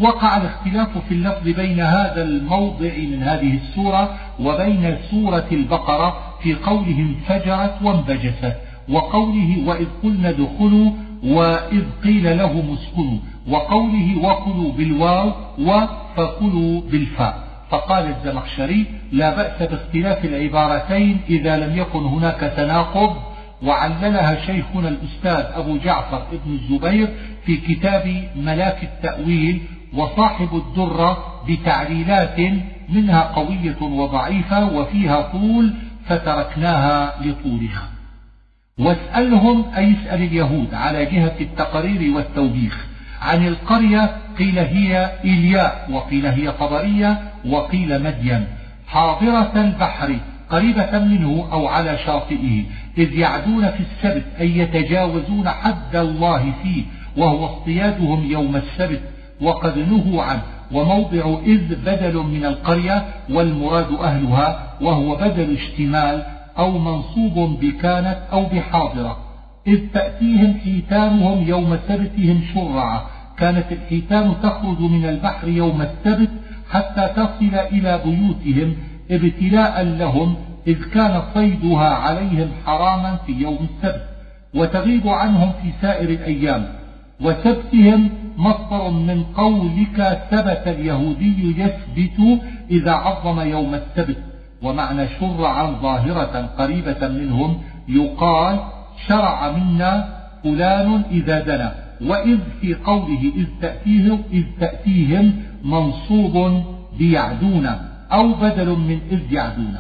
وقع 0.01 0.37
الاختلاف 0.37 0.89
في 1.09 1.13
اللفظ 1.13 1.43
بين 1.43 1.79
هذا 1.79 2.23
الموضع 2.23 2.91
من 2.97 3.23
هذه 3.23 3.57
السورة 3.57 4.15
وبين 4.39 4.97
سورة 5.11 5.47
البقرة 5.51 6.17
في 6.43 6.53
قولهم 6.53 7.15
فجرت 7.27 7.73
وانبجست 7.83 8.55
وقوله 8.89 9.63
وإذ 9.67 9.87
قلنا 10.03 10.29
ادخلوا 10.29 10.91
وإذ 11.23 11.83
قيل 12.03 12.37
لهم 12.37 12.73
اسكنوا 12.73 13.17
وقوله 13.49 14.17
وكلوا 14.17 14.71
بالواو 14.71 15.31
وفكلوا 15.59 16.81
بالفاء. 16.91 17.50
فقال 17.71 18.07
الزمخشري 18.07 18.85
لا 19.11 19.35
بأس 19.35 19.69
باختلاف 19.69 20.25
العبارتين 20.25 21.21
إذا 21.29 21.57
لم 21.57 21.77
يكن 21.77 21.99
هناك 21.99 22.39
تناقض 22.57 23.15
وعللها 23.63 24.45
شيخنا 24.45 24.89
الأستاذ 24.89 25.45
أبو 25.55 25.77
جعفر 25.77 26.23
ابن 26.33 26.53
الزبير 26.53 27.07
في 27.45 27.57
كتاب 27.57 28.29
ملاك 28.35 28.83
التأويل 28.83 29.61
وصاحب 29.93 30.55
الدرة 30.55 31.41
بتعليلات 31.49 32.39
منها 32.89 33.21
قوية 33.21 33.81
وضعيفة 33.81 34.73
وفيها 34.73 35.21
طول 35.21 35.73
فتركناها 36.05 37.13
لطولها. 37.21 37.89
واسألهم 38.79 39.65
أي 39.77 39.91
اسأل 39.93 40.21
اليهود 40.21 40.73
على 40.73 41.05
جهة 41.05 41.35
التقرير 41.41 42.15
والتوبيخ. 42.15 42.87
عن 43.21 43.47
القرية 43.47 44.11
قيل 44.39 44.59
هي 44.59 45.11
إلياء 45.23 45.87
وقيل 45.91 46.25
هي 46.25 46.51
طبرية 46.51 47.21
وقيل 47.45 48.03
مدين 48.03 48.47
حاضرة 48.87 49.51
البحر 49.55 50.15
قريبة 50.49 50.99
منه 50.99 51.47
أو 51.51 51.67
على 51.67 51.97
شاطئه 52.05 52.63
إذ 52.97 53.13
يعدون 53.13 53.71
في 53.71 53.79
السبت 53.79 54.23
أي 54.39 54.57
يتجاوزون 54.57 55.49
حد 55.49 55.95
الله 55.95 56.53
فيه 56.63 56.83
وهو 57.17 57.45
اصطيادهم 57.45 58.31
يوم 58.31 58.55
السبت 58.55 59.01
وقد 59.41 59.77
نهوا 59.77 60.23
عنه 60.23 60.41
وموضع 60.71 61.39
إذ 61.45 61.75
بدل 61.75 62.17
من 62.17 62.45
القرية 62.45 63.05
والمراد 63.29 63.91
أهلها 64.01 64.73
وهو 64.81 65.15
بدل 65.15 65.57
اشتمال 65.57 66.23
أو 66.57 66.77
منصوب 66.77 67.59
بكانت 67.59 68.17
أو 68.31 68.45
بحاضرة 68.45 69.17
إذ 69.67 69.79
تأتيهم 69.93 70.59
حيتانهم 70.63 71.47
يوم 71.47 71.77
سبتهم 71.87 72.41
شرعا 72.53 73.01
كانت 73.41 73.71
الحيتان 73.71 74.33
تخرج 74.43 74.79
من 74.79 75.05
البحر 75.05 75.47
يوم 75.47 75.81
السبت 75.81 76.29
حتى 76.71 77.07
تصل 77.15 77.55
إلى 77.55 78.01
بيوتهم 78.05 78.75
ابتلاء 79.11 79.83
لهم 79.83 80.35
إذ 80.67 80.83
كان 80.93 81.21
صيدها 81.33 81.89
عليهم 81.89 82.49
حراما 82.65 83.15
في 83.25 83.31
يوم 83.31 83.67
السبت 83.69 84.01
وتغيب 84.53 85.07
عنهم 85.07 85.51
في 85.61 85.71
سائر 85.81 86.09
الأيام. 86.09 86.65
وسبتهم 87.21 88.09
مصدر 88.37 88.89
من 88.89 89.23
قولك 89.23 90.19
ثبت 90.31 90.63
اليهودي 90.67 91.61
يثبت 91.61 92.41
إذا 92.71 92.91
عظم 92.91 93.39
يوم 93.39 93.75
السبت. 93.75 94.17
ومعنى 94.61 95.07
شرعا 95.19 95.65
ظاهرة 95.81 96.49
قريبة 96.57 97.07
منهم 97.07 97.57
يقال 97.87 98.59
شرع 99.07 99.51
منا 99.51 100.07
فلان 100.43 101.01
إذا 101.11 101.39
دنا. 101.39 101.90
وإذ 102.01 102.39
في 102.61 102.73
قوله 102.73 103.31
إذ 103.35 103.47
تأتيهم, 103.61 104.23
إذ 104.31 104.43
تأتيهم 104.59 105.43
منصوب 105.63 106.63
بيعدون 106.97 107.65
أو 108.11 108.33
بدل 108.33 108.69
من 108.69 108.99
إذ 109.11 109.33
يعدون. 109.33 109.77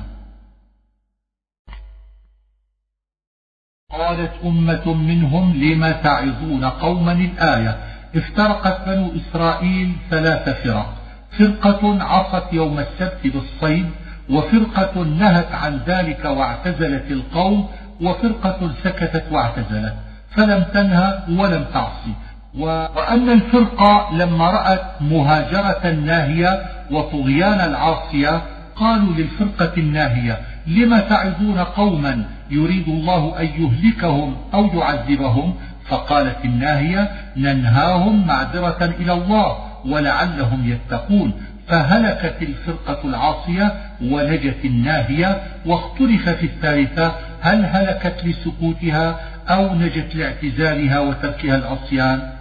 قالت 3.91 4.31
أمة 4.45 4.93
منهم 4.93 5.53
لم 5.53 5.91
تعظون 5.91 6.65
قوما 6.65 7.11
الآية؟ 7.11 7.77
افترقت 8.15 8.89
بنو 8.89 9.11
إسرائيل 9.15 9.95
ثلاث 10.09 10.49
فرق. 10.63 10.93
فرقة 11.39 12.03
عصت 12.03 12.53
يوم 12.53 12.79
السبت 12.79 13.27
بالصيد 13.27 13.89
وفرقة 14.29 15.03
نهت 15.03 15.51
عن 15.51 15.79
ذلك 15.87 16.25
واعتزلت 16.25 17.11
القوم 17.11 17.69
وفرقة 18.01 18.71
سكتت 18.83 19.31
واعتزلت. 19.31 20.10
فلم 20.35 20.63
تنهى 20.73 21.19
ولم 21.29 21.65
تعصي. 21.73 22.13
وأن 22.57 23.29
الفرقة 23.29 24.09
لما 24.13 24.51
رأت 24.51 24.81
مهاجرة 25.01 25.81
الناهية 25.85 26.61
وطغيان 26.91 27.59
العاصية 27.59 28.41
قالوا 28.75 29.13
للفرقة 29.13 29.71
الناهية 29.77 30.39
لم 30.67 30.99
تعظون 30.99 31.59
قوما 31.59 32.23
يريد 32.51 32.87
الله 32.87 33.39
أن 33.39 33.45
يهلكهم 33.45 34.35
أو 34.53 34.65
يعذبهم؟ 34.65 35.53
فقالت 35.87 36.45
الناهية 36.45 37.11
ننهاهم 37.37 38.27
معذرة 38.27 38.95
إلى 38.99 39.13
الله 39.13 39.57
ولعلهم 39.85 40.71
يتقون. 40.71 41.33
فهلكت 41.67 42.41
الفرقة 42.41 43.09
العاصية 43.09 43.73
ونجت 44.01 44.65
الناهية 44.65 45.41
واختلف 45.65 46.29
في 46.29 46.45
الثالثة 46.45 47.11
هل 47.41 47.65
هلكت 47.65 48.25
لسكوتها 48.25 49.19
أو 49.47 49.75
نجت 49.75 50.15
لاعتزالها 50.15 50.99
وتركها 50.99 51.55
العصيان 51.55 52.33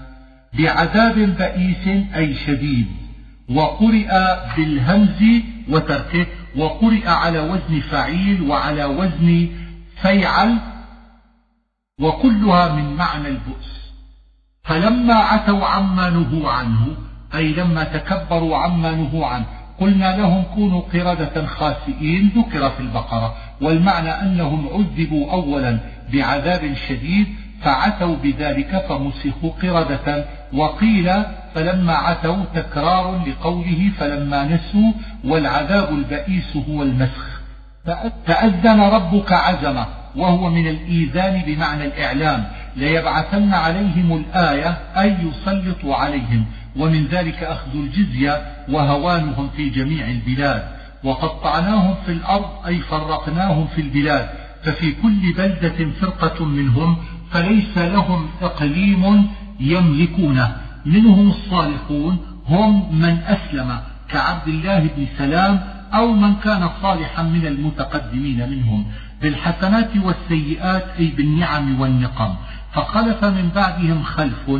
بعذاب 0.59 1.18
بئيس 1.18 1.88
أي 2.16 2.34
شديد 2.34 2.86
وقرئ 3.48 4.09
بالهمز 4.57 5.42
وتركه 5.68 6.26
وقرئ 6.57 7.09
على 7.09 7.40
وزن 7.40 7.80
فعيل 7.80 8.42
وعلى 8.42 8.84
وزن 8.84 9.48
فيعل 10.03 10.59
وكلها 12.01 12.74
من 12.74 12.96
معنى 12.96 13.28
البؤس. 13.28 13.92
فلما 14.62 15.14
عتوا 15.14 15.66
عما 15.66 16.11
نهوا 16.11 16.51
عنه 16.51 16.96
أي 17.34 17.53
لما 17.53 17.84
تكبروا 17.84 18.57
عما 18.57 18.90
نهوا 18.94 19.26
عنه 19.26 19.59
قلنا 19.80 20.16
لهم 20.16 20.42
كونوا 20.54 20.80
قردة 20.80 21.46
خاسئين 21.46 22.32
ذكر 22.36 22.70
في 22.70 22.80
البقرة 22.80 23.34
والمعنى 23.60 24.08
أنهم 24.08 24.68
عذبوا 24.68 25.32
أولا 25.32 25.78
بعذاب 26.12 26.74
شديد 26.88 27.26
فعتوا 27.62 28.16
بذلك 28.16 28.84
فمسخوا 28.88 29.50
قردة 29.62 30.24
وقيل 30.52 31.12
فلما 31.54 31.94
عتوا 31.94 32.44
تكرار 32.54 33.24
لقوله 33.26 33.90
فلما 33.98 34.44
نسوا 34.44 34.92
والعذاب 35.24 35.88
البئيس 35.88 36.56
هو 36.68 36.82
المسخ. 36.82 37.40
تأذن 38.26 38.80
ربك 38.80 39.32
عزمه 39.32 39.86
وهو 40.16 40.50
من 40.50 40.66
الإيذان 40.68 41.42
بمعنى 41.46 41.84
الإعلام. 41.84 42.44
ليبعثن 42.76 43.54
عليهم 43.54 44.16
الآية 44.16 44.68
أي 44.96 45.16
يسلط 45.22 45.84
عليهم. 45.84 46.44
ومن 46.76 47.06
ذلك 47.06 47.42
أخذ 47.42 47.74
الجزية 47.74 48.42
وهوانهم 48.68 49.48
في 49.56 49.68
جميع 49.68 50.08
البلاد. 50.08 50.62
وقطعناهم 51.04 51.94
في 52.06 52.12
الأرض 52.12 52.66
أي 52.66 52.78
فرقناهم 52.78 53.66
في 53.66 53.80
البلاد. 53.80 54.28
ففي 54.62 54.92
كل 54.92 55.32
بلدة 55.36 55.90
فرقة 56.00 56.44
منهم 56.44 56.96
فليس 57.30 57.78
لهم 57.78 58.28
إقليم 58.42 59.28
يملكونه. 59.60 60.56
منهم 60.86 61.28
الصالحون 61.28 62.18
هم 62.48 63.00
من 63.00 63.18
أسلم 63.26 63.78
كعبد 64.08 64.48
الله 64.48 64.78
بن 64.78 65.06
سلام 65.18 65.60
أو 65.94 66.12
من 66.12 66.34
كان 66.34 66.68
صالحا 66.82 67.22
من 67.22 67.46
المتقدمين 67.46 68.50
منهم. 68.50 68.86
بالحسنات 69.22 69.90
والسيئات 69.96 70.84
أي 70.98 71.06
بالنعم 71.06 71.80
والنقم. 71.80 72.34
فخلف 72.72 73.24
من 73.24 73.48
بعدهم 73.54 74.02
خلف 74.02 74.50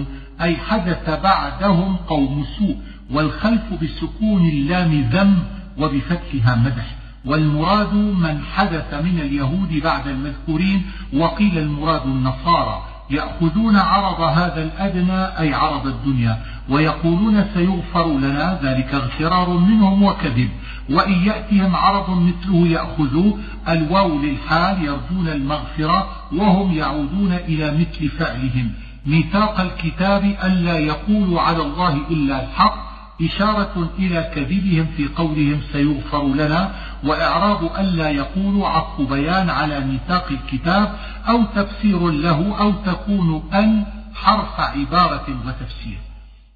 أي 0.40 0.56
حدث 0.56 1.11
بعدهم 1.22 1.96
قوم 1.96 2.44
سوء 2.58 2.76
والخلف 3.11 3.62
بسكون 3.82 4.48
اللام 4.48 5.11
ذم 5.12 5.38
وبفتحها 5.78 6.54
مدح. 6.54 6.96
والمراد 7.24 7.94
من 7.94 8.42
حدث 8.54 8.94
من 8.94 9.20
اليهود 9.20 9.80
بعد 9.84 10.06
المذكورين 10.06 10.82
وقيل 11.12 11.58
المراد 11.58 12.02
النصارى. 12.02 12.89
يأخذون 13.11 13.76
عرض 13.76 14.20
هذا 14.20 14.62
الأدنى 14.62 15.38
أي 15.40 15.54
عرض 15.54 15.86
الدنيا 15.86 16.38
ويقولون 16.68 17.44
سيغفر 17.54 18.18
لنا 18.18 18.61
ذلك 18.62 18.94
اغترار 18.94 19.50
منهم 19.50 20.02
وكذب. 20.02 20.48
وإن 20.90 21.12
يأتهم 21.12 21.76
عرض 21.76 22.11
مثله 22.11 22.68
يأخذوه 22.68 23.38
الواو 23.68 24.18
للحال 24.22 24.84
يرجون 24.84 25.28
المغفرة 25.28 26.08
وهم 26.32 26.72
يعودون 26.72 27.32
إلى 27.32 27.72
مثل 27.72 28.08
فعلهم. 28.08 28.72
ميثاق 29.06 29.61
الكتاب 29.61 30.24
ألا 30.44 30.78
يقولوا 30.78 31.40
على 31.40 31.62
الله 31.62 32.00
إلا 32.11 32.42
الحق 32.42 32.89
إشارة 33.22 33.90
إلى 33.98 34.30
كذبهم 34.34 34.86
في 34.96 35.08
قولهم 35.08 35.60
سيغفر 35.72 36.28
لنا 36.28 36.70
وإعراب 37.04 37.70
ألا 37.80 38.10
يقولوا 38.10 38.68
عطف 38.68 39.00
بيان 39.00 39.50
على 39.50 39.80
ميثاق 39.80 40.28
الكتاب 40.30 40.96
أو 41.28 41.44
تفسير 41.44 42.10
له 42.10 42.58
أو 42.60 42.72
تكون 42.72 43.42
أن 43.54 43.84
حرف 44.14 44.60
عبارة 44.60 45.26
وتفسير. 45.46 45.98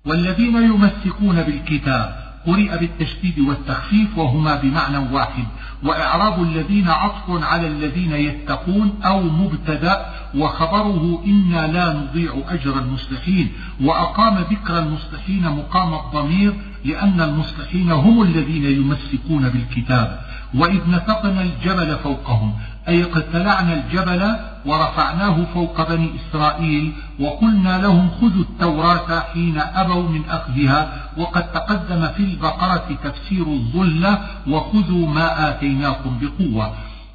والذين 0.04 0.56
يمسكون 0.56 1.42
بالكتاب 1.42 2.24
قرئ 2.46 2.78
بالتشديد 2.78 3.38
والتخفيف 3.38 4.18
وهما 4.18 4.54
بمعنى 4.54 4.98
واحد. 4.98 5.44
وإعراب 5.84 6.42
الذين 6.42 6.88
عطف 6.88 7.24
على 7.28 7.66
الذين 7.66 8.12
يتقون 8.12 9.00
أو 9.04 9.22
مبتدأ 9.22 10.06
وخبره 10.34 11.22
إنا 11.26 11.66
لا 11.72 11.92
نضيع 11.92 12.42
أجر 12.48 12.78
المصلحين 12.78 13.52
وأقام 13.80 14.38
ذكر 14.38 14.78
المصلحين 14.78 15.42
مقام 15.42 15.94
الضمير 15.94 16.54
لأن 16.84 17.20
المصلحين 17.20 17.90
هم 17.92 18.22
الذين 18.22 18.64
يمسكون 18.64 19.48
بالكتاب 19.48 20.20
وإذ 20.54 20.80
نتقنا 20.90 21.42
الجبل 21.42 21.96
فوقهم. 21.96 22.54
أي 22.88 23.04
اقتلعنا 23.04 23.74
الجبل 23.74 24.36
ورفعناه 24.66 25.44
فوق 25.54 25.88
بني 25.88 26.10
إسرائيل 26.16 26.92
وقلنا 27.20 27.78
لهم 27.78 28.10
خذوا 28.20 28.42
التوراة 28.42 29.20
حين 29.20 29.58
أبوا 29.58 30.08
من 30.08 30.22
أخذها 30.30 30.88
وقد 31.16 31.52
تقدم 31.52 32.06
في 32.06 32.20
البقرة 32.20 32.88
تفسير 33.04 33.46
الظلة 33.46 34.18
وخذوا 34.48 35.08
ما 35.08 35.48
آتيناكم 35.48 36.18
بقوة. 36.20 36.72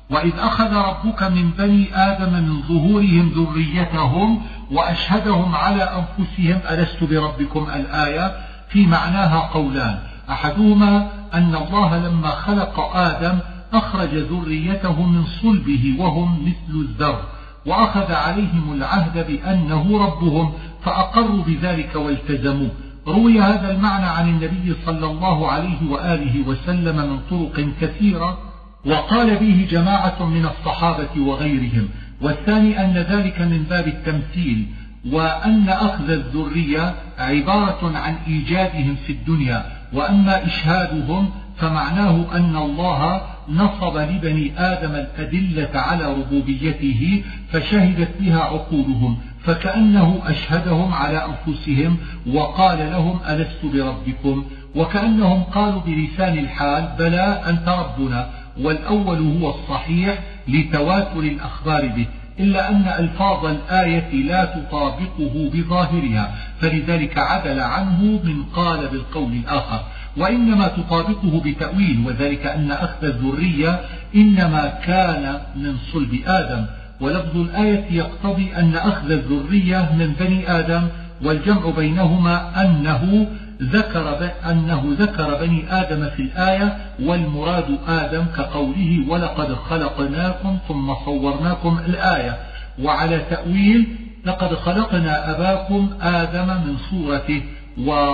وإذ 0.10 0.32
أخذ 0.40 0.74
ربك 0.74 1.24
من 1.24 1.50
بني 1.50 1.96
آدم 1.96 2.34
من 2.34 2.62
ظهورهم 2.62 3.30
ذريتهم 3.36 4.42
وأشهدهم 4.72 5.56
على 5.56 5.84
أنفسهم 5.84 6.60
ألست 6.70 7.04
بربكم 7.04 7.68
الآية؟ 7.76 8.36
في 8.70 8.86
معناها 8.86 9.40
قولان. 9.40 10.00
أحدهما 10.30 11.08
أن 11.34 11.56
الله 11.56 11.98
لما 11.98 12.30
خلق 12.30 12.96
آدم 12.96 13.40
أخرج 13.74 14.16
ذريته 14.16 15.04
من 15.06 15.24
صلبه 15.42 15.96
وهم 16.00 16.46
مثل 16.46 16.80
الذر 16.80 17.22
وأخذ 17.66 18.12
عليهم 18.12 18.74
العهد 18.74 19.28
بأنه 19.28 20.06
ربهم 20.06 20.54
فأقروا 20.84 21.44
بذلك 21.44 21.96
والتزموه 21.96 22.70
روي 23.08 23.42
هذا 23.42 23.72
المعنى 23.72 24.06
عن 24.06 24.30
النبي 24.30 24.76
صلى 24.86 25.06
الله 25.06 25.52
عليه 25.52 25.90
وآله 25.90 26.48
وسلم 26.48 26.96
من 26.96 27.20
طرق 27.30 27.68
كثيرة 27.82 28.38
وقال 28.86 29.36
به 29.36 29.68
جماعة 29.72 30.26
من 30.26 30.46
الصحابة 30.46 31.22
وغيرهم. 31.22 31.90
والثاني 32.22 32.86
أن 32.86 32.94
ذلك 32.94 33.42
من 33.42 33.64
باب 33.64 33.88
التمثيل 33.88 34.66
وأن 35.12 35.70
أخذ 35.70 36.10
الذرية 36.10 36.96
عبارة 37.20 37.98
عن 37.98 38.16
إيجادهم 38.28 38.96
في 39.08 39.14
الدنيا 39.14 39.66
وأما 39.94 40.46
إشهادهم 40.46 41.30
فمعناه 41.58 42.26
أن 42.36 42.56
الله 42.56 43.22
نصب 43.50 43.98
لبني 43.98 44.52
آدم 44.58 44.92
الأدلة 44.92 45.80
على 45.80 46.14
ربوبيته 46.14 47.24
فشهدت 47.52 48.10
بها 48.20 48.40
عقولهم 48.40 49.18
فكأنه 49.44 50.22
أشهدهم 50.26 50.94
على 50.94 51.26
أنفسهم 51.26 51.98
وقال 52.28 52.78
لهم 52.78 53.20
ألست 53.30 53.66
بربكم؟ 53.74 54.46
وكأنهم 54.76 55.44
قالوا 55.44 55.82
بلسان 55.82 56.38
الحال 56.38 56.90
بلى 57.00 57.44
أنت 57.50 57.70
ربنا. 57.70 58.30
والأول 58.62 59.18
هو 59.18 59.50
الصحيح 59.50 60.20
لتواتر 60.48 61.20
الأخبار 61.20 61.88
به 61.88 62.06
إلا 62.40 62.70
أن 62.70 62.88
ألفاظ 63.00 63.46
الآية 63.46 64.14
لا 64.14 64.46
تطابقه 64.46 65.50
بظاهرها 65.54 66.36
فلذلك 66.60 67.18
عدل 67.18 67.60
عنه 67.60 68.04
من 68.24 68.44
قال 68.44 68.88
بالقول 68.88 69.32
الآخر. 69.34 69.84
وإنما 70.20 70.68
تطابقه 70.68 71.42
بتأويل 71.46 72.04
وذلك 72.08 72.46
أن 72.46 72.72
أخذ 72.72 73.06
الذرية 73.06 73.80
إنما 74.16 74.74
كان 74.86 75.40
من 75.56 75.76
صلب 75.94 76.20
آدم. 76.28 76.66
ولفظ 77.02 77.38
الآية 77.38 77.86
يقتضي 77.92 78.56
أن 78.56 78.76
أخذ 78.76 79.12
الذرية 79.12 79.90
من 80.00 80.14
بني 80.20 80.52
آدم 80.60 80.88
والجمع 81.24 81.70
بينهما 81.70 82.62
أنه 82.62 83.28
ذكر 83.62 84.32
أنه 84.50 84.96
ذكر 85.00 85.46
بني 85.46 85.74
آدم 85.74 86.10
في 86.10 86.22
الآية 86.22 86.78
والمراد 87.04 87.78
آدم 87.88 88.26
كقوله 88.38 89.06
ولقد 89.10 89.54
خلقناكم 89.54 90.58
ثم 90.68 90.94
صورناكم 91.06 91.80
الآية 91.86 92.38
وعلى 92.84 93.22
تأويل 93.30 93.88
لقد 94.26 94.56
خلقنا 94.56 95.32
أباكم 95.32 95.90
آدم 96.02 96.48
من 96.48 96.78
صورته 96.90 97.42
و 97.86 98.14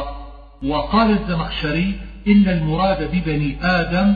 وقال 0.64 1.12
الزمخشري 1.12 2.00
إن 2.28 2.50
المراد 2.50 3.04
ببني 3.14 3.58
آدم 3.62 4.16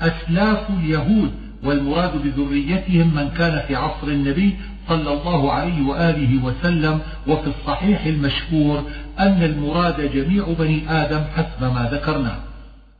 أسلاف 0.00 0.70
اليهود 0.70 1.30
والمراد 1.64 2.22
بذريتهم 2.22 3.14
من 3.14 3.28
كان 3.28 3.62
في 3.68 3.76
عصر 3.76 4.08
النبي 4.08 4.56
صلى 4.88 5.12
الله 5.12 5.52
عليه 5.52 5.86
وآله 5.86 6.44
وسلم 6.44 7.00
وفي 7.28 7.46
الصحيح 7.46 8.04
المشهور 8.04 8.82
أن 9.18 9.42
المراد 9.42 10.12
جميع 10.12 10.44
بني 10.58 10.90
آدم 10.90 11.24
حسب 11.36 11.64
ما 11.74 11.88
ذكرنا. 11.92 12.36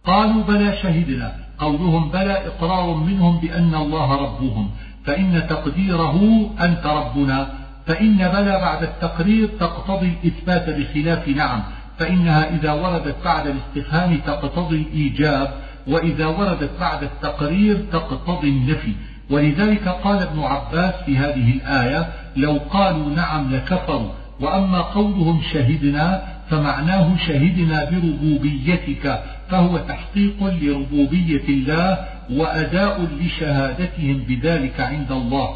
قالوا 0.04 0.42
بلى 0.42 0.76
شهدنا 0.82 1.32
قولهم 1.58 2.10
بلى 2.10 2.46
إقرار 2.46 2.94
منهم 2.94 3.40
بأن 3.40 3.74
الله 3.74 4.16
ربهم 4.16 4.70
فإن 5.04 5.46
تقديره 5.48 6.50
أنت 6.60 6.86
ربنا 6.86 7.48
فإن 7.86 8.16
بلى 8.16 8.52
بعد 8.60 8.82
التقرير 8.82 9.48
تقتضي 9.60 10.12
الإثبات 10.22 10.70
بخلاف 10.70 11.28
نعم 11.28 11.62
فإنها 11.98 12.54
إذا 12.54 12.72
وردت 12.72 13.16
بعد 13.24 13.46
الاستفهام 13.46 14.18
تقتضي 14.26 14.76
الإيجاب 14.76 15.48
وإذا 15.88 16.26
وردت 16.26 16.70
بعد 16.80 17.02
التقرير 17.02 17.76
تقتضي 17.92 18.48
النفي. 18.48 18.92
ولذلك 19.30 19.88
قال 19.88 20.18
ابن 20.18 20.40
عباس 20.40 20.94
في 21.06 21.16
هذه 21.16 21.52
الآية 21.52 22.08
لو 22.36 22.60
قالوا 22.70 23.10
نعم 23.10 23.54
لكفروا 23.54 24.10
وأما 24.40 24.80
قولهم 24.80 25.40
شهدنا 25.52 26.22
فمعناه 26.50 27.16
شهدنا 27.16 27.90
بربوبيتك 27.90 29.22
فهو 29.50 29.78
تحقيق 29.78 30.44
لربوبية 30.44 31.48
الله 31.48 31.98
وأداء 32.30 33.08
لشهادتهم 33.20 34.24
بذلك 34.28 34.80
عند 34.80 35.12
الله. 35.12 35.54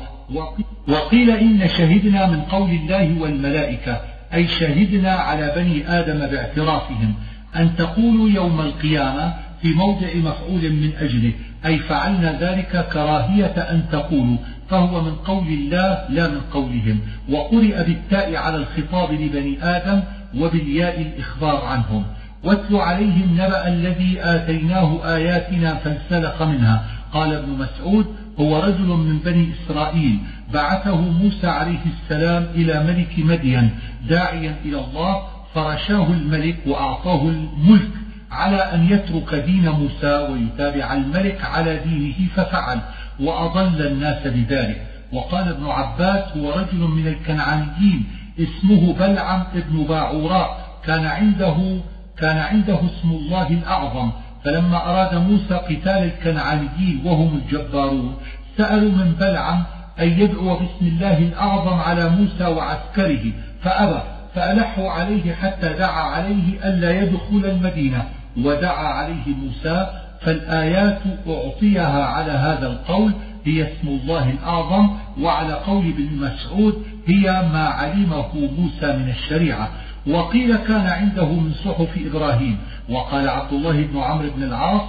وقيل 0.88 1.30
إن 1.30 1.68
شهدنا 1.68 2.26
من 2.26 2.40
قول 2.40 2.70
الله 2.70 3.20
والملائكة. 3.20 4.00
أي 4.34 4.48
شهدنا 4.48 5.12
على 5.12 5.52
بني 5.56 5.88
آدم 6.00 6.18
باعترافهم 6.18 7.14
أن 7.56 7.76
تقولوا 7.76 8.28
يوم 8.28 8.60
القيامة 8.60 9.34
في 9.62 9.68
موضع 9.68 10.14
مفعول 10.14 10.72
من 10.72 10.92
أجله 11.00 11.32
أي 11.66 11.78
فعلنا 11.78 12.38
ذلك 12.40 12.88
كراهية 12.92 13.46
أن 13.46 13.84
تقولوا 13.92 14.36
فهو 14.70 15.04
من 15.04 15.14
قول 15.14 15.46
الله 15.46 16.04
لا 16.10 16.28
من 16.28 16.40
قولهم 16.52 17.00
وقرئ 17.28 17.84
بالتاء 17.84 18.36
على 18.36 18.56
الخطاب 18.56 19.12
لبني 19.12 19.58
آدم 19.62 20.02
وبالياء 20.36 21.00
الإخبار 21.00 21.64
عنهم. 21.64 22.04
واتل 22.44 22.76
عليهم 22.76 23.32
نبأ 23.34 23.68
الذي 23.68 24.16
آتيناه 24.20 25.14
آياتنا 25.14 25.74
فانسلخ 25.74 26.42
منها. 26.42 26.84
قال 27.12 27.32
ابن 27.32 27.52
مسعود 27.52 28.06
هو 28.40 28.60
رجل 28.60 28.86
من 28.86 29.18
بني 29.18 29.48
إسرائيل. 29.54 30.18
بعثه 30.54 30.96
موسى 30.96 31.46
عليه 31.46 31.78
السلام 31.86 32.46
إلى 32.54 32.84
ملك 32.84 33.14
مدين 33.18 33.70
داعيا 34.08 34.56
إلى 34.64 34.80
الله 34.80 35.22
فرشاه 35.54 36.06
الملك 36.12 36.56
وأعطاه 36.66 37.22
الملك 37.28 37.90
على 38.30 38.56
أن 38.56 38.86
يترك 38.90 39.34
دين 39.34 39.68
موسى 39.68 40.28
ويتابع 40.30 40.92
الملك 40.92 41.44
على 41.44 41.80
دينه 41.84 42.28
ففعل 42.36 42.80
وأضل 43.20 43.86
الناس 43.86 44.26
بذلك. 44.26 44.86
وقال 45.12 45.48
ابن 45.48 45.66
عباس 45.66 46.36
هو 46.36 46.52
رجل 46.52 46.78
من 46.78 47.06
الكنعانيين 47.06 48.04
اسمه 48.40 48.92
بلعم 48.92 49.44
ابن 49.54 49.84
باعوراء 49.88 50.68
كان 50.84 51.06
عنده 51.06 51.80
كان 52.18 52.38
عنده 52.38 52.74
اسم 52.74 53.10
الله 53.10 53.48
الأعظم. 53.48 54.10
فلما 54.44 54.90
أراد 54.90 55.14
موسى 55.14 55.54
قتال 55.54 55.88
الكنعانيين 55.88 57.02
وهم 57.04 57.36
الجبارون 57.36 58.14
سألوا 58.56 58.90
من 58.90 59.14
بلعم 59.20 59.64
أن 60.00 60.08
يدعو 60.08 60.56
باسم 60.56 60.86
الله 60.86 61.18
الأعظم 61.18 61.74
على 61.74 62.08
موسى 62.08 62.44
وعسكره 62.44 63.32
فأبى 63.62 64.02
فألحوا 64.34 64.90
عليه 64.90 65.34
حتى 65.34 65.72
دعا 65.72 66.02
عليه 66.02 66.68
ألا 66.68 67.02
يدخل 67.02 67.44
المدينة 67.44 68.08
ودعا 68.36 68.86
عليه 68.86 69.26
موسى 69.42 69.86
فالآيات 70.20 70.98
أعطيها 71.28 72.04
على 72.04 72.32
هذا 72.32 72.66
القول 72.66 73.12
هي 73.44 73.62
اسم 73.62 73.88
الله 73.88 74.30
الأعظم 74.30 74.90
وعلى 75.20 75.52
قول 75.52 75.86
ابن 75.86 76.08
مسعود 76.16 76.82
هي 77.06 77.42
ما 77.52 77.64
علمه 77.64 78.34
موسى 78.58 78.96
من 78.96 79.08
الشريعة. 79.10 79.68
وقيل 80.08 80.56
كان 80.56 80.86
عنده 80.86 81.26
من 81.26 81.52
صحف 81.64 81.88
إبراهيم 82.06 82.58
وقال 82.88 83.28
عبد 83.28 83.52
الله 83.52 83.82
بن 83.82 83.98
عمرو 83.98 84.30
بن 84.36 84.42
العاص 84.42 84.82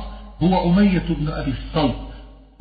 هو 0.43 0.69
أمية 0.69 1.03
بن 1.09 1.27
أبي 1.27 1.51
الصلت 1.51 1.95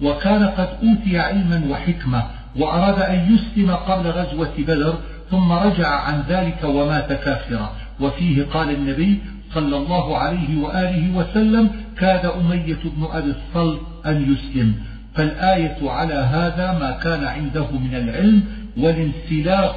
وكان 0.03 0.45
قد 0.45 0.69
أوتي 0.83 1.19
علما 1.19 1.63
وحكمة 1.71 2.25
وأراد 2.57 3.03
أن 3.03 3.35
يسلم 3.35 3.71
قبل 3.71 4.11
غزوة 4.11 4.53
بدر 4.59 4.95
ثم 5.31 5.53
رجع 5.53 5.89
عن 5.89 6.23
ذلك 6.29 6.65
ومات 6.65 7.13
كافرا. 7.13 7.73
وفيه 8.01 8.45
قال 8.45 8.71
النبي 8.71 9.19
صلى 9.55 9.77
الله 9.77 10.19
عليه 10.19 10.63
وآله 10.63 11.17
وسلم 11.17 11.71
كاد 11.99 12.27
أمية 12.27 12.79
بن 12.85 13.09
أبي 13.13 13.31
الصلب 13.31 13.79
أن 14.07 14.33
يسلم. 14.33 14.75
فالآية 15.15 15.91
على 15.91 16.15
هذا 16.15 16.79
ما 16.81 16.91
كان 16.91 17.25
عنده 17.25 17.71
من 17.71 17.95
العلم 17.95 18.43
والانسلاخ 18.77 19.75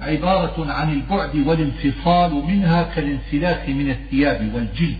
عبارة 0.00 0.72
عن 0.72 0.92
البعد 0.92 1.36
والانفصال 1.36 2.34
منها 2.34 2.82
كالانسلاخ 2.82 3.68
من 3.68 3.90
الثياب 3.90 4.54
والجلد. 4.54 4.96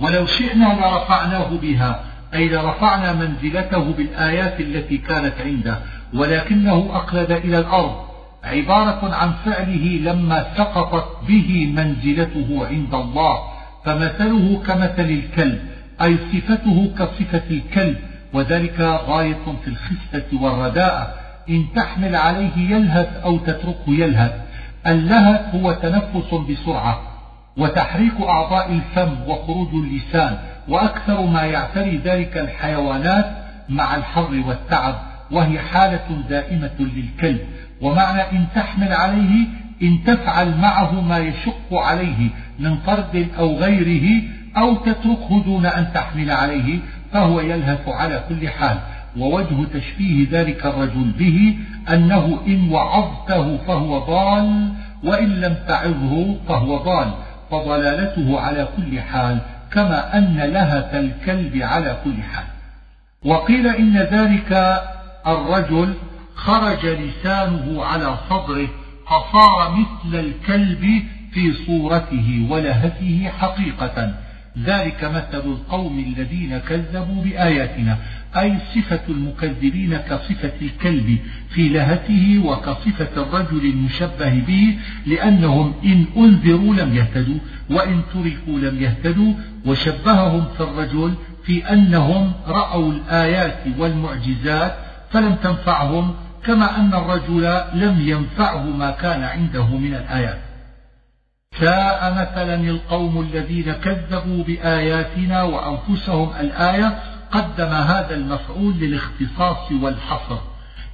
ولو 0.00 0.26
شئنا 0.26 0.64
لرفعناه 0.64 1.48
بها 1.62 2.04
أي 2.34 2.48
لرفعنا 2.48 3.12
منزلته 3.12 3.92
بالآيات 3.92 4.60
التي 4.60 4.98
كانت 4.98 5.34
عنده 5.40 5.78
ولكنه 6.14 6.88
أقلد 6.92 7.30
إلى 7.30 7.58
الأرض 7.58 8.08
عبارة 8.44 9.14
عن 9.14 9.32
فعله 9.44 10.12
لما 10.12 10.46
سقطت 10.56 11.28
به 11.28 11.72
منزلته 11.76 12.66
عند 12.66 12.94
الله 12.94 13.38
فمثله 13.84 14.62
كمثل 14.66 15.10
الكلب 15.10 15.60
أي 16.02 16.16
صفته 16.32 16.92
كصفة 16.98 17.42
الكلب 17.50 17.96
وذلك 18.32 18.80
غاية 18.80 19.44
في 19.64 19.68
الخسة 19.68 20.42
والرداءة 20.42 21.14
إن 21.48 21.64
تحمل 21.74 22.16
عليه 22.16 22.56
يلهث 22.56 23.08
أو 23.24 23.38
تتركه 23.38 23.88
يلهث. 23.88 24.32
اللهث 24.86 25.54
هو 25.54 25.72
تنفس 25.72 26.34
بسرعة 26.50 27.00
وتحريك 27.56 28.20
أعضاء 28.20 28.72
الفم 28.72 29.14
وخروج 29.26 29.68
اللسان 29.74 30.38
وأكثر 30.68 31.26
ما 31.26 31.42
يعتري 31.42 31.96
ذلك 32.04 32.36
الحيوانات 32.36 33.26
مع 33.68 33.96
الحر 33.96 34.42
والتعب 34.46 34.94
وهي 35.30 35.58
حالة 35.58 36.22
دائمة 36.28 36.70
للكلب. 36.78 37.40
ومعنى 37.80 38.22
إن 38.22 38.46
تحمل 38.54 38.92
عليه 38.92 39.46
إن 39.82 39.98
تفعل 40.06 40.56
معه 40.56 41.00
ما 41.00 41.18
يشق 41.18 41.74
عليه 41.74 42.30
من 42.58 42.76
طرد 42.76 43.28
أو 43.38 43.56
غيره 43.56 44.22
أو 44.56 44.74
تتركه 44.74 45.42
دون 45.44 45.66
أن 45.66 45.92
تحمل 45.94 46.30
عليه 46.30 46.78
فهو 47.12 47.40
يلهث 47.40 47.88
على 47.88 48.24
كل 48.28 48.48
حال. 48.48 48.78
ووجه 49.16 49.64
تشبيه 49.74 50.26
ذلك 50.30 50.66
الرجل 50.66 51.10
به 51.18 51.58
أنه 51.92 52.40
إن 52.46 52.70
وعظته 52.70 53.56
فهو 53.56 53.98
ضال 53.98 54.72
وإن 55.04 55.40
لم 55.40 55.56
تعظه 55.68 56.36
فهو 56.48 56.76
ضال. 56.76 57.12
فضلالته 57.50 58.40
على 58.40 58.68
كل 58.76 59.00
حال 59.00 59.38
كما 59.72 60.18
أن 60.18 60.36
لهث 60.36 60.94
الكلب 60.94 61.56
على 61.62 61.96
كل 62.04 62.22
حال. 62.22 62.44
وقيل 63.24 63.66
إن 63.66 63.96
ذلك 63.96 64.80
الرجل 65.26 65.94
خرج 66.34 66.86
لسانه 66.86 67.84
على 67.84 68.18
صدره 68.30 68.68
فصار 69.06 69.70
مثل 69.70 70.18
الكلب 70.18 71.02
في 71.32 71.52
صورته 71.66 72.46
ولهثه 72.50 73.28
حقيقة. 73.28 74.14
ذلك 74.64 75.04
مثل 75.04 75.44
القوم 75.44 75.98
الذين 75.98 76.58
كذبوا 76.58 77.24
بآياتنا. 77.24 77.98
أي 78.36 78.58
صفة 78.74 79.00
المكذبين 79.08 79.96
كصفة 79.96 80.52
الكلب 80.62 81.18
في 81.50 81.68
لهته 81.68 82.42
وكصفة 82.44 83.22
الرجل 83.22 83.64
المشبه 83.64 84.42
به 84.46 84.78
لأنهم 85.06 85.74
إن 85.84 86.04
أنذروا 86.16 86.74
لم 86.74 86.96
يهتدوا 86.96 87.38
وإن 87.70 88.02
تركوا 88.14 88.58
لم 88.58 88.82
يهتدوا 88.82 89.32
وشبههم 89.66 90.44
في 90.56 90.60
الرجل 90.60 91.14
في 91.44 91.72
أنهم 91.72 92.32
رأوا 92.46 92.92
الآيات 92.92 93.58
والمعجزات 93.78 94.74
فلم 95.10 95.34
تنفعهم 95.34 96.14
كما 96.44 96.76
أن 96.80 96.94
الرجل 96.94 97.62
لم 97.74 98.00
ينفعه 98.00 98.62
ما 98.62 98.90
كان 98.90 99.22
عنده 99.22 99.66
من 99.66 99.94
الآيات. 99.94 100.38
ساء 101.60 102.12
مثلا 102.12 102.54
القوم 102.54 103.20
الذين 103.20 103.72
كذبوا 103.72 104.44
بآياتنا 104.44 105.42
وأنفسهم 105.42 106.30
الآية 106.40 106.98
قدم 107.32 107.72
هذا 107.72 108.14
المفعول 108.14 108.74
للاختصاص 108.74 109.72
والحصر. 109.72 110.38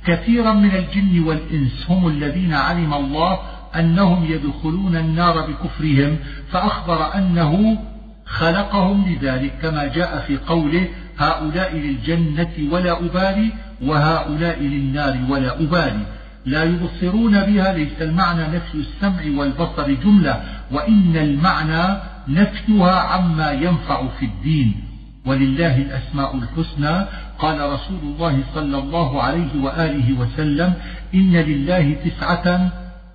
كثيرا 0.07 0.53
من 0.53 0.71
الجن 0.71 1.25
والإنس 1.25 1.87
هم 1.89 2.09
الذين 2.09 2.55
علم 2.55 2.95
الله 2.95 3.39
أنهم 3.77 4.25
يدخلون 4.25 4.97
النار 4.97 5.47
بكفرهم 5.51 6.19
فأخبر 6.53 7.15
أنه 7.15 7.79
خلقهم 8.27 9.05
لذلك. 9.09 9.59
كما 9.63 9.87
جاء 9.87 10.25
في 10.27 10.37
قوله 10.37 10.89
هؤلاء 11.19 11.77
للجنة 11.77 12.53
ولا 12.71 12.99
أبالي 13.01 13.51
وهؤلاء 13.83 14.61
للنار 14.61 15.19
ولا 15.29 15.61
أبالي. 15.61 16.07
لا 16.47 16.65
يبصرون 16.65 17.41
بها 17.41 17.73
ليس 17.73 18.03
المعنى 18.03 18.57
نفي 18.57 18.75
السمع 18.75 19.39
والبصر 19.39 19.93
جملة 19.93 20.43
وإن 20.73 21.17
المعنى 21.17 22.01
نفيها 22.29 23.01
عما 23.01 23.53
ينفع 23.53 24.09
في 24.19 24.25
الدين. 24.25 24.94
ولله 25.27 25.77
الأسماء 25.77 26.37
الحسنى. 26.37 27.07
قال 27.39 27.61
رسول 27.61 27.99
الله 28.03 28.43
صلى 28.55 28.79
الله 28.79 29.23
عليه 29.23 29.63
وآله 29.63 30.13
وسلم 30.21 30.75
إن 31.15 31.33
لله 31.33 31.97
تسعة 32.05 32.71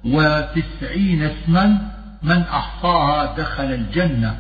وتسعين 0.06 1.24
اسما 1.24 1.78
من 2.24 2.42
أحصاها 2.42 3.36
دخل 3.38 3.64
الجنة. 3.64 4.36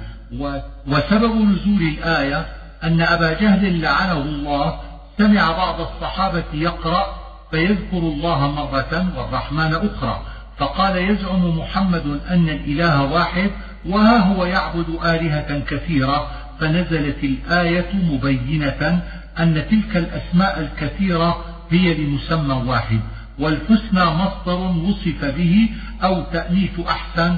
وسبب 0.88 1.36
نزول 1.36 1.82
الآية 1.82 2.46
أن 2.84 3.02
أبا 3.02 3.34
جهل 3.34 3.82
لعنه 3.82 4.18
الله. 4.18 4.80
سمع 5.18 5.52
بعض 5.52 5.82
الصحابة 5.82 6.44
يقرأ 6.54 7.06
فيذكر 7.52 7.98
الله 7.98 8.52
مرة 8.52 9.06
والرحمن 9.18 9.74
أخرى. 9.74 10.22
فقال 10.58 10.98
يزعم 10.98 11.58
محمد 11.60 12.20
أن 12.30 12.50
الإله 12.50 13.04
واحد 13.04 13.52
وها 13.90 14.18
هو 14.18 14.46
يعبد 14.46 14.90
آلهة 15.04 15.60
كثيرة. 15.60 16.32
فنزلت 16.60 17.24
الآية 17.24 17.93
مبينة 17.93 19.01
أن 19.39 19.66
تلك 19.70 19.97
الأسماء 19.97 20.60
الكثيرة 20.60 21.45
هي 21.72 21.93
لمسمى 21.93 22.53
واحد 22.53 22.99
والحسنى 23.39 24.05
مصدر 24.05 24.60
وصف 24.60 25.26
به 25.26 25.70
أو 26.03 26.22
تأنيث 26.22 26.80
أحسن 26.80 27.38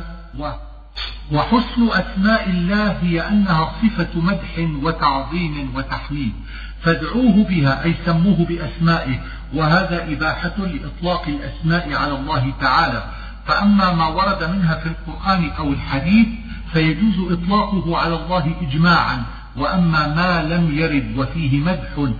وحسن 1.31 1.89
أسماء 1.91 2.49
الله 2.49 2.91
هي 3.01 3.27
أنها 3.27 3.73
صفة 3.81 4.19
مدح 4.21 4.83
وتعظيم 4.83 5.75
وتحميد 5.75 6.33
فادعوه 6.81 7.43
بها 7.43 7.83
أي 7.83 7.95
سموه 8.05 8.45
بأسمائه 8.45 9.19
وهذا 9.53 10.03
إباحة 10.13 10.55
لإطلاق 10.57 11.27
الأسماء 11.27 11.93
على 11.93 12.15
الله 12.15 12.53
تعالى. 12.61 13.03
فأما 13.47 13.93
ما 13.93 14.07
ورد 14.07 14.43
منها 14.43 14.75
في 14.75 14.89
القرآن 14.89 15.49
أو 15.49 15.69
الحديث 15.73 16.27
فيجوز 16.73 17.31
إطلاقه 17.31 17.97
على 17.97 18.15
الله 18.15 18.55
إجماعا 18.61 19.23
وأما 19.57 20.07
ما 20.07 20.43
لم 20.43 20.77
يرد 20.77 21.17
وفيه 21.17 21.59
مدح 21.59 22.13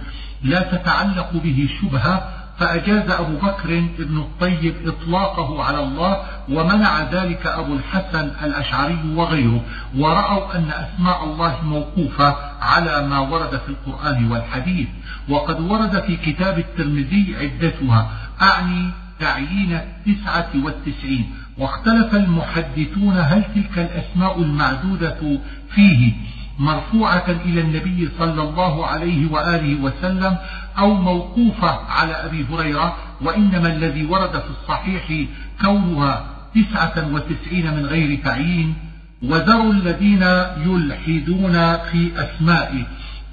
لا 0.43 0.61
تتعلق 0.61 1.31
به 1.33 1.69
شبهة 1.81 2.41
فأجاز 2.57 3.09
أبو 3.09 3.35
بكر 3.37 3.83
بن 3.99 4.17
الطيب 4.17 4.75
إطلاقه 4.85 5.63
على 5.63 5.79
الله 5.83 6.17
ومنع 6.49 7.01
ذلك 7.11 7.47
أبو 7.47 7.73
الحسن 7.73 8.31
الأشعري 8.43 8.99
وغيره 9.15 9.63
ورأوا 9.97 10.55
أن 10.55 10.71
أسماء 10.71 11.23
الله 11.23 11.61
موقوفة 11.63 12.35
على 12.61 13.07
ما 13.07 13.19
ورد 13.19 13.49
في 13.49 13.69
القرآن 13.69 14.31
والحديث. 14.31 14.87
وقد 15.29 15.59
ورد 15.59 15.99
في 16.01 16.15
كتاب 16.17 16.59
الترمذي 16.59 17.35
عدتها 17.41 18.09
أعني 18.41 18.89
تعيين 19.19 19.73
التسعة 19.73 20.49
والتسعين 20.55 21.33
واختلف 21.57 22.15
المحدثون 22.15 23.17
هل 23.17 23.43
تلك 23.55 23.79
الأسماء 23.79 24.41
المعدودة 24.41 25.39
فيه 25.69 26.13
مرفوعة 26.59 27.25
إلى 27.45 27.61
النبي 27.61 28.09
صلى 28.19 28.41
الله 28.41 28.85
عليه 28.85 29.31
وآله 29.31 29.81
وسلم 29.81 30.37
أو 30.77 30.93
موقوفة 30.93 31.79
على 31.89 32.13
أبي 32.13 32.45
هريرة؟ 32.51 32.95
وإنما 33.21 33.67
الذي 33.67 34.05
ورد 34.05 34.31
في 34.31 34.49
الصحيح 34.61 35.27
كونها 35.61 36.25
تسعة 36.55 37.13
وتسعين 37.13 37.73
من 37.73 37.85
غير 37.85 38.19
تعيين. 38.23 38.75
وذروا 39.23 39.73
الذين 39.73 40.23
يلحدون 40.65 41.77
في 41.77 42.11
أسمائه 42.15 42.83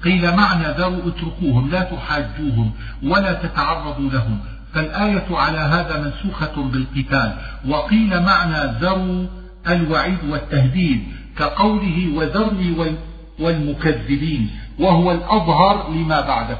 قيل 0.03 0.35
معنى 0.35 0.67
ذروا 0.77 1.07
اتركوهم 1.07 1.69
لا 1.69 1.81
تحاجوهم 1.81 2.71
ولا 3.03 3.33
تتعرضوا 3.33 4.09
لهم. 4.09 4.39
فالآية 4.73 5.25
على 5.31 5.57
هذا 5.57 6.03
منسوخة 6.03 6.63
بالقتال. 6.63 7.33
وقيل 7.67 8.23
معنى 8.23 8.79
ذروا 8.81 9.27
الوعيد 9.67 10.17
والتهديد 10.29 11.03
كقوله 11.37 12.09
وذرني 12.15 12.95
والمكذبين 13.39 14.49
وهو 14.79 15.11
الأظهر 15.11 15.91
لما 15.91 16.21
بعده 16.21 16.57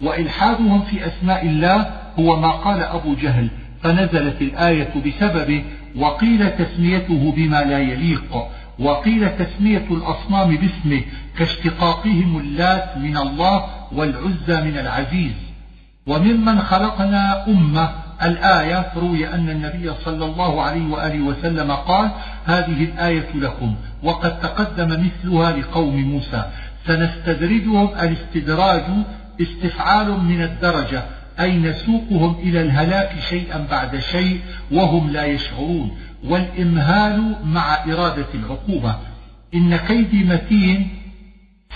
وإلحادهم 0.00 0.82
في 0.82 1.06
أسماء 1.06 1.46
الله 1.46 1.90
هو 2.18 2.40
ما 2.40 2.50
قال 2.50 2.82
أبو 2.82 3.14
جهل 3.14 3.48
فنزلت 3.82 4.42
الآية 4.42 4.92
بسببه 5.06 5.64
وقيل 5.96 6.50
تسميته 6.50 7.32
بما 7.36 7.64
لا 7.64 7.78
يليق 7.78 8.46
وقيل 8.78 9.36
تسمية 9.38 9.86
الأصنام 9.90 10.56
باسمه 10.56 11.02
كاشتقاقهم 11.38 12.38
اللات 12.38 12.96
من 12.96 13.16
الله 13.16 13.64
والعزى 13.92 14.60
من 14.60 14.78
العزيز. 14.78 15.47
وممن 16.08 16.60
خلقنا 16.60 17.46
أمة. 17.48 17.90
الآية 18.22 18.92
روي 18.96 19.28
أن 19.34 19.50
النبي 19.50 19.92
صلى 20.04 20.24
الله 20.24 20.62
عليه 20.62 20.90
وآله 20.90 21.20
وسلم 21.20 21.72
قال 21.72 22.10
هذه 22.44 22.84
الآية 22.84 23.26
لكم 23.34 23.74
وقد 24.02 24.40
تقدم 24.40 25.06
مثلها 25.06 25.52
لقوم 25.52 25.96
موسى. 26.02 26.44
سنستدرجهم 26.86 27.88
الاستدراج 28.00 28.82
استفعال 29.40 30.20
من 30.20 30.42
الدرجة 30.42 31.02
أي 31.40 31.58
نسوقهم 31.58 32.36
إلى 32.42 32.62
الهلاك 32.62 33.12
شيئا 33.28 33.66
بعد 33.70 33.98
شيء 33.98 34.40
وهم 34.72 35.10
لا 35.10 35.24
يشعرون. 35.24 35.98
والإمهال 36.24 37.34
مع 37.44 37.84
إرادة 37.84 38.26
العقوبة. 38.34 38.96
إن 39.54 39.76
كيدي 39.76 40.24
متين 40.24 40.97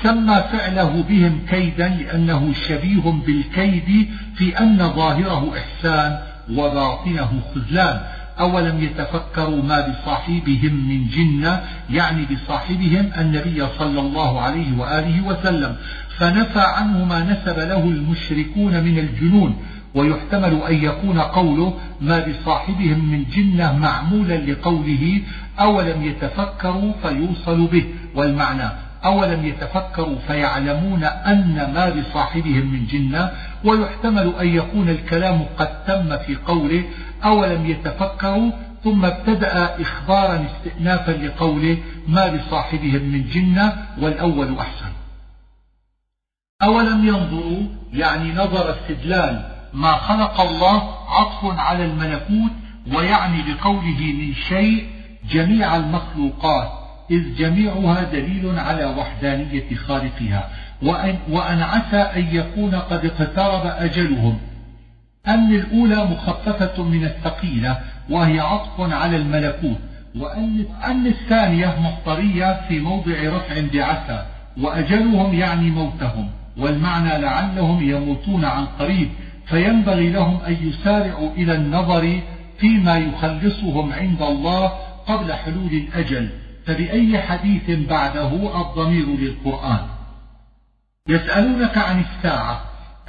سمى 0.03 0.45
فعله 0.53 1.05
بهم 1.09 1.41
كيدا 1.51 1.89
لأنه 1.89 2.53
شبيه 2.53 3.03
بالكيد 3.27 4.09
في 4.35 4.59
أن 4.59 4.79
ظاهره 4.79 5.53
إحسان 5.59 6.19
وباطنه 6.51 7.41
خذلان. 7.55 8.01
أولم 8.41 8.83
يتفكروا 8.83 9.63
ما 9.63 9.89
بصاحبهم 9.89 10.89
من 10.89 11.09
جنة 11.09 11.63
يعني 11.91 12.27
بصاحبهم 12.27 13.11
النبي 13.19 13.67
صلى 13.79 14.01
الله 14.01 14.41
عليه 14.41 14.79
وآله 14.79 15.27
وسلم. 15.27 15.77
فنفى 16.19 16.61
عنه 16.61 17.05
ما 17.05 17.21
نسب 17.25 17.59
له 17.59 17.85
المشركون 17.85 18.85
من 18.85 18.99
الجنون. 18.99 19.57
ويحتمل 19.95 20.63
أن 20.69 20.75
يكون 20.75 21.19
قوله 21.19 21.79
ما 22.01 22.27
بصاحبهم 22.29 23.11
من 23.13 23.25
جنة 23.25 23.79
معمولا 23.79 24.37
لقوله 24.37 25.21
أولم 25.61 26.03
يتفكروا 26.03 26.93
فيوصل 27.03 27.67
به. 27.67 27.85
والمعنى 28.15 28.71
أولم 29.05 29.47
يتفكروا 29.47 30.19
فيعلمون 30.27 31.05
أن 31.05 31.73
ما 31.75 31.91
بصاحبهم 31.91 32.67
من 32.67 32.87
جنة 32.87 33.31
ويحتمل 33.65 34.35
أن 34.41 34.49
يكون 34.49 34.89
الكلام 34.89 35.45
قد 35.59 35.85
تم 35.85 36.19
في 36.19 36.37
قوله 36.37 36.85
أولم 37.25 37.67
يتفكروا 37.67 38.51
ثم 38.85 39.05
ابتدأ 39.05 39.81
إخبارا 39.83 40.47
استئنافا 40.47 41.11
لقوله 41.11 41.79
ما 42.09 42.37
بصاحبهم 42.37 43.03
من 43.03 43.29
جنة 43.29 43.87
والأول 44.01 44.59
أحسن. 44.59 44.93
أولم 46.63 47.09
ينظروا؟ 47.09 47.63
يعني 47.93 48.33
نظر 48.33 48.71
استدلال 48.71 49.49
ما 49.75 49.93
خلق 49.93 50.41
الله 50.41 50.95
عطف 51.09 51.59
على 51.59 51.85
الملكوت 51.85 52.53
ويعني 52.95 53.43
بقوله 53.43 54.13
من 54.19 54.35
شيء 54.35 54.87
جميع 55.31 55.77
المخلوقات. 55.77 56.82
إذ 57.13 57.37
جميعها 57.37 58.05
دليل 58.05 58.59
على 58.59 58.85
وحدانية 58.85 59.75
خالقها 59.75 60.49
وأن, 60.83 61.19
وأن 61.31 61.63
عسى 61.63 61.97
أن 61.97 62.27
يكون 62.33 62.75
قد 62.75 63.05
اقترب 63.05 63.67
أجلهم. 63.67 64.39
أن 65.29 65.55
الأولى 65.55 66.05
مخففة 66.05 66.83
من 66.83 67.05
الثقيلة 67.05 67.79
وهي 68.11 68.41
عطف 68.41 68.81
على 68.81 69.17
الملكوت 69.17 69.79
وأن 70.17 70.65
أن 70.85 71.07
الثانية 71.07 71.75
مصدرية 71.81 72.61
في 72.69 72.81
موضع 72.81 73.13
رفع 73.25 73.55
بعسى 73.75 74.27
وأجلهم 74.61 75.35
يعني 75.35 75.71
موتهم. 75.71 76.29
والمعنى 76.59 77.19
لعلهم 77.19 77.91
يموتون 77.91 78.45
عن 78.45 78.67
قريب 78.67 79.09
فينبغي 79.47 80.11
لهم 80.11 80.41
أن 80.47 80.57
يسارعوا 80.63 81.31
إلى 81.37 81.55
النظر 81.55 82.21
فيما 82.59 82.99
يخلصهم 82.99 83.93
عند 83.93 84.23
الله 84.23 84.73
قبل 85.07 85.33
حلول 85.33 85.73
الأجل. 85.73 86.42
فبأي 86.67 87.19
حديث 87.19 87.71
بعده 87.71 88.61
الضمير 88.61 89.07
للقرآن؟ 89.07 89.81
يسألونك 91.09 91.79
عن 91.79 92.01
الساعة 92.01 92.61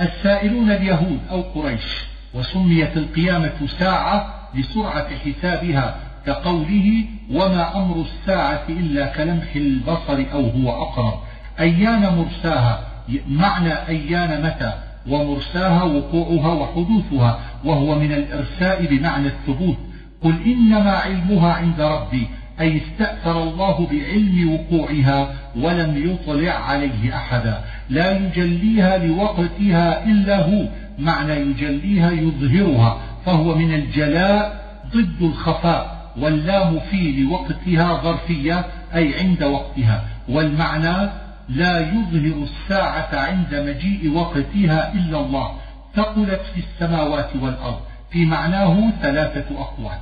السائلون 0.02 0.72
اليهود 0.72 1.20
أو 1.32 1.42
قريش 1.42 2.06
وسميت 2.34 2.98
القيامة 2.98 3.68
ساعة 3.80 4.50
لسرعة 4.56 5.08
حسابها 5.18 5.96
كقوله 6.26 7.06
وما 7.32 7.78
أمر 7.78 8.02
الساعة 8.02 8.64
إلا 8.70 9.06
كلمح 9.06 9.56
البصر 9.56 10.26
أو 10.34 10.50
هو 10.50 10.72
أقرب 10.72 11.20
أيان 11.60 12.16
مرساها؟ 12.16 12.80
معنى 13.28 13.74
أيان 13.88 14.46
متى؟ 14.46 14.74
ومرساها 15.08 15.84
وقوعها 15.84 16.54
وحدوثها 16.54 17.40
وهو 17.66 18.00
من 18.00 18.12
الإرساء 18.12 18.86
بمعنى 18.86 19.28
الثبوت. 19.28 19.78
قل 20.24 20.44
إنما 20.46 20.92
علمها 20.92 21.54
عند 21.54 21.82
ربي 21.82 22.28
أي 22.60 22.78
استأثر 22.78 23.44
الله 23.44 23.88
بعلم 23.92 24.54
وقوعها 24.54 25.34
ولم 25.56 26.12
يطلع 26.12 26.52
عليه 26.52 27.16
أحدا. 27.16 27.64
لا 27.90 28.18
يجليها 28.18 28.98
لوقتها 28.98 30.06
إلا 30.06 30.46
هو. 30.46 30.66
معنى 31.00 31.34
يجليها 31.34 32.12
يظهرها. 32.12 32.98
فهو 33.26 33.56
من 33.56 33.74
الجلاء 33.74 34.64
ضد 34.94 35.22
الخفاء 35.22 36.12
واللام 36.18 36.80
في 36.80 37.12
لوقتها 37.12 38.02
ظرفية 38.04 38.66
أي 38.96 39.20
عند 39.20 39.44
وقتها. 39.44 40.04
والمعنى 40.30 41.10
لا 41.50 41.80
يظهر 41.80 42.44
الساعة 42.44 43.10
عند 43.14 43.56
مجيء 43.56 44.14
وقتها 44.14 44.94
إلا 44.94 45.20
الله. 45.20 45.52
ثقلت 45.96 46.42
في 46.54 46.60
السماوات 46.60 47.30
والأرض. 47.42 47.80
في 48.12 48.26
معناه 48.26 48.92
ثلاثة 49.02 49.60
أقوال. 49.60 49.98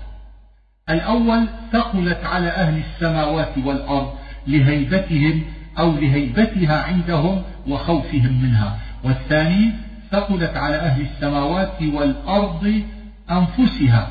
الأول 0.90 1.48
ثقلت 1.72 2.24
على 2.24 2.50
أهل 2.50 2.82
السماوات 2.82 3.58
والأرض 3.66 4.14
لهيبتهم 4.48 5.42
أو 5.80 5.92
لهيبتها 5.92 6.84
عندهم 6.84 7.42
وخوفهم 7.68 8.44
منها. 8.44 8.78
والثاني 9.04 9.72
ثقلت 10.12 10.58
على 10.58 10.76
أهل 10.76 11.02
السماوات 11.02 11.82
والأرض 11.82 12.84
أنفسها 13.32 14.10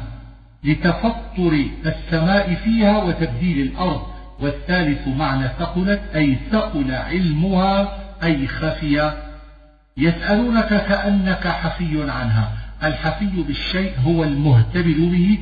لتفطر 0.65 1.65
السماء 1.87 2.55
فيها 2.55 3.03
وتبديل 3.03 3.67
الأرض. 3.67 4.03
والثالث 4.41 5.09
معنى 5.09 5.49
ثقلت 5.49 6.01
أي 6.15 6.39
ثقل 6.53 6.95
علمها 6.95 7.99
أي 8.23 8.47
خفي. 8.47 9.13
يسألونك 9.97 10.69
كأنك 10.69 11.49
حفي 11.49 12.11
عنها. 12.11 12.60
الحفي 12.83 13.43
بالشيء 13.49 13.93
هو 14.07 14.25
المهتبل 14.25 15.09
به 15.13 15.39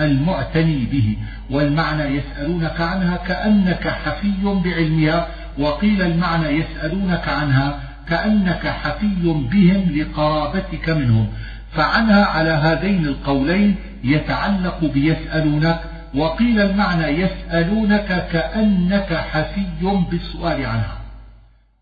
المعتني 0.00 0.84
به. 0.92 1.16
والمعنى 1.50 2.02
يسألونك 2.02 2.80
عنها 2.80 3.16
كأنك 3.16 3.88
حفي 3.88 4.60
بعلمها 4.64 5.28
وقيل 5.58 6.02
المعنى 6.02 6.48
يسألونك 6.48 7.28
عنها 7.28 7.80
كأنك 8.08 8.66
حفي 8.66 9.32
بهم 9.52 9.96
لقرابتك 9.96 10.90
منهم. 10.90 11.28
فعنها 11.72 12.24
على 12.24 12.50
هذين 12.50 13.04
القولين 13.06 13.76
يتعلق 14.04 14.84
بيسألونك 14.84 15.80
وقيل 16.14 16.60
المعنى 16.60 17.06
يسألونك 17.06 18.28
كأنك 18.32 19.14
حفي 19.14 19.66
بالسؤال 20.10 20.66
عنها. 20.66 20.98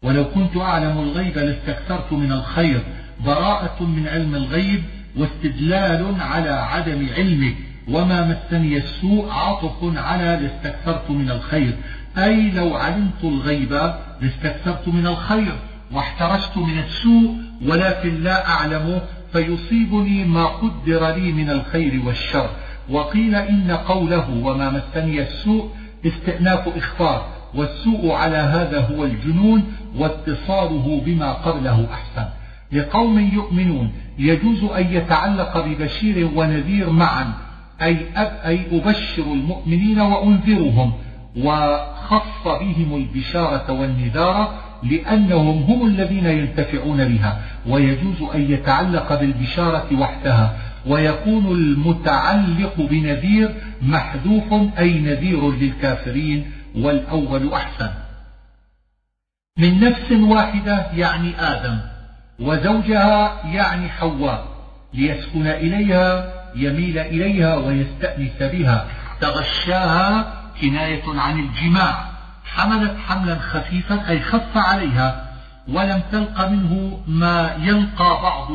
ولو 0.03 0.24
كنت 0.24 0.57
أعلم 0.57 0.98
الغيب 0.98 1.38
لاستكثرت 1.38 2.12
من 2.12 2.32
الخير 2.32 2.82
براءة 3.24 3.82
من 3.82 4.08
علم 4.08 4.34
الغيب 4.34 4.82
واستدلال 5.16 6.20
على 6.20 6.50
عدم 6.50 7.08
علمك 7.16 7.54
وما 7.88 8.26
مسني 8.26 8.76
السوء 8.76 9.30
عاطف 9.30 9.96
على 9.96 10.38
لاستكثرت 10.42 11.10
من 11.10 11.30
الخير. 11.30 11.76
أي 12.18 12.50
لو 12.50 12.76
علمت 12.76 13.24
الغيب 13.24 13.92
لاستكثرت 14.20 14.88
من 14.88 15.06
الخير 15.06 15.52
واحترست 15.92 16.56
من 16.56 16.78
السوء 16.78 17.34
ولكن 17.66 18.22
لا 18.22 18.48
أعلم 18.48 19.00
فيصيبني 19.32 20.24
ما 20.24 20.46
قدر 20.46 21.14
لي 21.14 21.32
من 21.32 21.50
الخير 21.50 22.02
والشر. 22.06 22.50
وقيل 22.90 23.34
إن 23.34 23.70
قوله 23.70 24.30
وما 24.30 24.70
مسني 24.70 25.22
السوء 25.22 25.70
استئناف 26.06 26.68
إخفار. 26.76 27.26
والسوء 27.54 28.12
على 28.12 28.36
هذا 28.36 28.80
هو 28.80 29.04
الجنون 29.04 29.72
واتصاله 29.96 31.02
بما 31.06 31.32
قبله 31.32 31.88
أحسن. 31.92 32.41
لقوم 32.72 33.18
يؤمنون. 33.18 33.92
يجوز 34.18 34.64
أن 34.64 34.86
يتعلق 34.92 35.66
ببشير 35.66 36.30
ونذير 36.34 36.90
معا 36.90 37.32
أي, 37.82 37.96
أي 38.46 38.60
أبشر 38.72 39.22
المؤمنين 39.22 40.00
وأنذرهم 40.00 40.92
وخص 41.36 42.44
بهم 42.44 42.96
البشارة 42.96 43.72
والنذارة 43.72 44.54
لأنهم 44.82 45.62
هم 45.62 45.86
الذين 45.86 46.26
ينتفعون 46.26 47.08
بها. 47.08 47.40
ويجوز 47.68 48.22
أن 48.34 48.52
يتعلق 48.52 49.20
بالبشارة 49.20 50.00
وحدها. 50.00 50.56
ويكون 50.86 51.46
المتعلق 51.46 52.74
بنذير 52.90 53.54
محذوف 53.82 54.78
أي 54.78 54.98
نذير 54.98 55.50
للكافرين 55.50 56.50
والأول 56.76 57.52
أحسن. 57.52 57.90
من 59.58 59.80
نفس 59.80 60.12
واحدة 60.12 60.86
يعني 60.96 61.40
آدم. 61.40 61.91
وزوجها 62.43 63.40
يعني 63.45 63.88
حواء 63.88 64.47
ليسكن 64.95 65.47
إليها 65.47 66.32
يميل 66.57 66.99
إليها 66.99 67.57
ويستأنس 67.57 68.38
بها. 68.40 68.86
تغشاها 69.20 70.32
كناية 70.61 71.03
عن 71.07 71.38
الجماع. 71.38 72.12
حملت 72.45 72.97
حملا 73.09 73.38
خفيفا 73.38 74.09
أي 74.09 74.20
خف 74.20 74.57
عليها 74.57 75.32
ولم 75.68 76.03
تلق 76.12 76.49
منه 76.49 77.01
ما 77.07 77.57
يلقى 77.59 78.22
بعض 78.22 78.49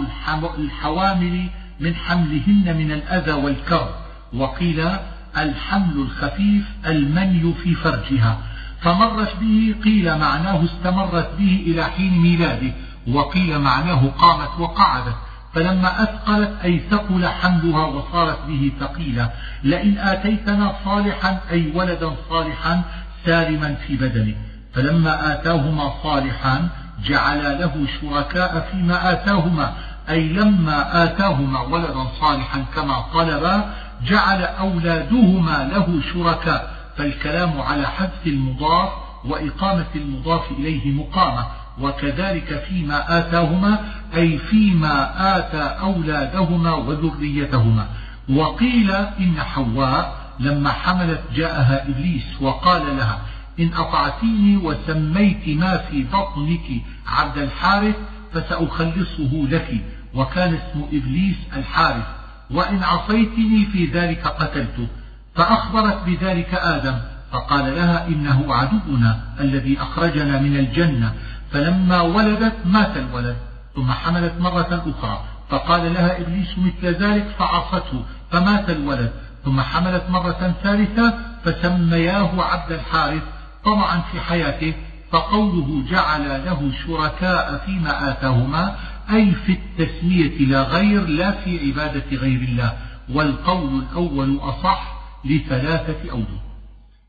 الحوامل 0.60 1.48
من 1.80 1.96
حملهن 1.96 2.78
من 2.78 2.92
الأذى 2.92 3.32
والكر 3.32 3.90
وقيل 4.34 4.90
الحمل 5.38 5.96
الخفيف 5.96 6.64
المني 6.88 7.54
في 7.64 7.76
فرجها. 7.76 8.38
فمرت 8.82 9.36
به 9.36 9.76
قيل 9.84 10.18
معناه 10.18 10.64
استمرت 10.64 11.30
به 11.40 11.64
إلى 11.68 11.84
حين 11.84 12.18
ميلاده. 12.22 12.72
وقيل 13.14 13.60
معناه 13.60 14.08
قامت 14.08 14.60
وقعدت 14.60 15.16
فلما 15.53 16.03
أثقلت 16.03 16.51
أي 16.64 16.82
ثقل 16.91 17.28
حملها 17.28 17.86
وصارت 17.86 18.38
به 18.47 18.72
ثقيلة. 18.80 19.32
لئن 19.64 19.97
آتيتنا 19.97 20.74
صالحا 20.86 21.39
أي 21.51 21.72
ولدا 21.76 22.12
صالحا 22.30 22.82
سالما 23.26 23.76
في 23.76 23.95
بدنه. 23.95 24.36
فلما 24.74 25.34
آتاهما 25.34 25.93
صالحا 26.03 26.70
جعل 27.03 27.60
له 27.60 27.86
شركاء 28.01 28.70
فيما 28.72 29.12
آتاهما. 29.12 29.74
أي 30.10 30.28
لما 30.28 31.03
آتاهما 31.03 31.62
ولدا 31.62 32.08
صالحا 32.22 32.66
كما 32.76 33.05
طلبا 33.14 33.74
جعل 34.05 34.41
أولادهما 34.43 35.70
له 35.74 36.01
شركاء. 36.14 36.78
فالكلام 36.97 37.62
على 37.62 37.88
حذف 37.88 38.28
المضاف 38.28 38.89
وإقامة 39.26 39.86
المضاف 39.95 40.51
إليه 40.51 40.91
مقامة. 40.91 41.45
وكذلك 41.82 42.63
فيما 42.69 43.19
آتاهما 43.19 43.80
أي 44.15 44.38
فيما 44.38 45.38
آتى 45.38 45.61
أولادهما 45.80 46.73
وذريتهما. 46.73 47.88
وقيل 48.30 48.91
إن 48.91 49.39
حواء 49.39 50.15
لما 50.39 50.71
حملت 50.71 51.21
جاءها 51.36 51.89
إبليس 51.89 52.41
وقال 52.41 52.97
لها 52.97 53.19
إن 53.59 53.73
أطعتيني 53.73 54.57
وسميت 54.57 55.47
ما 55.47 55.78
في 55.78 56.03
بطنك 56.03 56.82
عبد 57.07 57.38
الحارث 57.38 57.95
فسأخلصه 58.34 59.47
لك 59.49 59.86
وكان 60.13 60.53
اسم 60.53 60.86
إبليس 60.93 61.36
الحارث. 61.55 62.05
وإن 62.51 62.84
عصيتني 62.84 63.65
في 63.65 63.86
ذلك 63.86 64.28
قتلته 64.28 64.88
فأخبرت 65.36 66.03
بذلك 66.05 66.53
آدم 66.53 66.95
فقال 67.32 67.75
لها 67.75 68.07
إنه 68.07 68.53
عدونا 68.53 69.19
الذي 69.39 69.82
أخرجنا 69.82 70.41
من 70.41 70.57
الجنة. 70.57 71.13
فلما 71.52 72.02
ولدت 72.02 72.56
مات 72.66 72.98
الولد 72.98 73.38
ثم 73.76 73.91
حملت 73.91 74.34
مرة 74.39 74.84
أخرى 74.98 75.24
فقال 75.50 75.93
لها 75.93 76.22
إبليس 76.22 76.58
مثل 76.58 76.88
ذلك 76.88 77.28
فعصته 77.39 78.04
فمات 78.32 78.70
الولد 78.70 79.12
ثم 79.45 79.62
حملت 79.62 80.04
مرة 80.10 80.54
ثالثة 80.64 81.14
فسمياه 81.43 82.43
عبد 82.43 82.72
الحارث 82.72 83.24
طمعا 83.66 84.02
في 84.12 84.20
حياته 84.20 84.74
فقوله 85.12 85.84
جعل 85.89 86.45
له 86.45 86.72
شركاء 86.86 87.64
فيما 87.66 88.12
آتاهما 88.12 88.76
أي 89.12 89.32
في 89.32 89.52
التسمية 89.52 90.38
لا 90.48 90.62
غير 90.62 91.06
لا 91.06 91.32
في 91.32 91.68
عبادة 91.68 92.18
غير 92.18 92.41
الله 92.41 92.74
والقول 93.14 93.84
الأول 93.84 94.39
أصح 94.41 94.93
لثلاثة 95.26 96.12
أوجه. 96.12 96.47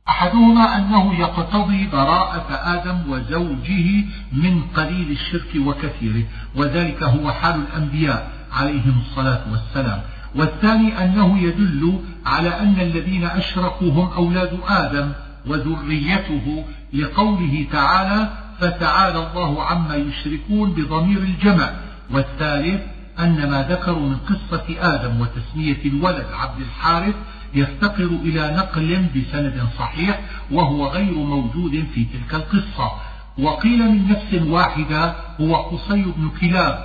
أحدهما 0.09 0.77
أنه 0.77 1.15
يقتضي 1.15 1.87
براءة 1.87 2.47
آدم 2.51 3.11
وزوجه 3.11 4.05
من 4.33 4.63
قليل 4.77 5.11
الشرك 5.11 5.67
وكثيره 5.67 6.25
وذلك 6.57 7.03
هو 7.03 7.33
حال 7.33 7.55
الأنبياء 7.55 8.31
عليهم 8.53 9.03
الصلاة 9.07 9.41
والسلام. 9.51 10.01
والثاني 10.35 11.05
أنه 11.05 11.39
يدل 11.39 12.01
على 12.27 12.49
أن 12.49 12.81
الذين 12.81 13.25
أشركوا 13.25 13.93
هم 13.93 14.11
أولاد 14.17 14.59
آدم 14.69 15.13
وذريته 15.47 16.65
لقوله 16.95 17.67
تعالى 17.73 18.31
فتعالى 18.61 19.27
الله 19.27 19.63
عما 19.63 19.95
يشركون 19.95 20.71
بضمير 20.73 21.19
الجمع 21.19 21.71
والثالث 22.11 22.81
أن 23.19 23.51
ما 23.51 23.63
ذكروا 23.71 24.09
من 24.09 24.17
قصة 24.17 24.65
آدم 24.81 25.21
وتسمية 25.21 25.85
الولد 25.85 26.27
عبد 26.33 26.61
الحارث 26.61 27.15
يفتقر 27.55 28.11
إلى 28.25 28.57
نقل 28.57 29.07
بسند 29.17 29.69
صحيح 29.79 30.21
وهو 30.51 30.87
غير 30.87 31.15
موجود 31.15 31.85
في 31.95 32.05
تلك 32.05 32.35
القصة. 32.35 32.93
وقيل 33.39 33.79
من 33.79 34.09
نفس 34.09 34.49
واحدة 34.49 35.15
هو 35.41 35.57
قصي 35.57 36.03
بن 36.03 36.29
كلاب 36.41 36.85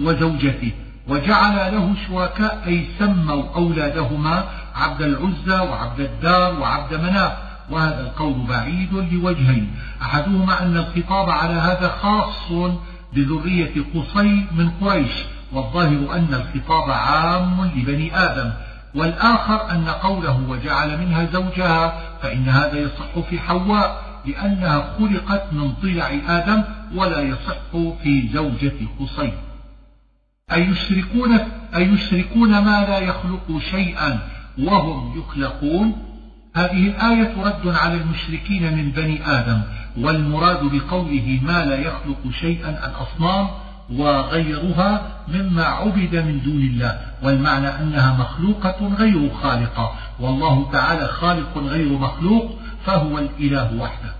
وزوجته 0.00 0.72
وجعل 1.08 1.74
له 1.74 1.94
شركاء 2.08 2.62
أي 2.66 2.86
سموا 2.98 3.42
أولادهما 3.56 4.44
عبد 4.74 5.02
العزى 5.02 5.58
وعبد 5.70 6.00
الدار 6.00 6.60
وعبد 6.60 6.94
مناف. 6.94 7.32
وهذا 7.70 8.00
القول 8.00 8.46
بعيد 8.48 8.92
لوجهين. 8.92 9.70
أحدهما 10.02 10.62
أن 10.62 10.76
الخطاب 10.76 11.30
على 11.30 11.54
هذا 11.54 11.88
خاص 12.02 12.52
بذرية 13.12 13.74
قصي 13.94 14.46
من 14.58 14.70
قريش 14.80 15.12
والظاهر 15.52 16.14
أن 16.14 16.28
الخطاب 16.34 16.90
عام 16.90 17.70
لبني 17.76 18.16
آدم. 18.16 18.50
والآخر 18.94 19.70
أن 19.70 19.88
قوله 19.88 20.40
وجعل 20.48 20.98
منها 20.98 21.24
زوجها 21.32 22.00
فإن 22.22 22.48
هذا 22.48 22.78
يصح 22.78 23.18
في 23.30 23.38
حواء 23.38 24.08
لأنها 24.26 24.94
خلقت 24.98 25.52
من 25.52 25.72
ضلع 25.82 26.10
آدم 26.28 26.62
ولا 26.94 27.20
يصح 27.20 27.56
في 28.02 28.28
زوجة 28.32 28.72
قصي 29.00 29.32
أيشركون, 30.52 31.38
أيشركون 31.76 32.50
ما 32.58 32.86
لا 32.88 32.98
يخلق 32.98 33.58
شيئا 33.70 34.18
وهم 34.58 35.18
يخلقون؟ 35.18 36.04
هذه 36.56 36.86
الآية 36.86 37.34
رد 37.42 37.68
على 37.68 37.94
المشركين 37.94 38.76
من 38.76 38.90
بني 38.90 39.30
آدم 39.30 39.62
والمراد 39.96 40.64
بقوله 40.64 41.40
ما 41.42 41.64
لا 41.64 41.76
يخلق 41.76 42.30
شيئا 42.40 42.70
الأصنام 42.70 43.48
وغيرها 43.96 45.02
مما 45.28 45.64
عبد 45.64 46.16
من 46.16 46.40
دون 46.44 46.60
الله 46.60 46.98
والمعنى 47.22 47.68
أنها 47.68 48.16
مخلوقة 48.18 48.94
غير 48.98 49.30
خالقة. 49.42 49.92
والله 50.20 50.68
تعالى 50.72 51.08
خالق 51.08 51.58
غير 51.58 51.92
مخلوق 51.92 52.50
فهو 52.84 53.18
الإله 53.18 53.76
وحده. 53.80 54.14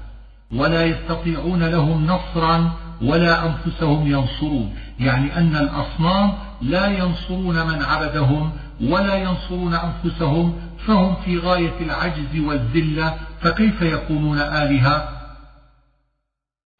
ولا 0.53 0.85
يستطيعون 0.85 1.65
لهم 1.65 2.07
نصرا 2.07 2.73
ولا 3.03 3.47
أنفسهم 3.47 4.07
ينصرون. 4.07 4.75
يعني 5.01 5.39
أن 5.39 5.57
الأصنام 5.57 6.33
لا 6.63 6.87
ينصرون 6.87 7.67
من 7.67 7.83
عبدهم 7.83 8.53
ولا 8.81 9.15
ينصرون 9.15 9.75
أنفسهم 9.75 10.55
فهم 10.87 11.15
في 11.25 11.39
غاية 11.39 11.81
العجز 11.81 12.41
والذلة 12.47 13.15
فكيف 13.41 13.83
يكونون 13.83 14.39
آلهة؟ 14.39 15.18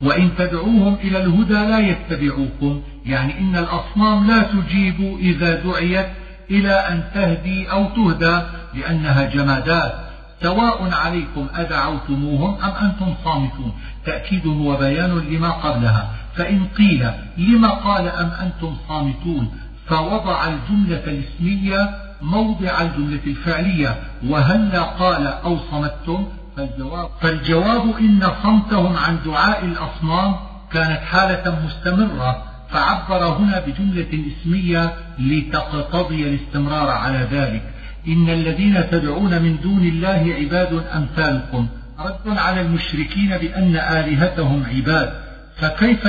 وإن 0.03 0.31
تدعوهم 0.39 0.95
إلى 0.95 1.25
الهدى 1.25 1.55
لا 1.55 1.79
يتبعوكم. 1.79 2.83
يعني 3.07 3.39
إن 3.39 3.57
الأصنام 3.57 4.27
لا 4.27 4.43
تجيب 4.43 5.19
إذا 5.21 5.55
دعيت 5.55 6.07
إلى 6.51 6.73
أن 6.73 7.03
تهدي 7.15 7.71
أو 7.71 7.85
تهدى 7.85 8.43
لأنها 8.75 9.25
جمادات. 9.25 9.95
سواء 10.43 10.91
عليكم 10.93 11.47
أدعوتموهم 11.55 12.63
أم 12.63 12.71
أنتم 12.71 13.15
صامتون. 13.25 13.73
تأكيد 14.07 14.47
وبيان 14.47 15.19
لما 15.19 15.51
قبلها. 15.51 16.09
فإن 16.35 16.67
قيل 16.77 17.11
لما 17.39 17.69
قال 17.69 18.09
أم 18.09 18.31
أنتم 18.31 18.77
صامتون 18.89 19.53
فوضع 19.87 20.49
الجملة 20.49 21.05
الاسمية 21.07 21.91
موضع 22.23 22.81
الجملة 22.81 23.21
الفعلية. 23.27 23.97
وهلا 24.27 24.83
قال 24.83 25.27
أو 25.27 25.59
صمتم 25.71 26.27
فالجواب, 26.59 27.11
فالجواب 27.21 27.99
إن 27.99 28.31
صمتهم 28.43 28.97
عن 28.97 29.19
دعاء 29.25 29.65
الأصنام 29.65 30.37
كانت 30.73 31.01
حالة 31.01 31.59
مستمرة 31.65 32.43
فعبر 32.71 33.25
هنا 33.25 33.63
بجملة 33.67 34.25
اسمية 34.33 34.95
لتقتضي 35.19 36.29
الاستمرار 36.29 36.89
على 36.89 37.29
ذلك. 37.31 37.63
إن 38.09 38.31
الذين 38.31 38.91
تدعون 38.91 39.43
من 39.43 39.61
دون 39.61 39.83
الله 39.83 40.35
عباد 40.39 40.73
أمثالكم. 40.95 41.69
رد 41.99 42.39
على 42.39 42.61
المشركين 42.61 43.39
بأن 43.39 43.77
آلهتهم 43.77 44.67
عباد. 44.75 45.13
فكيف 45.57 46.05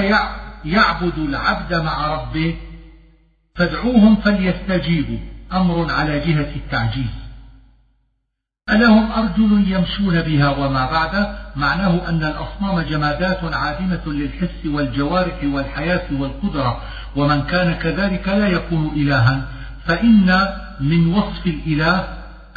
يعبد 0.65 1.17
العبد 1.17 1.73
مع 1.73 2.07
ربه؟ 2.07 2.55
فادعوهم 3.55 4.15
فليستجيبوا. 4.15 5.19
أمر 5.53 5.91
على 5.91 6.19
جهة 6.19 6.55
التعجيز. 6.55 7.28
ألهم 8.72 9.12
أرجل 9.12 9.64
يمشون 9.68 10.22
بها 10.22 10.50
وما 10.50 10.91
بعد 10.91 11.36
معناه 11.56 12.10
أن 12.10 12.24
الأصنام 12.24 12.82
جمادات 12.82 13.40
عادمة 13.54 14.02
للحس 14.08 14.66
والجوارح 14.66 15.44
والحياة 15.44 16.08
والقدرة 16.12 16.82
ومن 17.16 17.41
كان 17.41 17.74
كذلك 17.74 18.28
لا 18.28 18.48
يكون 18.48 18.91
إلها. 18.96 19.41
فإن 19.86 20.48
من 20.80 21.14
وصف 21.14 21.48
الإله 21.48 22.08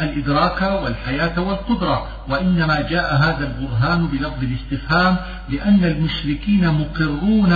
الإدراك 0.00 0.62
والحياة 0.84 1.40
والقدرة 1.40 2.06
وإنما 2.28 2.80
جاء 2.80 3.14
هذا 3.16 3.46
البرهان 3.46 4.06
بلفظ 4.06 4.42
الاستفهام 4.42 5.16
لأن 5.48 5.84
المشركين 5.84 6.68
مقرون 6.68 7.52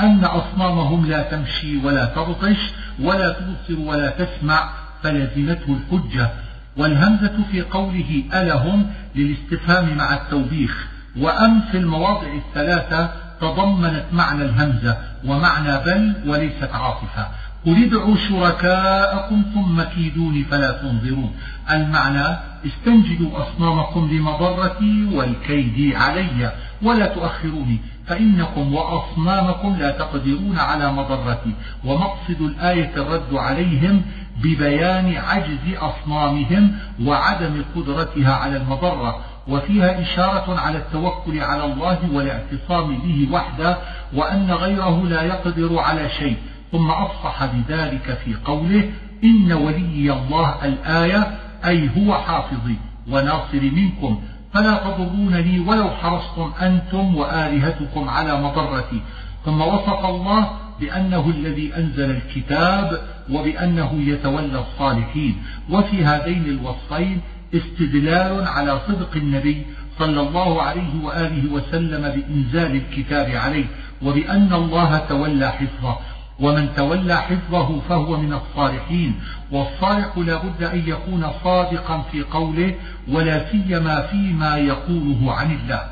أن 0.00 0.24
أصنامهم 0.24 1.06
لا 1.06 1.22
تمشي 1.22 1.76
ولا 1.76 2.04
تبطش 2.04 2.56
ولا 3.00 3.32
تبصر 3.32 3.80
ولا 3.80 4.10
تسمع 4.10 4.70
فلزمته 5.02 5.78
الحجة. 5.78 6.30
والهمزة 6.76 7.36
في 7.50 7.62
قوله 7.62 8.24
ألهم 8.34 8.86
للاستفهام 9.14 9.96
مع 9.96 10.14
التوبيخ 10.14 10.88
وأم 11.20 11.60
في 11.70 11.78
المواضع 11.78 12.28
الثلاثة 12.34 13.10
تضمنت 13.40 14.04
معنى 14.12 14.42
الهمزة 14.42 14.96
ومعنى 15.24 15.78
بل 15.78 16.14
وليست 16.26 16.70
عاطفة. 16.72 17.26
قل 17.66 17.84
ادعوا 17.84 18.16
شركاءكم 18.16 19.42
ثم 19.54 19.82
كيدوني 19.82 20.44
فلا 20.44 20.70
تنظرون. 20.72 21.32
المعنى 21.70 22.36
استنجدوا 22.66 23.30
أصنامكم 23.42 24.08
لمضرتي 24.12 25.08
والكيد 25.12 25.94
علي 25.94 26.52
ولا 26.82 27.06
تؤخروني 27.06 27.78
فإنكم 28.06 28.74
وأصنامكم 28.74 29.76
لا 29.76 29.90
تقدرون 29.90 30.58
على 30.58 30.92
مضرتي 30.92 31.52
ومقصد 31.84 32.40
الآية 32.40 32.92
الرد 32.96 33.34
عليهم 33.34 34.02
ببيان 34.36 35.16
عجز 35.16 35.76
أصنامهم 35.76 36.72
وعدم 37.02 37.64
قدرتها 37.76 38.34
على 38.34 38.56
المضرة 38.56 39.18
وفيها 39.48 40.02
إشارة 40.02 40.60
على 40.60 40.78
التوكل 40.78 41.40
على 41.40 41.64
الله 41.64 41.98
والاعتصام 42.12 42.98
به 42.98 43.28
وحده 43.32 43.78
وأن 44.14 44.50
غيره 44.50 45.04
لا 45.04 45.22
يقدر 45.22 45.78
على 45.78 46.08
شيء. 46.08 46.36
ثم 46.72 46.90
أصح 46.90 47.44
بذلك 47.44 48.18
في 48.24 48.34
قوله 48.44 48.90
إن 49.24 49.52
ولي 49.52 50.12
الله 50.12 50.54
الآية 50.64 51.38
أي 51.64 51.90
هو 51.98 52.14
حافظي 52.14 52.76
وناصري 53.10 53.70
منكم 53.70 54.22
فلا 54.52 54.74
تضرونني 54.74 55.60
ولو 55.60 55.90
حرصتم 55.90 56.52
أنتم 56.62 57.16
وآلهتكم 57.16 58.08
على 58.08 58.40
مضرتي. 58.42 59.00
ثم 59.44 59.60
وصف 59.60 60.04
الله 60.04 60.50
بأنه 60.80 61.30
الذي 61.36 61.76
أنزل 61.76 62.10
الكتاب 62.10 63.00
وبأنه 63.30 64.02
يتولى 64.02 64.58
الصالحين. 64.58 65.42
وفي 65.70 66.04
هذين 66.04 66.44
الوصفين 66.44 67.20
استدلال 67.54 68.48
على 68.48 68.80
صدق 68.88 69.16
النبي 69.16 69.66
صلى 69.98 70.20
الله 70.20 70.62
عليه 70.62 71.04
وآله 71.04 71.52
وسلم 71.52 72.02
بإنزال 72.02 72.76
الكتاب 72.76 73.30
عليه 73.30 73.64
وبأن 74.02 74.52
الله 74.52 74.98
تولى 74.98 75.48
حفظه. 75.48 75.98
ومن 76.40 76.68
تولى 76.76 77.16
حفظه 77.16 77.80
فهو 77.80 78.20
من 78.20 78.32
الصالحين. 78.32 79.14
والصالح 79.52 80.18
لا 80.18 80.42
بد 80.42 80.62
أن 80.62 80.82
يكون 80.86 81.26
صادقا 81.44 82.02
في 82.12 82.22
قوله 82.22 82.74
ولا 83.08 83.50
سيما 83.50 84.00
فيما 84.00 84.56
يقوله 84.56 85.32
عن 85.32 85.50
الله. 85.50 85.82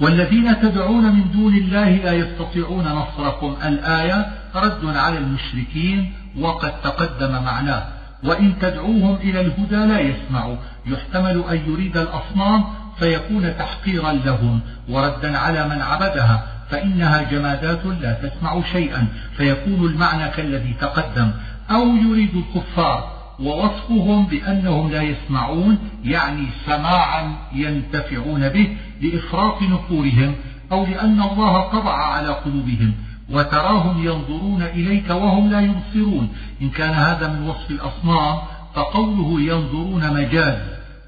والذين 0.00 0.60
تدعون 0.60 1.04
من 1.04 1.32
دون 1.32 1.54
الله 1.54 1.88
لا 1.90 2.12
يستطيعون 2.12 2.84
نصركم. 2.84 3.56
الآية 3.64 4.26
رد 4.56 4.96
على 4.96 5.18
المشركين 5.18 6.12
وقد 6.38 6.80
تقدم 6.80 7.32
معناه. 7.44 7.82
وإن 8.24 8.58
تدعوهم 8.60 9.14
إلى 9.14 9.40
الهدى 9.40 9.76
لا 9.76 10.00
يسمعوا. 10.00 10.56
يحتمل 10.86 11.44
أن 11.50 11.72
يريد 11.72 11.96
الأصنام 11.96 12.64
فيكون 12.98 13.58
تحقيرا 13.58 14.12
لهم. 14.12 14.60
وردا 14.88 15.38
على 15.38 15.68
من 15.68 15.82
عبدها. 15.82 16.46
فإنها 16.70 17.22
جمادات 17.22 17.86
لا 17.86 18.12
تسمع 18.12 18.62
شيئا. 18.72 19.06
فيكون 19.36 19.86
المعنى 19.86 20.30
كالذي 20.30 20.74
تقدم. 20.80 21.30
أو 21.70 21.96
يريد 21.96 22.30
الكفار. 22.34 23.20
ووصفهم 23.40 24.26
بأنهم 24.26 24.90
لا 24.90 25.02
يسمعون. 25.02 25.78
يعني 26.04 26.46
سماعا 26.66 27.36
ينتفعون 27.52 28.48
به 28.48 28.76
لإفراط 29.00 29.62
نفورهم. 29.62 30.34
أو 30.72 30.86
لأن 30.86 31.22
الله 31.22 31.70
طبع 31.70 32.14
على 32.14 32.28
قلوبهم. 32.28 32.94
وتراهم 33.30 34.06
ينظرون 34.06 34.62
إليك 34.62 35.10
وهم 35.10 35.50
لا 35.50 35.60
يبصرون. 35.60 36.28
إن 36.62 36.70
كان 36.70 36.94
هذا 36.94 37.28
من 37.28 37.48
وصف 37.48 37.70
الأصنام 37.70 38.38
فقوله 38.74 39.40
ينظرون 39.40 40.14
مجاز 40.14 40.58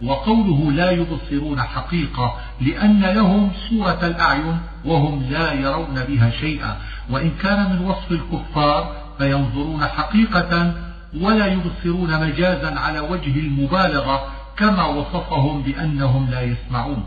وقوله 0.03 0.73
لا 0.73 0.91
يبصرون 0.91 1.63
حقيقة 1.63 2.35
لأن 2.61 3.01
لهم 3.01 3.51
صورة 3.71 3.99
الأعين 4.03 4.59
وهم 4.85 5.23
لا 5.31 5.53
يرون 5.53 6.05
بها 6.09 6.31
شيئا. 6.31 6.77
وإن 7.11 7.31
كان 7.43 7.71
من 7.71 7.87
وصف 7.87 8.13
الكفار 8.13 8.97
فينظرون 9.19 9.85
حقيقة 9.85 10.75
ولا 11.21 11.47
يبصرون 11.47 12.21
مجازا 12.21 12.79
على 12.79 13.01
وجه 13.01 13.41
المبالغة 13.41 14.23
كما 14.57 14.87
وصفهم 14.87 15.63
بأنهم 15.63 16.31
لا 16.31 16.43
يسمعون. 16.43 17.05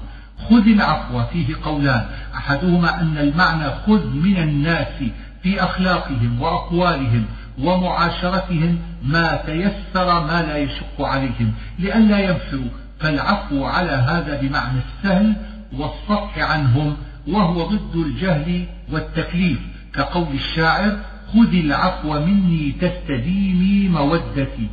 خذ 0.50 0.68
العفو 0.68 1.24
فيه 1.24 1.56
قولان. 1.64 2.06
أحدهما 2.36 3.02
أن 3.02 3.18
المعنى 3.18 3.70
خذ 3.88 4.08
من 4.08 4.38
الناس 4.38 5.04
في 5.44 5.64
أخلاقهم 5.64 6.42
وأقوالهم 6.42 7.26
ومعاشرتهم 7.60 8.80
ما 9.04 9.36
تيسر 9.36 10.24
ما 10.26 10.42
لا 10.42 10.58
يشق 10.58 11.02
عليهم. 11.02 11.54
لئلا 11.80 12.20
ينفروا 12.20 12.70
فالعفو 13.00 13.66
على 13.66 13.92
هذا 13.92 14.42
بمعنى 14.42 14.80
السهل 14.80 15.36
والصفح 15.74 16.38
عنهم 16.38 16.98
وهو 17.28 17.68
ضد 17.68 17.96
الجهل 17.96 18.66
والتكليف. 18.92 19.60
كقول 19.94 20.28
الشاعر 20.34 20.98
خذ 21.34 21.54
العفو 21.54 22.26
مني 22.26 22.72
تستديمي 22.72 23.90
مودتي. 23.90 24.70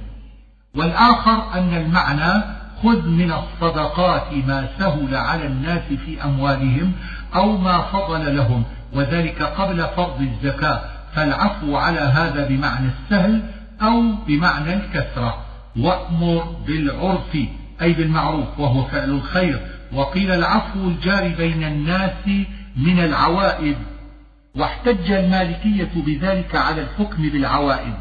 والآخر 0.75 1.59
أن 1.59 1.75
المعنى 1.75 2.62
خذ 2.83 3.09
من 3.09 3.33
الصدقات 3.33 4.33
ما 4.47 4.69
سهل 4.79 5.15
على 5.15 5.47
الناس 5.47 5.83
في 6.07 6.25
أموالهم 6.25 6.93
أو 7.35 7.57
ما 7.57 7.83
فضل 7.83 8.37
لهم 8.37 8.65
وذلك 8.93 9.43
قبل 9.43 9.87
فرض 9.97 10.21
الزكاة. 10.21 10.81
فالعفو 11.15 11.77
على 11.77 12.01
هذا 12.01 12.49
بمعنى 12.49 12.89
السهل 12.89 13.43
أو 13.83 14.03
بمعنى 14.27 14.75
الكثرة 14.75 15.37
وأمر 15.77 16.57
بالعرف 16.67 17.37
أي 17.83 17.93
بالمعروف 17.93 18.59
وهو 18.59 18.85
فعل 18.85 19.11
الخير. 19.11 19.61
وقيل 19.93 20.31
العفو 20.31 20.89
الجاري 20.89 21.29
بين 21.29 21.65
الناس 21.65 22.27
من 22.77 22.99
العوائد. 22.99 23.77
واحتج 24.55 25.13
المالكية 25.13 25.91
بذلك 25.97 26.55
على 26.55 26.83
الحكم 26.83 27.23
بالعوائد. 27.29 27.95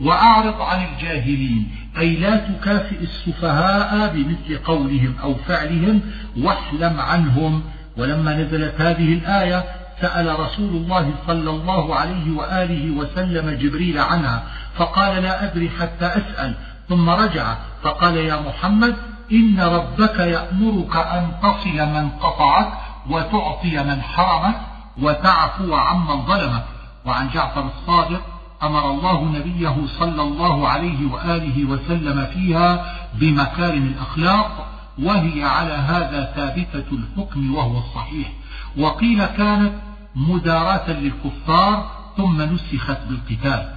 وأعرض 0.00 0.60
عن 0.60 0.84
الجاهلين 0.84 1.76
أي 1.98 2.16
لا 2.16 2.36
تكافئ 2.36 3.02
السفهاء 3.02 4.14
بمثل 4.14 4.58
قولهم 4.64 5.14
أو 5.22 5.34
فعلهم 5.34 6.00
واحلم 6.36 7.00
عنهم. 7.00 7.62
ولما 7.96 8.34
نزلت 8.34 8.80
هذه 8.80 9.12
الآية 9.12 9.64
سأل 10.00 10.40
رسول 10.40 10.76
الله 10.76 11.14
صلى 11.26 11.50
الله 11.50 11.94
عليه 11.94 12.36
وآله 12.36 12.90
وسلم 12.90 13.50
جبريل 13.50 13.98
عنها 13.98 14.42
فقال 14.76 15.22
لا 15.22 15.44
أدري 15.44 15.70
حتى 15.80 16.06
أسأل. 16.06 16.54
ثم 16.88 17.10
رجع 17.10 17.54
فقال 17.82 18.16
يا 18.16 18.40
محمد 18.40 18.96
إن 19.32 19.60
ربك 19.60 20.18
يأمرك 20.18 20.96
أن 20.96 21.32
تصل 21.42 21.86
من 21.86 22.10
قطعك 22.10 22.72
وتعطي 23.10 23.84
من 23.84 24.02
حرمك 24.02 24.56
وتعفو 25.02 25.74
عمن 25.74 26.22
ظلمك. 26.22 26.64
وعن 27.04 27.28
جعفر 27.28 27.64
الصادق 27.66 28.33
أمر 28.66 28.90
الله 28.90 29.24
نبيه 29.24 29.76
صلى 29.86 30.22
الله 30.22 30.68
عليه 30.68 31.06
وآله 31.12 31.64
وسلم 31.64 32.26
فيها 32.26 32.96
بمكارم 33.14 33.82
الأخلاق 33.82 34.70
وهي 34.98 35.44
على 35.44 35.72
هذا 35.72 36.32
ثابتة 36.36 36.88
الحكم 36.92 37.54
وهو 37.54 37.78
الصحيح. 37.78 38.32
وقيل 38.78 39.26
كانت 39.26 39.72
مداراة 40.16 40.90
للكفار 40.90 41.90
ثم 42.16 42.42
نسخت 42.42 42.98
بالقتال. 43.08 43.74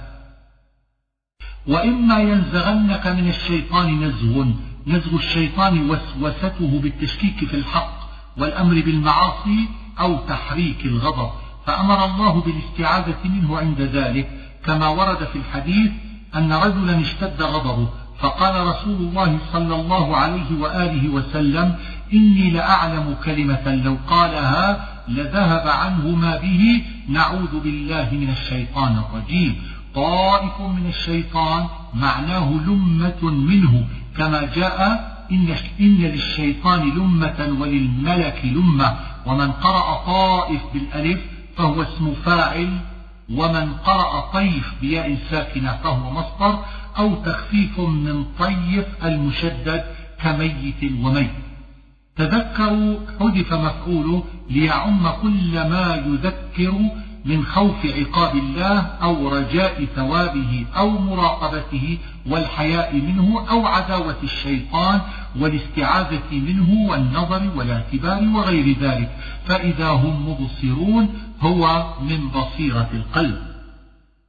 وإما 1.66 2.18
ينزغنك 2.18 3.06
من 3.06 3.28
الشيطان 3.28 4.04
نزغ 4.04 4.44
نزغ 4.86 5.14
الشيطان 5.14 5.90
وسوسته 5.90 6.80
بالتشكيك 6.82 7.44
في 7.44 7.54
الحق 7.54 7.98
والأمر 8.36 8.74
بالمعاصي 8.74 9.68
أو 10.00 10.16
تحريك 10.16 10.84
الغضب. 10.84 11.30
فأمر 11.66 12.04
الله 12.04 12.40
بالاستعاذة 12.40 13.24
منه 13.24 13.58
عند 13.58 13.80
ذلك. 13.80 14.47
كما 14.68 14.88
ورد 14.88 15.24
في 15.32 15.38
الحديث 15.38 15.90
أن 16.36 16.52
رجلا 16.52 17.00
اشتد 17.00 17.42
غضبه 17.42 17.88
فقال 18.18 18.66
رسول 18.66 18.96
الله 18.96 19.38
صلى 19.52 19.74
الله 19.74 20.16
عليه 20.16 20.60
وآله 20.60 21.08
وسلم 21.08 21.74
إني 22.12 22.50
لأعلم 22.50 23.16
كلمة 23.24 23.74
لو 23.84 23.96
قالها 24.08 24.88
لذهب 25.08 25.68
عنه 25.68 26.08
ما 26.08 26.36
به 26.36 26.82
نعوذ 27.08 27.60
بالله 27.64 28.08
من 28.12 28.30
الشيطان 28.30 28.98
الرجيم. 28.98 29.56
طائف 29.94 30.60
من 30.60 30.86
الشيطان 30.88 31.66
معناه 31.94 32.50
لمة 32.66 33.22
منه 33.22 33.84
كما 34.16 34.48
جاء 34.56 34.78
إن, 35.30 35.56
إن 35.80 35.96
للشيطان 35.96 36.80
لمة 36.90 37.56
وللملك 37.60 38.40
لمة 38.44 38.96
ومن 39.26 39.52
قرأ 39.52 40.04
طائف 40.06 40.60
بالألف 40.74 41.20
فهو 41.56 41.82
اسم 41.82 42.14
فاعل 42.24 42.78
ومن 43.30 43.72
قرأ 43.72 44.20
طيف 44.20 44.74
بياء 44.80 45.18
ساكنة 45.30 45.76
فهو 45.76 46.10
مصدر 46.10 46.58
أو 46.98 47.14
تخفيف 47.14 47.80
من 47.80 48.24
طيف 48.38 48.86
المشدد 49.04 49.84
كميت 50.22 50.92
وميت. 51.02 51.30
تذكروا 52.16 52.96
حذف 53.20 53.52
مفعول 53.52 54.22
ليعم 54.50 55.08
كل 55.22 55.52
ما 55.52 56.02
يذكر 56.06 56.74
من 57.28 57.44
خوف 57.44 57.86
عقاب 57.86 58.36
الله 58.36 58.78
أو 58.78 59.28
رجاء 59.28 59.86
ثوابه 59.96 60.66
أو 60.76 60.90
مراقبته 60.90 61.98
والحياء 62.26 62.94
منه 62.94 63.46
أو 63.50 63.66
عداوة 63.66 64.16
الشيطان 64.22 65.00
والاستعاذة 65.40 66.32
منه 66.32 66.90
والنظر 66.90 67.50
والاعتبار 67.56 68.22
وغير 68.34 68.76
ذلك. 68.80 69.10
فإذا 69.44 69.88
هم 69.88 70.28
مبصرون 70.28 71.08
هو 71.40 71.94
من 72.00 72.28
بصيرة 72.28 72.88
القلب. 72.94 73.38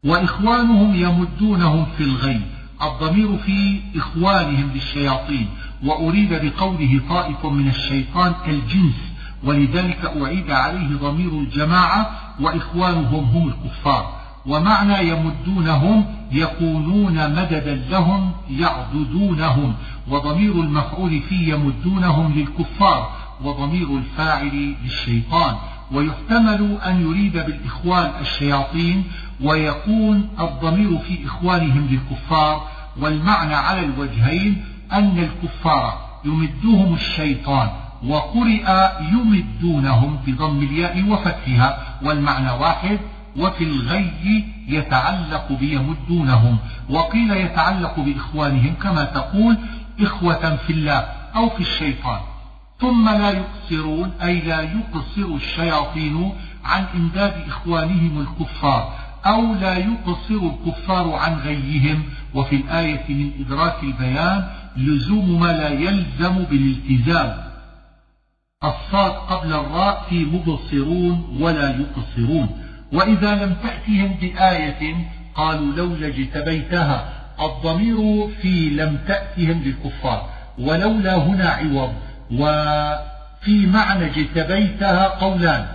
وإخوانهم 0.04 0.96
يمدونهم 0.96 1.86
في 1.98 2.04
الغي. 2.04 2.42
الضمير 2.82 3.38
في 3.38 3.80
إخوانهم 3.96 4.72
للشياطين. 4.74 5.48
وأريد 5.84 6.34
بقوله 6.34 7.02
طائف 7.10 7.46
من 7.46 7.68
الشيطان 7.68 8.34
الجنس. 8.48 9.09
ولذلك 9.44 10.06
أعيد 10.22 10.52
عليه 10.52 10.96
ضمير 10.96 11.30
الجماعة 11.30 12.10
وإخوانهم 12.40 13.24
هم 13.24 13.48
الكفار 13.48 14.20
ومعنى 14.46 15.10
يمدونهم 15.10 16.06
يكونون 16.32 17.14
مددا 17.14 17.76
لهم 17.90 18.32
يعضدونهم 18.50 19.74
وضمير 20.08 20.52
المفعول 20.52 21.22
في 21.22 21.36
يمدونهم 21.36 22.34
للكفار 22.34 23.12
وضمير 23.44 23.98
الفاعل 23.98 24.76
للشيطان. 24.84 25.56
ويحتمل 25.92 26.78
أن 26.86 27.02
يريد 27.02 27.34
بالإخوان 27.34 28.12
الشياطين 28.22 29.04
ويكون 29.42 30.30
الضمير 30.40 30.98
في 30.98 31.26
إخوانهم 31.26 31.88
للكفار. 31.92 32.68
والمعنى 33.02 33.56
على 33.56 33.86
الوجهين 33.86 34.66
أن 34.92 35.18
الكفار 35.18 36.10
يمدهم 36.26 36.94
الشيطان 36.94 37.70
وقرئ 38.08 38.66
يمدونهم 39.12 40.20
بضم 40.28 40.64
الياء 40.64 41.04
وفتحها 41.10 41.78
والمعنى 42.02 42.52
واحد 42.52 43.00
وفي 43.38 43.64
الغي 43.64 44.44
يتعلق 44.68 45.52
بيمدونهم 45.52 46.58
وقيل 46.90 47.32
يتعلق 47.32 48.00
بإخوانهم 48.00 48.74
كما 48.84 49.04
تقول 49.04 49.58
إخوة 50.02 50.56
في 50.56 50.74
الله 50.74 51.00
أو 51.36 51.50
في 51.50 51.60
الشيطان. 51.62 52.20
ثم 52.80 53.10
لا 53.10 53.30
يقصرون 53.30 54.12
أي 54.22 54.42
لا 54.42 54.62
يقصر 54.62 55.36
الشياطين 55.36 56.32
عن 56.66 56.86
إمداد 56.96 57.34
إخوانهم 57.48 58.22
الكفار 58.22 58.94
أو 59.26 59.54
لا 59.54 59.78
يقصر 59.78 60.52
الكفار 60.52 61.14
عن 61.14 61.34
غيهم. 61.34 62.04
وفي 62.34 62.56
الآية 62.56 63.04
من 63.10 63.32
إدراك 63.40 63.84
البيان 63.84 64.48
لزوم 64.78 65.40
ما 65.40 65.48
لا 65.48 65.70
يلزم 65.70 66.44
بالالتزام. 66.44 67.49
الصاد 68.64 69.12
قبل 69.12 69.54
الراء 69.54 70.06
في 70.10 70.26
مبصرون 70.26 71.38
ولا 71.42 71.70
يقصرون. 71.70 72.50
وإذا 72.94 73.36
لم 73.36 73.54
تأتهم 73.54 74.14
بآية 74.22 74.96
قالوا 75.36 75.76
لولا 75.76 76.08
اجتبيتها 76.08 77.10
الضمير 77.42 78.28
في 78.42 78.70
لم 78.70 78.98
تأتهم 79.08 79.64
للكفار 79.64 80.30
ولولا 80.60 81.16
هنا 81.16 81.50
عوض. 81.50 81.94
وفي 82.32 83.68
معنى 83.68 84.06
اجتبيتها 84.06 85.08
قولان. 85.08 85.68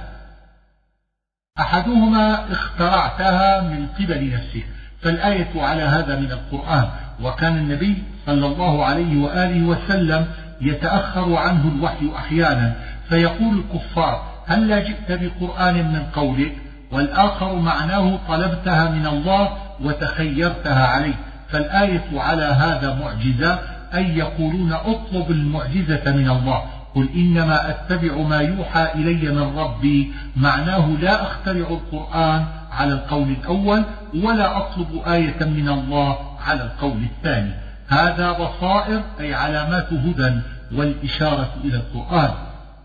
أحدهما 1.59 2.53
اخترعتها 2.53 3.61
من 3.61 3.87
قبل 3.87 4.31
نفسك 4.35 4.67
فالآية 5.01 5.63
على 5.63 5.83
هذا 5.83 6.21
من 6.21 6.33
القرآن. 6.33 6.89
وكان 7.23 7.57
النبي 7.57 8.03
صلى 8.27 8.47
الله 8.47 8.85
عليه 8.85 9.23
وآله 9.23 9.67
وسلم 9.67 10.27
يتأخر 10.61 11.37
عنه 11.37 11.73
الوحي 11.77 12.11
أحيانا 12.17 12.75
فيقول 13.09 13.59
الكفار 13.59 14.35
هل 14.47 14.69
لا 14.69 14.79
جئت 14.79 15.13
بقرآن 15.13 15.75
من 15.75 16.03
قولك؟ 16.15 16.53
والآخر 16.93 17.57
معناه 17.57 18.19
طلبتها 18.29 18.91
من 18.91 19.07
الله 19.07 19.49
وتخيرتها 19.83 20.87
عليه. 20.87 21.15
فالآية 21.49 22.05
على 22.15 22.45
هذا 22.45 22.95
معجزة 22.95 23.59
أي 23.95 24.19
يقولون 24.19 24.73
اطلب 24.73 25.31
المعجزة 25.31 26.13
من 26.13 26.31
الله. 26.31 26.63
قل 26.95 27.09
إنما 27.15 27.71
أتبع 27.71 28.17
ما 28.17 28.41
يوحى 28.41 28.93
إلي 28.95 29.33
من 29.33 29.59
ربي. 29.59 30.13
معناه 30.37 30.87
لا 31.01 31.23
أخترع 31.23 31.69
القرآن 31.69 32.45
على 32.73 32.93
القول 32.93 33.37
الأول 33.43 33.85
ولا 34.23 34.57
أطلب 34.57 35.03
آية 35.07 35.45
من 35.45 35.69
الله 35.69 36.19
على 36.47 36.63
القول 36.63 37.03
الثاني. 37.03 37.64
هذا 37.89 38.33
بصائر 38.33 39.03
أي 39.21 39.35
علامات 39.35 39.93
هدى 39.93 40.41
والإشارة 40.73 41.55
إلى 41.65 41.77
القرآن. 41.77 42.31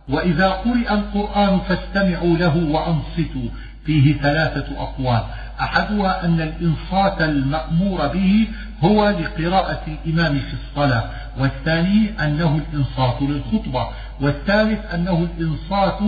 وإذا 0.10 0.50
قرئ 0.50 0.94
القرآن 0.94 1.60
فاستمعوا 1.60 2.38
له 2.38 2.58
وأنصتوا. 2.58 3.50
فيه 3.86 4.18
ثلاثة 4.18 4.82
أقوال. 4.82 5.22
أحدها 5.62 6.26
أن 6.26 6.42
الإنصات 6.42 7.22
المأمور 7.22 8.08
به 8.08 8.48
هو 8.84 9.10
لقراءة 9.10 9.82
الإمام 9.88 10.40
في 10.40 10.54
الصلاة. 10.54 11.04
والثاني 11.40 12.24
أنه 12.24 12.62
الإنصات 12.74 13.22
للخطبة. 13.22 13.88
والثالث 14.22 14.94
أنه 14.94 15.28
الإنصات 15.38 16.00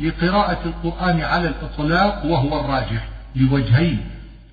لقراءة 0.00 0.58
القرآن 0.64 1.20
على 1.20 1.48
الإطلاق 1.48 2.26
وهو 2.26 2.60
الراجح 2.60 3.08
لوجهين. 3.36 4.00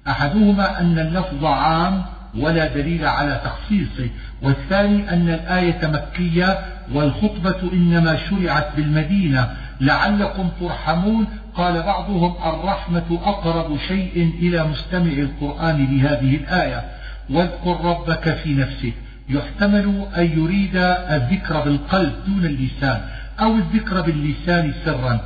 أحدهما 0.08 0.80
أن 0.80 1.00
اللفظ 1.00 1.46
عام 1.46 2.06
ولا 2.38 2.68
دليل 2.68 3.06
على 3.06 3.42
تخصيصه. 3.44 4.10
والثاني 4.42 5.14
أن 5.14 5.30
الآية 5.30 5.88
مكية 5.88 6.60
والخطبة 6.94 7.72
إنما 7.74 8.18
شرعت 8.30 8.76
بالمدينة. 8.76 9.50
لعلكم 9.82 10.50
ترحمون 10.60 11.26
قال 11.56 11.82
بعضهم 11.82 12.36
الرحمة 12.54 13.20
أقرب 13.26 13.78
شيء 13.88 14.32
إلى 14.40 14.64
مستمع 14.64 15.12
القرآن 15.12 15.86
لهذه 15.86 16.36
الآية. 16.36 16.84
واذكر 17.30 17.86
ربك 17.86 18.36
في 18.36 18.54
نفسك 18.54 18.94
يحتمل 19.30 20.06
أن 20.18 20.40
يريد 20.40 20.76
الذكر 20.76 21.64
بالقلب 21.64 22.14
دون 22.28 22.46
اللسان 22.46 23.02
أو 23.40 23.56
الذكر 23.56 24.02
باللسان 24.02 24.74
سرا. 24.86 25.20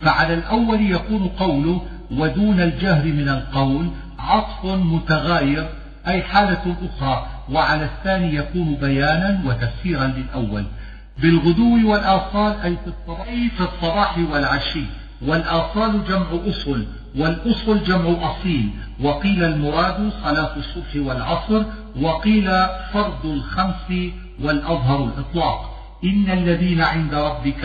فعلى 0.00 0.34
الأول 0.34 0.90
يكون 0.90 1.28
قوله 1.28 1.82
ودون 2.10 2.60
الجهر 2.60 3.04
من 3.04 3.28
القول 3.28 3.90
عطف 4.28 4.64
متغاير 4.64 5.68
أي 6.06 6.22
حالة 6.22 6.76
أخرى. 6.82 7.26
وعلى 7.52 7.84
الثاني 7.84 8.34
يكون 8.34 8.74
بيانا 8.74 9.42
وتفسيرا 9.46 10.04
للأول. 10.06 10.64
بالغدو 11.18 11.90
والآصال 11.90 12.60
أي 12.60 12.76
في 13.48 13.60
الصباح 13.60 14.18
والعشي. 14.32 14.84
والآصال 15.26 16.04
جمع 16.04 16.26
أصل 16.48 16.86
والأصل 17.18 17.84
جمع 17.84 18.30
أصيل. 18.30 18.70
وقيل 19.00 19.44
المراد 19.44 20.12
صلاة 20.24 20.56
الصبح 20.56 20.96
والعصر 20.96 21.62
وقيل 22.00 22.50
فرض 22.92 23.26
الخمس 23.26 24.10
والأظهر 24.42 25.04
الإطلاق. 25.04 25.79
إن 26.04 26.30
الذين 26.30 26.80
عند 26.80 27.14
ربك 27.14 27.64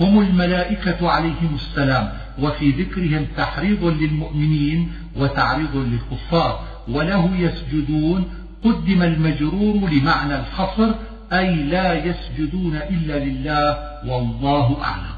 هم 0.00 0.20
الملائكة 0.20 1.10
عليهم 1.10 1.54
السلام 1.54 2.12
وفي 2.38 2.70
ذكرهم 2.70 3.26
تحريض 3.36 3.84
للمؤمنين 3.84 4.92
وتعريض 5.16 5.76
للكفار 5.76 6.60
وله 6.88 7.36
يسجدون 7.36 8.24
قدم 8.64 9.02
المجرور 9.02 9.90
لمعنى 9.90 10.36
الحصر 10.36 10.94
أي 11.32 11.54
لا 11.54 12.04
يسجدون 12.04 12.76
إلا 12.76 13.24
لله 13.24 13.78
والله 14.06 14.82
أعلم. 14.82 15.14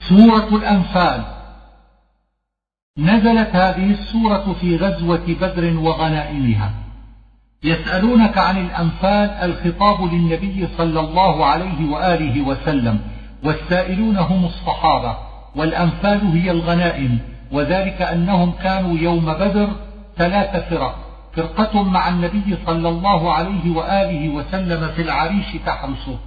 سورة 0.00 0.56
الأنفال. 0.56 1.24
نزلت 2.98 3.56
هذه 3.56 3.90
السورة 3.90 4.56
في 4.60 4.76
غزوة 4.76 5.26
بدر 5.40 5.78
وغنائمها. 5.78 6.85
يسألونك 7.64 8.38
عن 8.38 8.56
الأنفال 8.56 9.30
الخطاب 9.30 10.12
للنبي 10.12 10.68
صلى 10.78 11.00
الله 11.00 11.46
عليه 11.46 11.90
وآله 11.90 12.42
وسلم 12.42 13.00
والسائلون 13.44 14.16
هم 14.16 14.44
الصحابة 14.44 15.16
والأنفال 15.56 16.20
هي 16.26 16.50
الغنائم 16.50 17.18
وذلك 17.52 18.02
أنهم 18.02 18.52
كانوا 18.62 18.98
يوم 18.98 19.24
بدر 19.24 19.68
ثلاث 20.16 20.68
فرق 20.70 20.96
فرقة 21.36 21.82
مع 21.82 22.08
النبي 22.08 22.56
صلى 22.66 22.88
الله 22.88 23.32
عليه 23.32 23.70
وآله 23.76 24.28
وسلم 24.28 24.88
في 24.88 25.02
العريش 25.02 25.46
تحرسه 25.66 26.18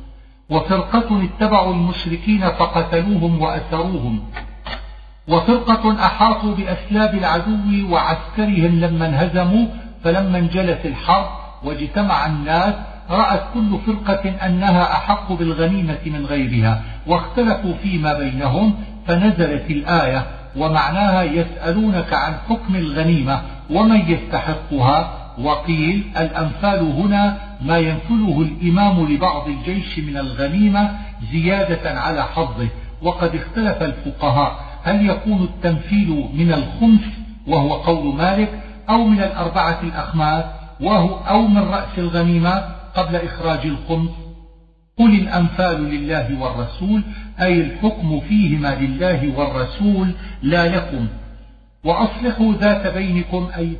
وفرقة 0.49 1.23
اتبعوا 1.23 1.73
المشركين 1.73 2.41
فقتلوهم 2.41 3.41
وأسروهم 3.41 4.19
وفرقة 5.27 6.05
أحاطوا 6.05 6.55
بأسلاب 6.55 7.15
العدو 7.15 7.93
وعسكرهم 7.93 8.79
لما 8.79 9.05
انهزموا 9.05 9.67
فلما 10.03 10.37
انجلت 10.37 10.85
الحرب 10.85 11.29
واجتمع 11.63 12.25
الناس 12.25 12.73
رأت 13.09 13.41
كل 13.53 13.77
فرقة 13.85 14.45
أنها 14.45 14.91
أحق 14.93 15.33
بالغنيمة 15.33 15.97
من 16.05 16.25
غيرها 16.25 16.81
واختلفوا 17.07 17.73
فيما 17.83 18.19
بينهم 18.19 18.75
فنزلت 19.07 19.69
الآية 19.69 20.25
ومعناها 20.57 21.23
يسألونك 21.23 22.13
عن 22.13 22.33
حكم 22.49 22.75
الغنيمة 22.75 23.41
ومن 23.69 24.11
يستحقها؟ 24.11 25.19
وقيل 25.41 26.03
الأنفال 26.17 26.79
هنا 26.79 27.37
ما 27.61 27.77
ينفله 27.77 28.41
الإمام 28.41 29.05
لبعض 29.13 29.47
الجيش 29.47 29.99
من 29.99 30.17
الغنيمة 30.17 30.91
زيادة 31.31 31.99
على 31.99 32.23
حظه 32.23 32.67
وقد 33.01 33.35
اختلف 33.35 33.83
الفقهاء 33.83 34.59
هل 34.83 35.09
يكون 35.09 35.43
التنفيل 35.43 36.29
من 36.33 36.53
الخمس 36.53 37.01
وهو 37.47 37.73
قول 37.73 38.15
مالك 38.15 38.59
أو 38.89 39.03
من 39.03 39.19
الأربعة 39.19 39.79
الأخماس 39.83 40.45
وهو 40.81 41.15
أو 41.15 41.47
من 41.47 41.61
رأس 41.61 41.97
الغنيمة 41.97 42.63
قبل 42.95 43.15
إخراج 43.15 43.65
الخمس 43.65 44.09
قل 44.99 45.15
الأنفال 45.15 45.83
لله 45.83 46.41
والرسول 46.41 47.01
أي 47.41 47.61
الحكم 47.61 48.19
فيهما 48.19 48.75
لله 48.75 49.37
والرسول 49.37 50.11
لا 50.43 50.75
لكم 50.75 51.07
وأصلحوا 51.83 52.53
ذات 52.53 52.93
بينكم 52.93 53.49
أي 53.57 53.77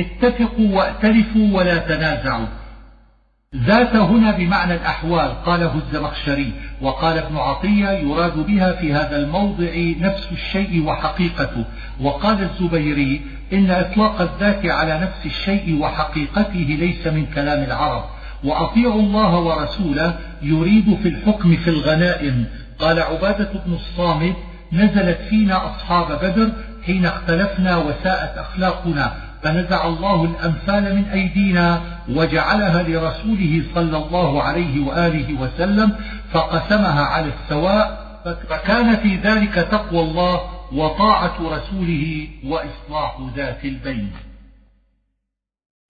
اتفقوا 0.00 0.76
وائتلفوا 0.76 1.58
ولا 1.58 1.76
تنازعوا. 1.78 2.46
ذات 3.56 3.96
هنا 3.96 4.30
بمعنى 4.30 4.74
الأحوال 4.74 5.44
قاله 5.44 5.74
الزمخشري 5.74 6.52
وقال 6.80 7.18
ابن 7.18 7.36
عطية 7.36 7.90
يراد 7.90 8.46
بها 8.46 8.72
في 8.72 8.92
هذا 8.92 9.16
الموضع 9.16 9.92
نفس 10.00 10.28
الشيء 10.32 10.84
وحقيقته. 10.86 11.64
وقال 12.00 12.42
الزبيري 12.42 13.20
إن 13.52 13.70
إطلاق 13.70 14.20
الذات 14.20 14.66
على 14.66 15.00
نفس 15.00 15.26
الشيء 15.26 15.78
وحقيقته 15.80 16.76
ليس 16.80 17.06
من 17.06 17.26
كلام 17.26 17.62
العرب. 17.64 18.04
وأطيعوا 18.44 19.00
الله 19.00 19.38
ورسوله 19.38 20.18
يريد 20.42 20.98
في 21.02 21.08
الحكم 21.08 21.56
في 21.56 21.70
الغنائم. 21.70 22.46
قال 22.78 23.00
عبادة 23.00 23.50
بن 23.66 23.72
الصامت 23.72 24.36
نزلت 24.72 25.18
فينا 25.30 25.66
أصحاب 25.66 26.18
بدر 26.22 26.52
حين 26.86 27.06
اختلفنا 27.06 27.76
وساءت 27.76 28.38
أخلاقنا 28.38 29.12
فنزع 29.42 29.86
الله 29.86 30.24
الأنفال 30.24 30.96
من 30.96 31.04
أيدينا 31.04 31.80
وجعلها 32.16 32.82
لرسوله 32.82 33.62
صلى 33.74 33.96
الله 33.96 34.42
عليه 34.42 34.86
وآله 34.86 35.40
وسلم 35.40 35.96
فقسمها 36.32 37.02
على 37.04 37.26
السواء 37.28 38.10
فكان 38.24 38.96
في 38.96 39.16
ذلك 39.16 39.54
تقوى 39.54 40.00
الله 40.00 40.40
وطاعة 40.72 41.36
رسوله 41.40 42.28
وإصلاح 42.44 43.20
ذات 43.36 43.64
البين. 43.64 44.12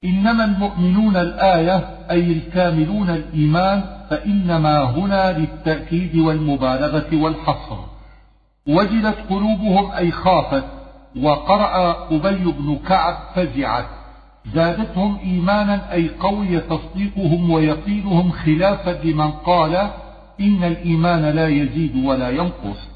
إنما 0.05 0.45
المؤمنون 0.45 1.17
الآية 1.17 1.77
أي 2.11 2.33
الكاملون 2.33 3.11
الإيمان 3.11 3.85
فإنما 4.11 4.83
هنا 4.83 5.39
للتأكيد 5.39 6.17
والمبالغة 6.17 7.09
والحصر. 7.13 7.79
وجلت 8.67 9.17
قلوبهم 9.31 9.91
أي 9.91 10.11
خافت 10.11 10.65
وقرأ 11.17 12.07
أبي 12.11 12.45
بن 12.45 12.79
كعب 12.89 13.17
فزعت. 13.35 14.00
زادتهم 14.47 15.19
إيمانا 15.25 15.93
أي 15.93 16.09
قوي 16.21 16.61
تصديقهم 16.61 17.51
ويقينهم 17.51 18.31
خلافا 18.31 18.91
لمن 19.05 19.31
قال 19.31 19.75
إن 20.41 20.65
الإيمان 20.65 21.25
لا 21.25 21.49
يزيد 21.49 22.05
ولا 22.05 22.31
ينقص 22.31 22.89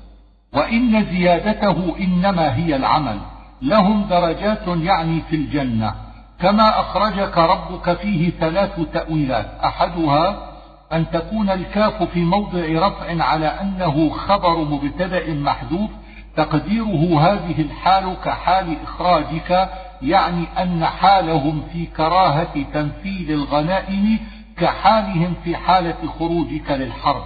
وإن 0.55 1.05
زيادته 1.05 1.95
إنما 2.01 2.57
هي 2.57 2.77
العمل. 2.77 3.19
لهم 3.63 4.05
درجات 4.11 4.67
يعني 4.67 5.21
في 5.31 5.37
الجنة. 5.37 5.95
كما 6.41 6.81
أخرجك 6.81 7.39
ربك 7.39 7.93
فيه 7.99 8.31
ثلاث 8.31 8.81
تأويلات. 8.93 9.47
أحدها 9.65 10.55
أن 10.93 11.11
تكون 11.11 11.51
الكاف 11.51 12.03
في 12.03 12.21
موضع 12.25 12.87
رفع 12.87 13.25
على 13.25 13.47
أنه 13.47 14.11
خبر 14.11 14.59
مبتدأ 14.59 15.35
محذوف 15.35 15.91
تقديره 16.37 17.21
هذه 17.21 17.61
الحال 17.61 18.17
كحال 18.25 18.77
إخراجك 18.85 19.69
يعني 20.05 20.47
أن 20.63 20.85
حالهم 20.85 21.63
في 21.73 21.87
كراهة 21.87 22.65
تنفيذ 22.75 23.31
الغنائم 23.31 24.19
كحالهم 24.57 25.35
في 25.45 25.57
حالة 25.57 25.97
خروجك 26.19 26.71
للحرب. 26.71 27.23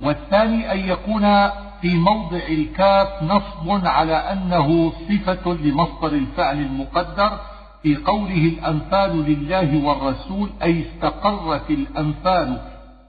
والثاني 0.00 0.72
أن 0.72 0.78
يكون 0.78 1.22
في 1.80 1.94
موضع 1.94 2.40
الكاف 2.48 3.22
نصب 3.22 3.86
على 3.86 4.14
أنه 4.14 4.92
صفة 5.08 5.52
لمصدر 5.52 6.12
الفعل 6.12 6.58
المقدر 6.58 7.38
في 7.82 7.96
قوله 7.96 8.34
الأنفال 8.34 9.24
لله 9.24 9.84
والرسول 9.84 10.50
أي 10.62 10.84
استقرت 10.86 11.70
الأنفال 11.70 12.60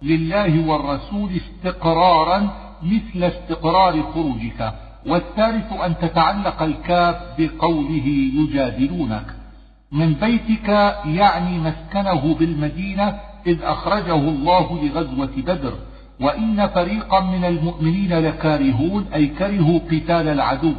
لله 0.02 0.70
والرسول 0.70 1.30
استقرارا 1.36 2.50
مثل 2.84 3.24
استقرار 3.24 4.04
خروجك. 4.14 4.74
والثالث 5.08 5.74
أن 5.74 5.98
تتعلق 6.02 6.62
الكاف 6.62 7.16
بقوله 7.38 8.08
يجادلونك. 8.34 9.26
من 9.92 10.14
بيتك 10.14 10.70
يعني 11.06 11.60
مسكنه 11.60 12.36
بالمدينة 12.36 13.20
إذ 13.48 13.64
أخرجه 13.64 14.16
الله 14.16 14.84
لغزوة 14.84 15.32
بدر. 15.38 15.74
وإن 16.22 16.68
فريقا 16.68 17.20
من 17.20 17.46
المؤمنين 17.46 18.14
لكارهون 18.14 19.08
أي 19.14 19.28
كرهوا 19.28 19.80
قتال 19.80 20.28
العدو. 20.28 20.74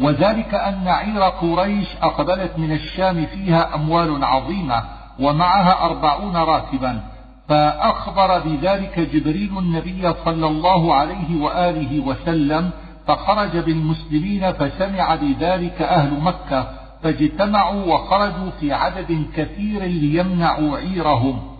وذلك 0.00 0.54
أن 0.54 0.88
عير 0.88 1.22
قريش 1.22 1.88
أقبلت 2.02 2.58
من 2.58 2.72
الشام 2.72 3.26
فيها 3.26 3.74
أموال 3.74 4.24
عظيمة 4.24 4.84
ومعها 5.20 5.84
أربعون 5.84 6.36
راكبا. 6.36 7.15
فأخبر 7.48 8.38
بذلك 8.38 9.00
جبريل 9.00 9.58
النبي 9.58 10.14
صلى 10.24 10.46
الله 10.46 10.94
عليه 10.94 11.40
وآله 11.40 12.00
وسلم 12.00 12.70
فخرج 13.06 13.56
بالمسلمين 13.56 14.52
فسمع 14.52 15.14
بذلك 15.14 15.82
أهل 15.82 16.20
مكة 16.20 16.68
فاجتمعوا 17.02 17.94
وخرجوا 17.94 18.50
في 18.60 18.72
عدد 18.72 19.26
كثير 19.36 19.82
ليمنعوا 19.82 20.76
عيرهم. 20.76 21.56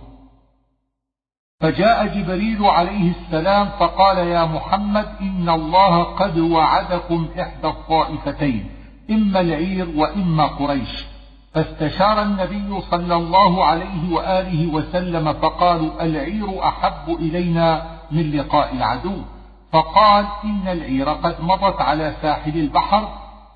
فجاء 1.61 2.07
جبريل 2.07 2.65
عليه 2.65 3.11
السلام 3.11 3.69
فقال 3.69 4.19
يا 4.19 4.45
محمد 4.45 5.07
إن 5.21 5.49
الله 5.49 6.03
قد 6.03 6.39
وعدكم 6.39 7.29
إحدى 7.41 7.69
الطائفتين 7.69 8.71
إما 9.11 9.41
العير 9.41 9.89
وإما 9.97 10.47
قريش. 10.47 11.16
فاستشار 11.57 12.23
النبي 12.23 12.81
صلى 12.81 13.17
الله 13.17 13.65
عليه 13.65 14.15
وآله 14.15 14.67
وسلم 14.67 15.33
فقالوا 15.33 16.03
العير 16.03 16.69
أحب 16.69 17.15
إلينا 17.19 17.83
من 18.11 18.31
لقاء 18.31 18.75
العدو. 18.75 19.17
فقال 19.73 20.27
إن 20.45 20.69
العير 20.69 21.09
قد 21.09 21.37
مضت 21.41 21.81
على 21.81 22.15
ساحل 22.23 22.59
البحر 22.59 23.09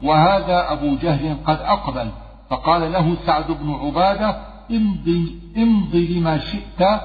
وهذا 0.02 0.72
أبو 0.72 0.97
جهل 0.97 1.36
قد 1.47 1.60
أقبل. 1.60 2.10
فقال 2.51 2.93
له 2.93 3.16
سعد 3.27 3.47
بن 3.47 3.74
عبادة 3.74 4.36
امضي, 4.70 5.39
امضي 5.56 6.18
لما 6.18 6.39
شئت 6.39 7.01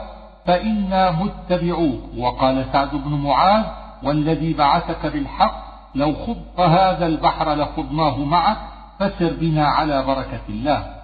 فإنا 0.45 1.11
متبعوك. 1.11 2.01
وقال 2.17 2.65
سعد 2.73 2.91
بن 2.95 3.11
معاذ 3.11 3.63
والذي 4.03 4.53
بعثك 4.53 5.05
بالحق 5.05 5.65
لو 5.95 6.13
خضت 6.13 6.59
هذا 6.59 7.05
البحر 7.05 7.53
لخضناه 7.53 8.17
معك 8.17 8.57
فسر 8.99 9.33
بنا 9.41 9.67
على 9.67 10.03
بركة 10.03 10.41
الله. 10.49 10.95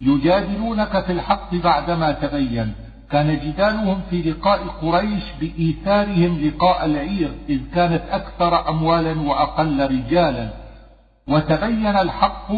يجادلونك 0.00 1.04
في 1.04 1.12
الحق 1.12 1.54
بعدما 1.54 2.12
تبين. 2.12 2.74
كان 3.10 3.38
جدالهم 3.38 4.00
في 4.10 4.22
لقاء 4.22 4.58
قريش 4.82 5.22
بإيثارهم 5.40 6.38
لقاء 6.38 6.84
العير 6.84 7.30
إذ 7.48 7.60
كانت 7.74 8.02
أكثر 8.10 8.68
أموالا 8.68 9.20
وأقل 9.20 9.84
رجالا. 9.90 10.48
وتبين 11.28 11.86
الحق 11.86 12.52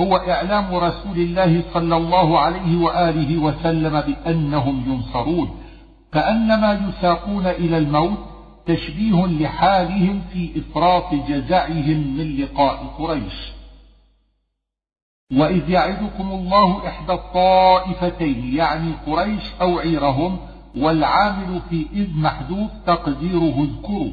هو 0.00 0.16
إعلام 0.16 0.74
رسول 0.74 1.16
الله 1.16 1.62
صلى 1.74 1.96
الله 1.96 2.38
عليه 2.40 2.76
وآله 2.76 3.38
وسلم 3.38 4.00
بأنهم 4.00 4.92
ينصرون. 4.92 5.48
كأنما 6.12 6.72
يساقون 6.88 7.46
إلى 7.46 7.78
الموت 7.78 8.18
تشبيه 8.66 9.26
لحالهم 9.26 10.22
في 10.32 10.50
إفراط 10.56 11.14
جزعهم 11.28 12.16
من 12.16 12.36
لقاء 12.36 12.76
قريش. 12.98 13.53
وإذ 15.36 15.70
يعدكم 15.70 16.32
الله 16.32 16.88
إحدى 16.88 17.12
الطائفتين 17.12 18.54
يعني 18.54 18.92
قريش 19.06 19.42
أو 19.60 19.78
عيرهم 19.78 20.38
والعامل 20.76 21.60
في 21.70 21.86
إذ 21.92 22.08
محذوف 22.16 22.70
تقديره 22.86 23.62
اذكروا 23.62 24.12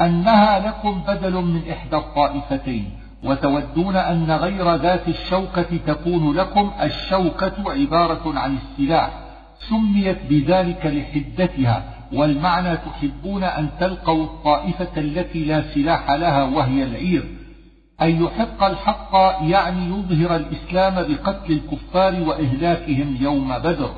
أنها 0.00 0.58
لكم 0.58 1.02
بدل 1.08 1.32
من 1.32 1.62
إحدى 1.70 1.96
الطائفتين 1.96 2.90
وتودون 3.24 3.96
أن 3.96 4.30
غير 4.30 4.74
ذات 4.74 5.08
الشوكة 5.08 5.76
تكون 5.86 6.36
لكم 6.36 6.70
الشوكة 6.82 7.52
عبارة 7.66 8.38
عن 8.38 8.56
السلاح 8.56 9.10
سميت 9.58 10.18
بذلك 10.30 10.86
لحدتها 10.86 11.84
والمعنى 12.12 12.76
تحبون 12.76 13.44
أن 13.44 13.68
تلقوا 13.80 14.24
الطائفة 14.24 14.88
التي 14.96 15.44
لا 15.44 15.62
سلاح 15.62 16.10
لها 16.10 16.44
وهي 16.44 16.84
العير. 16.84 17.37
أن 18.02 18.24
يحق 18.24 18.64
الحق 18.64 19.14
يعني 19.42 19.86
يظهر 19.86 20.36
الإسلام 20.36 20.94
بقتل 20.94 21.52
الكفار 21.52 22.28
وإهلاكهم 22.28 23.16
يوم 23.20 23.58
بدر. 23.58 23.90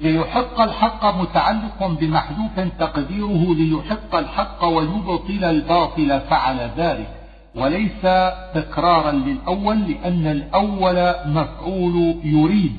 ليحق 0.00 0.60
الحق 0.60 1.20
متعلق 1.20 1.86
بمحذوف 1.86 2.60
تقديره 2.78 3.54
ليحق 3.54 4.14
الحق 4.14 4.64
ويبطل 4.64 5.44
الباطل 5.44 6.20
فعل 6.20 6.70
ذلك. 6.76 7.08
وليس 7.54 8.02
تكرارا 8.54 9.12
للأول 9.12 9.78
لأن 9.78 10.26
الأول 10.26 11.14
مفعول 11.26 12.16
يريد. 12.24 12.76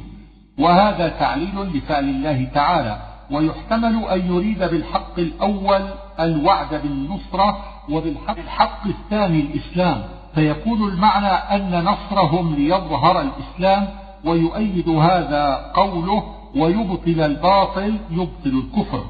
وهذا 0.60 1.08
تعليل 1.08 1.62
لفعل 1.74 2.04
الله 2.04 2.48
تعالى. 2.54 2.98
ويحتمل 3.32 4.04
أن 4.06 4.34
يريد 4.34 4.60
بالحق 4.60 5.20
الأول 5.20 5.82
الوعد 6.20 6.82
بالنصرة 6.84 7.58
وبالحق 7.90 8.88
الثاني 8.88 9.42
الإسلام. 9.42 10.17
فيكون 10.38 10.90
المعنى 10.90 11.28
أن 11.56 11.84
نصرهم 11.84 12.56
ليظهر 12.56 13.22
الإسلام 13.22 13.88
ويؤيد 14.26 14.90
هذا 14.90 15.72
قوله 15.74 16.24
ويبطل 16.56 17.22
الباطل 17.22 17.98
يبطل 18.12 18.64
الكفر. 18.64 19.04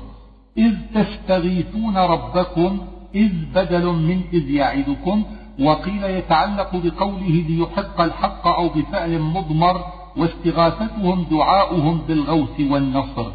إذ 0.58 0.74
تستغيثون 0.96 1.98
ربكم 1.98 2.80
إذ 3.16 3.32
بدل 3.56 3.86
من 3.86 4.22
إذ 4.34 4.50
يعدكم 4.50 5.24
وقيل 5.60 6.04
يتعلق 6.04 6.76
بقوله 6.76 7.46
ليحق 7.50 8.02
الحق 8.02 8.48
أو 8.48 8.70
بفعل 8.70 9.20
مضمر 9.20 9.86
واستغاثتهم 10.18 11.26
دعاؤهم 11.32 12.02
بالغوث 12.08 12.60
والنصر. 12.60 13.32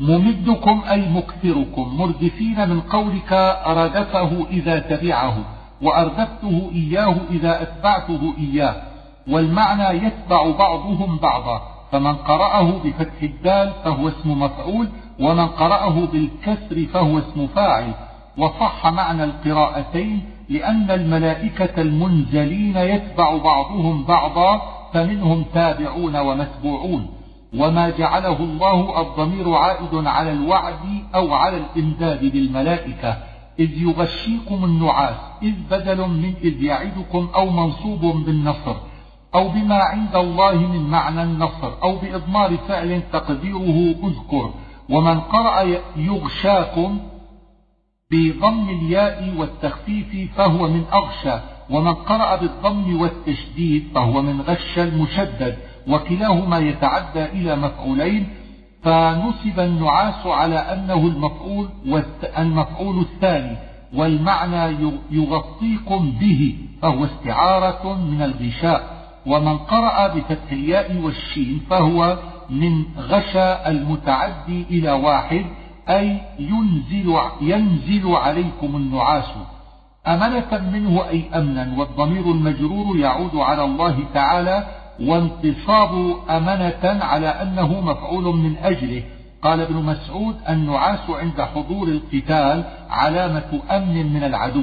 ممدكم 0.00 0.82
أي 0.90 1.08
مكثركم 1.08 1.96
مردفين 1.98 2.68
من 2.68 2.80
قولك 2.80 3.32
ردفه 3.66 4.46
إذا 4.50 4.78
تبعه. 4.78 5.59
وأردفته 5.82 6.70
إياه 6.74 7.16
إذا 7.30 7.62
أتبعته 7.62 8.34
إياه 8.38 8.76
والمعنى 9.28 10.06
يتبع 10.06 10.50
بعضهم 10.50 11.16
بعضا 11.16 11.62
فمن 11.92 12.16
قرأه 12.16 12.72
بفتح 12.84 13.22
الدال 13.22 13.72
فهو 13.84 14.08
اسم 14.08 14.42
مفعول 14.42 14.88
ومن 15.20 15.46
قرأه 15.46 16.06
بالكسر 16.12 16.86
فهو 16.92 17.18
اسم 17.18 17.46
فاعل. 17.46 17.92
وصح 18.38 18.86
معنى 18.86 19.24
القراءتين 19.24 20.24
لأن 20.48 20.90
الملائكة 20.90 21.82
المنزلين 21.82 22.76
يتبع 22.76 23.36
بعضهم 23.36 24.04
بعضا 24.04 24.62
فمنهم 24.92 25.44
تابعون 25.54 26.16
ومتبوعون. 26.16 27.06
وما 27.58 27.90
جعله 27.90 28.36
الله 28.40 29.00
الضمير 29.00 29.54
عائد 29.54 30.06
على 30.06 30.32
الوعد 30.32 31.04
أو 31.14 31.34
على 31.34 31.56
الإمداد 31.56 32.24
بالملائكة. 32.32 33.16
إذ 33.60 33.82
يغشيكم 33.82 34.64
النعاس 34.64 35.16
إذ 35.42 35.54
بدل 35.70 36.08
من 36.08 36.34
إذ 36.44 36.62
يعدكم 36.62 37.28
أو 37.34 37.50
منصوب 37.50 38.00
بالنصر 38.00 38.76
أو 39.34 39.48
بما 39.48 39.74
عند 39.74 40.16
الله 40.16 40.54
من 40.54 40.90
معنى 40.90 41.22
النصر 41.22 41.82
أو 41.82 41.96
بإضمار 41.96 42.56
فعل 42.56 43.02
تقديره 43.12 43.94
أذكر. 44.04 44.50
ومن 44.88 45.20
قرأ 45.20 45.80
يغشاكم 45.96 46.98
بضم 48.10 48.68
الياء 48.68 49.34
والتخفيف 49.36 50.36
فهو 50.36 50.68
من 50.68 50.84
أغشى 50.92 51.40
ومن 51.70 51.94
قرأ 51.94 52.36
بالضم 52.36 53.00
والتشديد 53.00 53.88
فهو 53.94 54.22
من 54.22 54.40
غش 54.40 54.78
المشدد 54.78 55.58
وكلاهما 55.88 56.58
يتعدى 56.58 57.24
إلى 57.24 57.56
مفعولين 57.56 58.28
فنصب 58.82 59.60
النعاس 59.60 60.26
على 60.26 60.58
أنه 60.58 61.06
المفعول 61.06 61.68
المفعول 62.38 62.98
الثاني 63.00 63.56
والمعنى 63.94 64.90
يغطيكم 65.10 66.10
به 66.20 66.54
فهو 66.82 67.04
استعارة 67.04 67.94
من 67.94 68.22
الغشاء. 68.22 69.00
ومن 69.26 69.58
قرأ 69.58 70.08
بفتح 70.08 70.52
الياء 70.52 70.96
والشين 70.96 71.60
فهو 71.70 72.18
من 72.50 72.84
غشى 72.98 73.68
المتعدي 73.70 74.66
إلى 74.70 74.92
واحد 74.92 75.44
أي 75.88 76.20
ينزل, 76.38 77.18
ينزل 77.40 78.14
عليكم 78.14 78.76
النعاس. 78.76 79.30
أمنة 80.06 80.70
منه 80.72 81.08
أي 81.08 81.24
أمنا 81.34 81.74
والضمير 81.78 82.24
المجرور 82.24 82.96
يعود 82.96 83.36
على 83.36 83.64
الله 83.64 83.96
تعالى 84.14 84.66
وانتصاب 85.00 86.16
أمنة 86.30 87.04
على 87.04 87.28
أنه 87.28 87.80
مفعول 87.80 88.36
من 88.36 88.56
أجله. 88.56 89.02
قال 89.42 89.60
ابن 89.60 89.74
مسعود 89.74 90.36
النعاس 90.48 91.10
عند 91.10 91.40
حضور 91.40 91.88
القتال 91.88 92.64
علامة 92.90 93.60
أمن 93.70 94.12
من 94.12 94.24
العدو. 94.24 94.62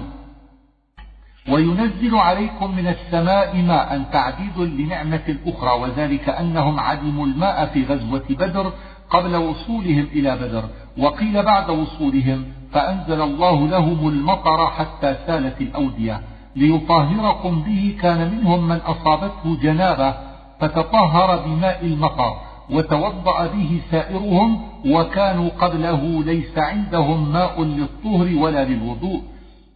وينزل 1.49 2.15
عليكم 2.15 2.75
من 2.75 2.87
السماء 2.87 3.57
ماء 3.57 4.03
تعديد 4.11 4.57
لنعمة 4.57 5.37
أخرى 5.47 5.81
وذلك 5.81 6.29
أنهم 6.29 6.79
عدموا 6.79 7.25
الماء 7.25 7.65
في 7.65 7.85
غزوة 7.85 8.25
بدر 8.29 8.73
قبل 9.09 9.35
وصولهم 9.35 10.07
إلى 10.13 10.35
بدر. 10.35 10.63
وقيل 10.97 11.43
بعد 11.43 11.69
وصولهم 11.69 12.45
فأنزل 12.73 13.21
الله 13.21 13.67
لهم 13.67 14.07
المطر 14.07 14.67
حتى 14.67 15.15
سالت 15.27 15.61
الأودية. 15.61 16.21
ليطهركم 16.55 17.61
به 17.61 17.97
كان 18.01 18.31
منهم 18.31 18.67
من 18.67 18.77
أصابته 18.77 19.57
جنابة 19.61 20.26
فتطهر 20.59 21.37
بماء 21.45 21.85
المطر 21.85 22.33
وتوضأ 22.69 23.47
به 23.47 23.81
سائرهم 23.91 24.61
وكانوا 24.85 25.49
قبله 25.59 26.23
ليس 26.23 26.57
عندهم 26.57 27.31
ماء 27.33 27.63
للطهر 27.63 28.35
ولا 28.37 28.65
للوضوء. 28.65 29.21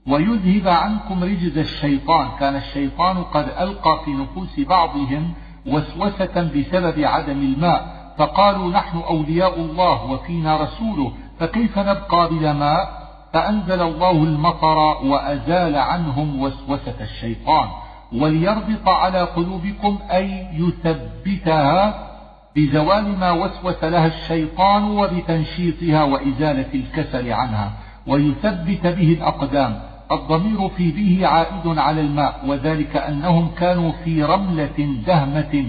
ويذهب 0.08 0.68
عنكم 0.68 1.24
رجز 1.24 1.58
الشيطان. 1.58 2.28
كان 2.40 2.56
الشيطان 2.56 3.24
قد 3.24 3.48
ألقى 3.60 4.00
في 4.06 4.12
نفوس 4.12 4.60
بعضهم 4.60 5.34
وسوسة 5.68 6.52
بسبب 6.56 7.04
عدم 7.04 7.42
الماء. 7.42 8.14
فقالوا 8.18 8.72
نحن 8.72 8.98
أولياء 8.98 9.60
الله 9.60 10.12
وفينا 10.12 10.58
رسوله. 10.58 11.12
فكيف 11.40 11.80
نبقى 11.80 12.30
بلا 12.30 12.54
ماء؟ 12.54 13.02
فأنزل 13.34 13.82
الله 13.82 14.12
المطر 14.12 14.78
وأزال 15.06 15.76
عنهم 15.76 16.42
وسوسة 16.42 16.96
الشيطان. 17.02 17.68
وليربط 18.14 18.90
على 18.90 19.22
قلوبكم 19.22 20.00
أي 20.12 20.48
يثبتها 20.54 22.08
بزوال 22.56 23.20
ما 23.20 23.32
وسوس 23.32 23.84
لها 23.84 24.08
الشيطان 24.08 24.84
وبتنشيطها 24.84 26.04
وإزالة 26.04 26.66
الكسل 26.74 27.34
عنها 27.34 27.72
ويثبت 28.08 28.88
به 28.88 29.14
الأقدام. 29.14 29.80
الضمير 30.12 30.70
في 30.70 30.92
به 30.92 31.28
عائد 31.28 31.78
على 31.78 32.02
الماء 32.02 32.42
وذلك 32.48 32.98
أنهم 32.98 33.52
كانوا 33.58 33.92
في 33.92 34.24
رملة 34.24 34.96
دهمة 35.08 35.66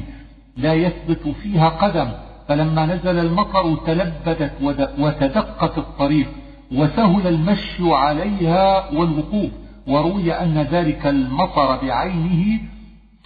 لا 0.56 0.74
يثبت 0.74 1.28
فيها 1.42 1.68
قدم. 1.68 2.08
فلما 2.48 2.86
نزل 2.86 3.18
المطر 3.18 3.76
تلبدت 3.86 4.52
وتدقت 4.98 5.78
الطريق 5.78 6.28
وسهل 6.72 7.26
المشي 7.26 7.92
عليها 7.92 8.90
والوقوف. 8.90 9.50
وروي 9.86 10.32
أن 10.32 10.58
ذلك 10.58 11.06
المطر 11.06 11.76
بعينه 11.82 12.60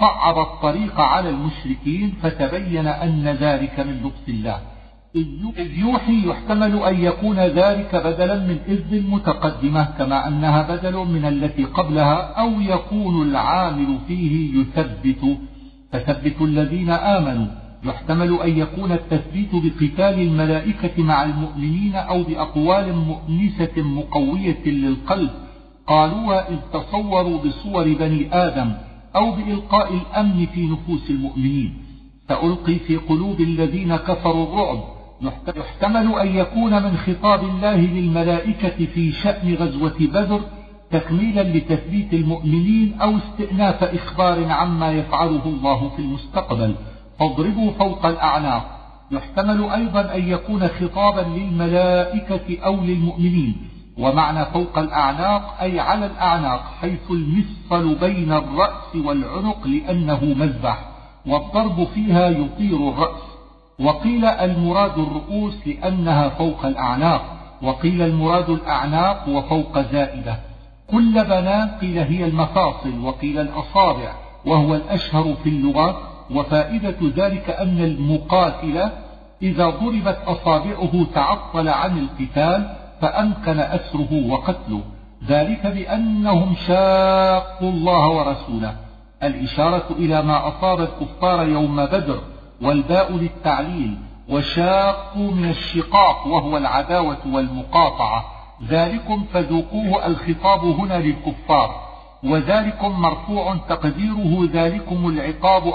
صعب 0.00 0.38
الطريق 0.38 1.00
على 1.00 1.30
المشركين 1.30 2.14
فتبين 2.22 2.86
أن 2.86 3.28
ذلك 3.40 3.80
من 3.80 4.00
لطف 4.04 4.28
الله. 4.28 4.60
إذ 5.58 5.78
يوحي 5.78 6.28
يحتمل 6.28 6.82
أن 6.82 7.00
يكون 7.00 7.38
ذلك 7.38 7.96
بدلا 7.96 8.38
من 8.38 8.58
إذ 8.68 8.94
المتقدمة 8.94 9.84
كما 9.84 10.28
أنها 10.28 10.76
بدل 10.76 10.96
من 10.96 11.24
التي 11.24 11.64
قبلها 11.64 12.32
أو 12.40 12.60
يكون 12.60 13.28
العامل 13.28 13.98
فيه 14.08 14.60
يثبت. 14.60 15.38
فثبت 15.92 16.40
الذين 16.40 16.90
آمنوا. 16.90 17.46
يحتمل 17.84 18.40
أن 18.40 18.58
يكون 18.58 18.92
التثبيت 18.92 19.50
بقتال 19.52 20.20
الملائكة 20.20 21.02
مع 21.02 21.24
المؤمنين 21.24 21.94
أو 21.94 22.22
بأقوال 22.22 22.96
مؤنسة 22.96 23.82
مقوية 23.82 24.64
للقلب. 24.66 25.30
قالوها 25.86 26.48
إذ 26.48 26.58
تصوروا 26.72 27.38
بصور 27.38 27.84
بني 27.84 28.34
آدم 28.34 28.72
أو 29.16 29.30
بإلقاء 29.30 29.94
الأمن 29.94 30.46
في 30.46 30.66
نفوس 30.66 31.10
المؤمنين 31.10 31.74
سألقي 32.28 32.74
في 32.74 32.96
قلوب 32.96 33.40
الذين 33.40 33.96
كفروا 33.96 34.46
الرعب 34.46 34.96
يحتمل 35.56 36.18
أن 36.18 36.36
يكون 36.36 36.82
من 36.82 36.96
خطاب 36.96 37.44
الله 37.44 37.76
للملائكة 37.76 38.86
في 38.86 39.12
شأن 39.12 39.54
غزوة 39.54 39.96
بدر 40.00 40.40
تكميلا 40.90 41.42
لتثبيت 41.42 42.14
المؤمنين 42.14 43.00
أو 43.00 43.16
استئناف 43.16 43.84
إخبار 43.84 44.44
عما 44.48 44.92
يفعله 44.92 45.46
الله 45.46 45.88
في 45.88 45.98
المستقبل. 45.98 46.74
فاضربوا 47.18 47.70
فوق 47.72 48.06
الأعناق. 48.06 48.76
يحتمل 49.10 49.70
أيضا 49.70 50.14
أن 50.14 50.28
يكون 50.28 50.68
خطابا 50.68 51.20
للملائكة 51.20 52.64
أو 52.64 52.76
للمؤمنين. 52.76 53.56
ومعنى 53.98 54.44
فوق 54.44 54.78
الأعناق 54.78 55.56
أي 55.60 55.81
على 55.81 56.06
الأعناق 56.06 56.64
حيث 56.81 57.10
المفصل 57.10 57.94
بين 57.94 58.32
الرأس 58.32 58.97
والعنق 58.97 59.66
لأنه 59.66 60.24
مذبح 60.24 60.78
والضرب 61.27 61.85
فيها 61.94 62.28
يطير 62.28 62.89
الرأس. 62.89 63.23
وقيل 63.78 64.24
المراد 64.24 64.98
الرؤوس 64.98 65.66
لأنها 65.66 66.28
فوق 66.28 66.66
الأعناق 66.66 67.23
وقيل 67.62 68.02
المراد 68.02 68.51
الأعناق 68.51 69.28
وفوق 69.28 69.78
زائدة. 69.78 70.39
كل 70.90 71.24
بنان 71.24 71.68
قيل 71.68 71.98
هي 71.98 72.24
المفاصل 72.24 73.01
وقيل 73.01 73.39
الأصابع 73.39 74.12
وهو 74.47 74.74
الأشهر 74.74 75.35
في 75.44 75.48
اللغة 75.48 75.98
وفائدة 76.31 76.97
ذلك 77.16 77.51
أن 77.51 77.81
المقاتل 77.81 78.90
إذا 79.43 79.70
ضربت 79.70 80.18
أصابعه 80.27 81.06
تعطل 81.14 81.68
عن 81.68 81.98
القتال 81.98 82.77
فأمكن 83.01 83.60
أسره 83.60 84.27
وقتله. 84.28 84.81
ذلك 85.28 85.66
بأنهم 85.66 86.55
شاقوا 86.66 87.70
الله 87.70 88.09
ورسوله. 88.09 88.77
الإشارة 89.23 89.86
إلى 89.90 90.23
ما 90.23 90.48
أصاب 90.48 90.81
الكفار 90.81 91.48
يوم 91.48 91.77
بدر 91.85 92.20
والباء 92.62 93.12
للتعليل 93.12 93.98
وشاقوا 94.28 95.31
من 95.32 95.51
الشقاق 95.51 96.27
وهو 96.27 96.56
العداوة 96.56 97.18
والمقاطعة. 97.32 98.24
ذلكم 98.68 99.24
فذوقوه 99.32 100.06
الخطاب 100.06 100.64
هنا 100.64 100.98
للكفار. 100.98 101.86
وذلكم 102.24 103.01
مرفوع 103.01 103.56
تقديره 103.68 104.48
ذلكم 104.52 105.09
العقاب 105.09 105.66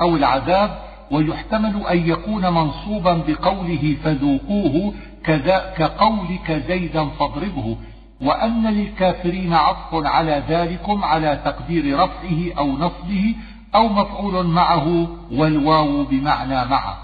أو 0.00 0.16
العذاب. 0.16 0.70
ويحتمل 1.10 1.86
أن 1.86 2.08
يكون 2.08 2.54
منصوبا 2.54 3.22
بقوله 3.28 3.96
فذوقوه 4.04 4.94
كذا 5.26 5.74
كقولك 5.78 6.52
زيدا 6.68 7.04
فاضربه 7.04 7.76
وأن 8.22 8.66
للكافرين 8.66 9.52
عطف 9.54 10.06
على 10.06 10.42
ذلكم 10.48 11.04
على 11.04 11.40
تقدير 11.44 11.98
رفعه 11.98 12.58
أو 12.58 12.72
نصبه 12.72 13.34
أو 13.74 13.88
مفعول 13.88 14.46
معه 14.46 15.08
والواو 15.32 16.04
بمعنى 16.04 16.64
معه. 16.64 16.98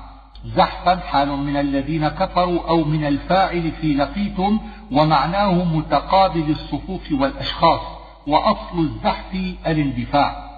زحفا 0.44 0.96
حال 0.96 1.28
من 1.28 1.56
الذين 1.56 2.08
كفروا 2.08 2.68
أو 2.68 2.84
من 2.84 3.04
الفاعل 3.04 3.70
في 3.80 3.94
لقيتم 3.94 4.60
ومعناه 4.92 5.64
متقابل 5.64 6.50
الصفوف 6.50 7.12
والأشخاص 7.12 7.80
وأصل 8.26 8.78
الزحف 8.78 9.34
الاندفاع 9.66 10.52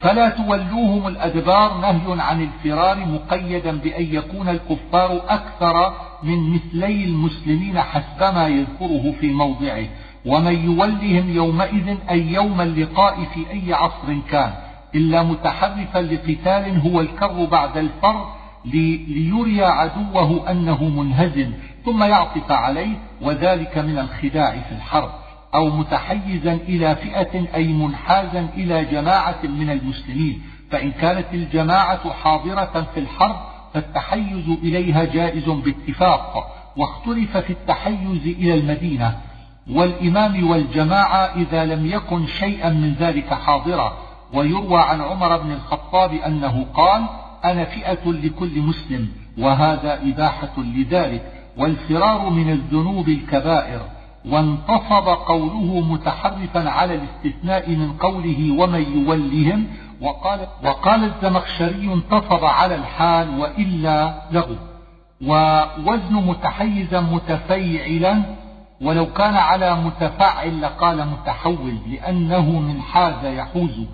فلا 0.00 0.28
تولوهم 0.28 1.06
الأدبار 1.06 1.74
نهي 1.74 2.22
عن 2.22 2.42
الفرار 2.42 3.06
مقيدا 3.06 3.78
بأن 3.78 4.14
يكون 4.14 4.48
الكفار 4.48 5.20
أكثر 5.28 6.07
من 6.22 6.54
مثلي 6.54 7.04
المسلمين 7.04 7.80
حسبما 7.80 8.48
يذكره 8.48 9.14
في 9.20 9.28
موضعه 9.28 9.84
ومن 10.26 10.64
يولهم 10.64 11.30
يومئذ 11.30 11.96
أي 12.10 12.32
يوم 12.32 12.60
اللقاء 12.60 13.24
في 13.34 13.50
أي 13.50 13.74
عصر 13.74 14.18
كان 14.30 14.52
إلا 14.94 15.22
متحرفا 15.22 15.98
لقتال 15.98 16.80
هو 16.80 17.00
الكر 17.00 17.44
بعد 17.44 17.76
الفر 17.76 18.32
ليري 18.64 19.64
عدوه 19.64 20.50
أنه 20.50 20.84
منهزم 20.84 21.52
ثم 21.84 22.02
يعطف 22.02 22.52
عليه 22.52 22.96
وذلك 23.22 23.78
من 23.78 23.98
الخداع 23.98 24.50
في 24.50 24.72
الحرب. 24.72 25.10
أو 25.54 25.70
متحيزا 25.70 26.52
إلى 26.52 26.96
فئة 26.96 27.54
أي 27.54 27.72
منحازا 27.72 28.48
إلى 28.56 28.84
جماعة 28.84 29.38
من 29.44 29.70
المسلمين 29.70 30.42
فإن 30.70 30.92
كانت 30.92 31.26
الجماعة 31.34 32.12
حاضرة 32.12 32.86
في 32.94 33.00
الحرب 33.00 33.36
فالتحيز 33.74 34.48
إليها 34.62 35.04
جائز 35.04 35.44
باتفاق 35.44 36.54
واختلف 36.76 37.36
في 37.36 37.50
التحيز 37.50 38.26
إلى 38.26 38.54
المدينة. 38.54 39.16
والإمام 39.70 40.50
والجماعة 40.50 41.18
إذا 41.18 41.64
لم 41.64 41.86
يكن 41.86 42.26
شيئا 42.26 42.70
من 42.70 42.94
ذلك 42.94 43.34
حاضرا. 43.34 43.98
ويروى 44.34 44.80
عن 44.80 45.00
عمر 45.00 45.38
بن 45.38 45.52
الخطاب 45.52 46.12
أنه 46.12 46.66
قال 46.74 47.04
أنا 47.44 47.64
فئة 47.64 48.10
لكل 48.12 48.60
مسلم 48.60 49.08
وهذا 49.38 50.02
إباحة 50.02 50.52
لذلك 50.58 51.32
والفرار 51.56 52.30
من 52.30 52.50
الذنوب 52.50 53.08
الكبائر. 53.08 53.97
وانتصب 54.30 55.08
قوله 55.08 55.80
متحرفا 55.80 56.70
على 56.70 56.94
الاستثناء 56.94 57.70
من 57.70 57.92
قوله 57.92 58.56
ومن 58.58 58.82
يولهم 58.82 59.66
وقال, 60.00 60.46
وقال 60.64 61.04
الزمخشري 61.04 61.92
انتصب 61.92 62.44
على 62.44 62.74
الحال 62.74 63.40
وإلا 63.40 64.22
له. 64.32 64.56
ووزن 65.26 66.14
متحيزا 66.14 67.00
متفيعلا 67.00 68.22
ولو 68.80 69.06
كان 69.12 69.34
على 69.34 69.74
متفعل 69.74 70.62
لقال 70.62 71.06
متحول 71.06 71.78
لأنه 71.86 72.60
من 72.60 72.80
حاز 72.80 73.24
يحوز. 73.24 73.86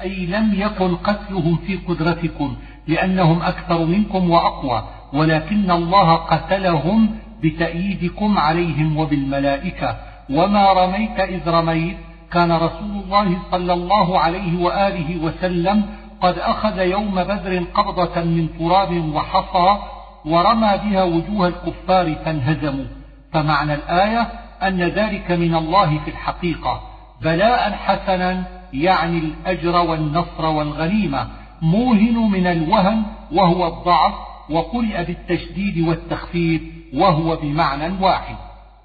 أي 0.00 0.26
لم 0.26 0.54
يكن 0.54 0.96
قتلهم 0.96 1.56
في 1.56 1.76
قدرتكم 1.76 2.56
لأنهم 2.88 3.42
أكثر 3.42 3.84
منكم 3.84 4.30
وأقوى 4.30 4.84
ولكن 5.12 5.70
الله 5.70 6.14
قتلهم 6.14 7.18
بتأييدكم 7.42 8.38
عليهم 8.38 8.96
وبالملائكة. 8.96 9.96
وما 10.30 10.72
رميت 10.72 11.20
إذ 11.20 11.48
رميت. 11.48 11.96
كان 12.32 12.52
رسول 12.52 12.90
الله 13.04 13.38
صلى 13.50 13.72
الله 13.72 14.18
عليه 14.18 14.62
وآله 14.62 15.16
وسلم 15.22 15.82
قد 16.20 16.38
أخذ 16.38 16.78
يوم 16.78 17.14
بدر 17.14 17.64
قبضة 17.74 18.24
من 18.24 18.48
تراب 18.58 19.14
وحصى 19.14 19.78
ورمى 20.24 20.70
بها 20.84 21.04
وجوه 21.04 21.48
الكفار 21.48 22.14
فانهزموا. 22.14 22.84
فمعنى 23.32 23.74
الآية 23.74 24.28
أن 24.62 24.82
ذلك 24.82 25.30
من 25.30 25.54
الله 25.54 25.98
في 25.98 26.10
الحقيقة. 26.10 26.80
بلاء 27.22 27.72
حسنا 27.72 28.44
يعني 28.72 29.18
الأجر 29.18 29.76
والنصر 29.76 30.46
والغنيمة. 30.46 31.26
موهن 31.62 32.30
من 32.30 32.46
الوهن 32.46 33.02
وهو 33.32 33.66
الضعف 33.66 34.14
وقرئ 34.50 35.04
بالتشديد 35.04 35.88
والتخفيف. 35.88 36.62
وهو 36.94 37.36
بمعنى 37.36 38.04
واحد. 38.04 38.36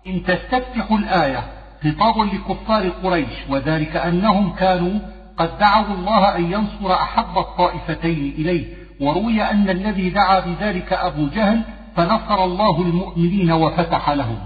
إن 0.08 0.24
تستفتح 0.24 0.92
الآية 0.92 1.44
خطاب 1.84 2.20
لكفار 2.20 2.90
قريش 2.90 3.50
وذلك 3.50 3.96
أنهم 3.96 4.56
كانوا 4.56 5.00
قد 5.38 5.58
دعوا 5.58 5.94
الله 5.94 6.36
أن 6.36 6.52
ينصر 6.52 6.94
أحب 6.94 7.38
الطائفتين 7.38 8.34
إليه. 8.38 8.66
وروي 9.02 9.44
أن 9.44 9.70
الذي 9.70 10.10
دعا 10.10 10.40
بذلك 10.40 10.94
أبو 10.94 11.28
جهل 11.28 11.62
فنصر 11.96 12.44
الله 12.44 12.82
المؤمنين 12.82 13.52
وفتح 13.52 14.10
لهم. 14.10 14.40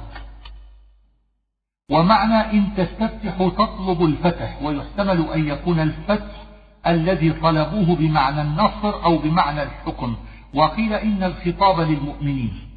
ومعنى 1.91 2.51
إن 2.51 2.67
تستفتح 2.77 3.37
تطلب 3.37 4.05
الفتح 4.05 4.61
ويحتمل 4.61 5.27
أن 5.33 5.47
يكون 5.47 5.79
الفتح 5.79 6.43
الذي 6.87 7.31
طلبوه 7.31 7.95
بمعنى 7.95 8.41
النصر 8.41 9.03
أو 9.03 9.17
بمعنى 9.17 9.63
الحكم. 9.63 10.15
وقيل 10.53 10.93
إن 10.93 11.23
الخطاب 11.23 11.79
للمؤمنين. 11.79 12.68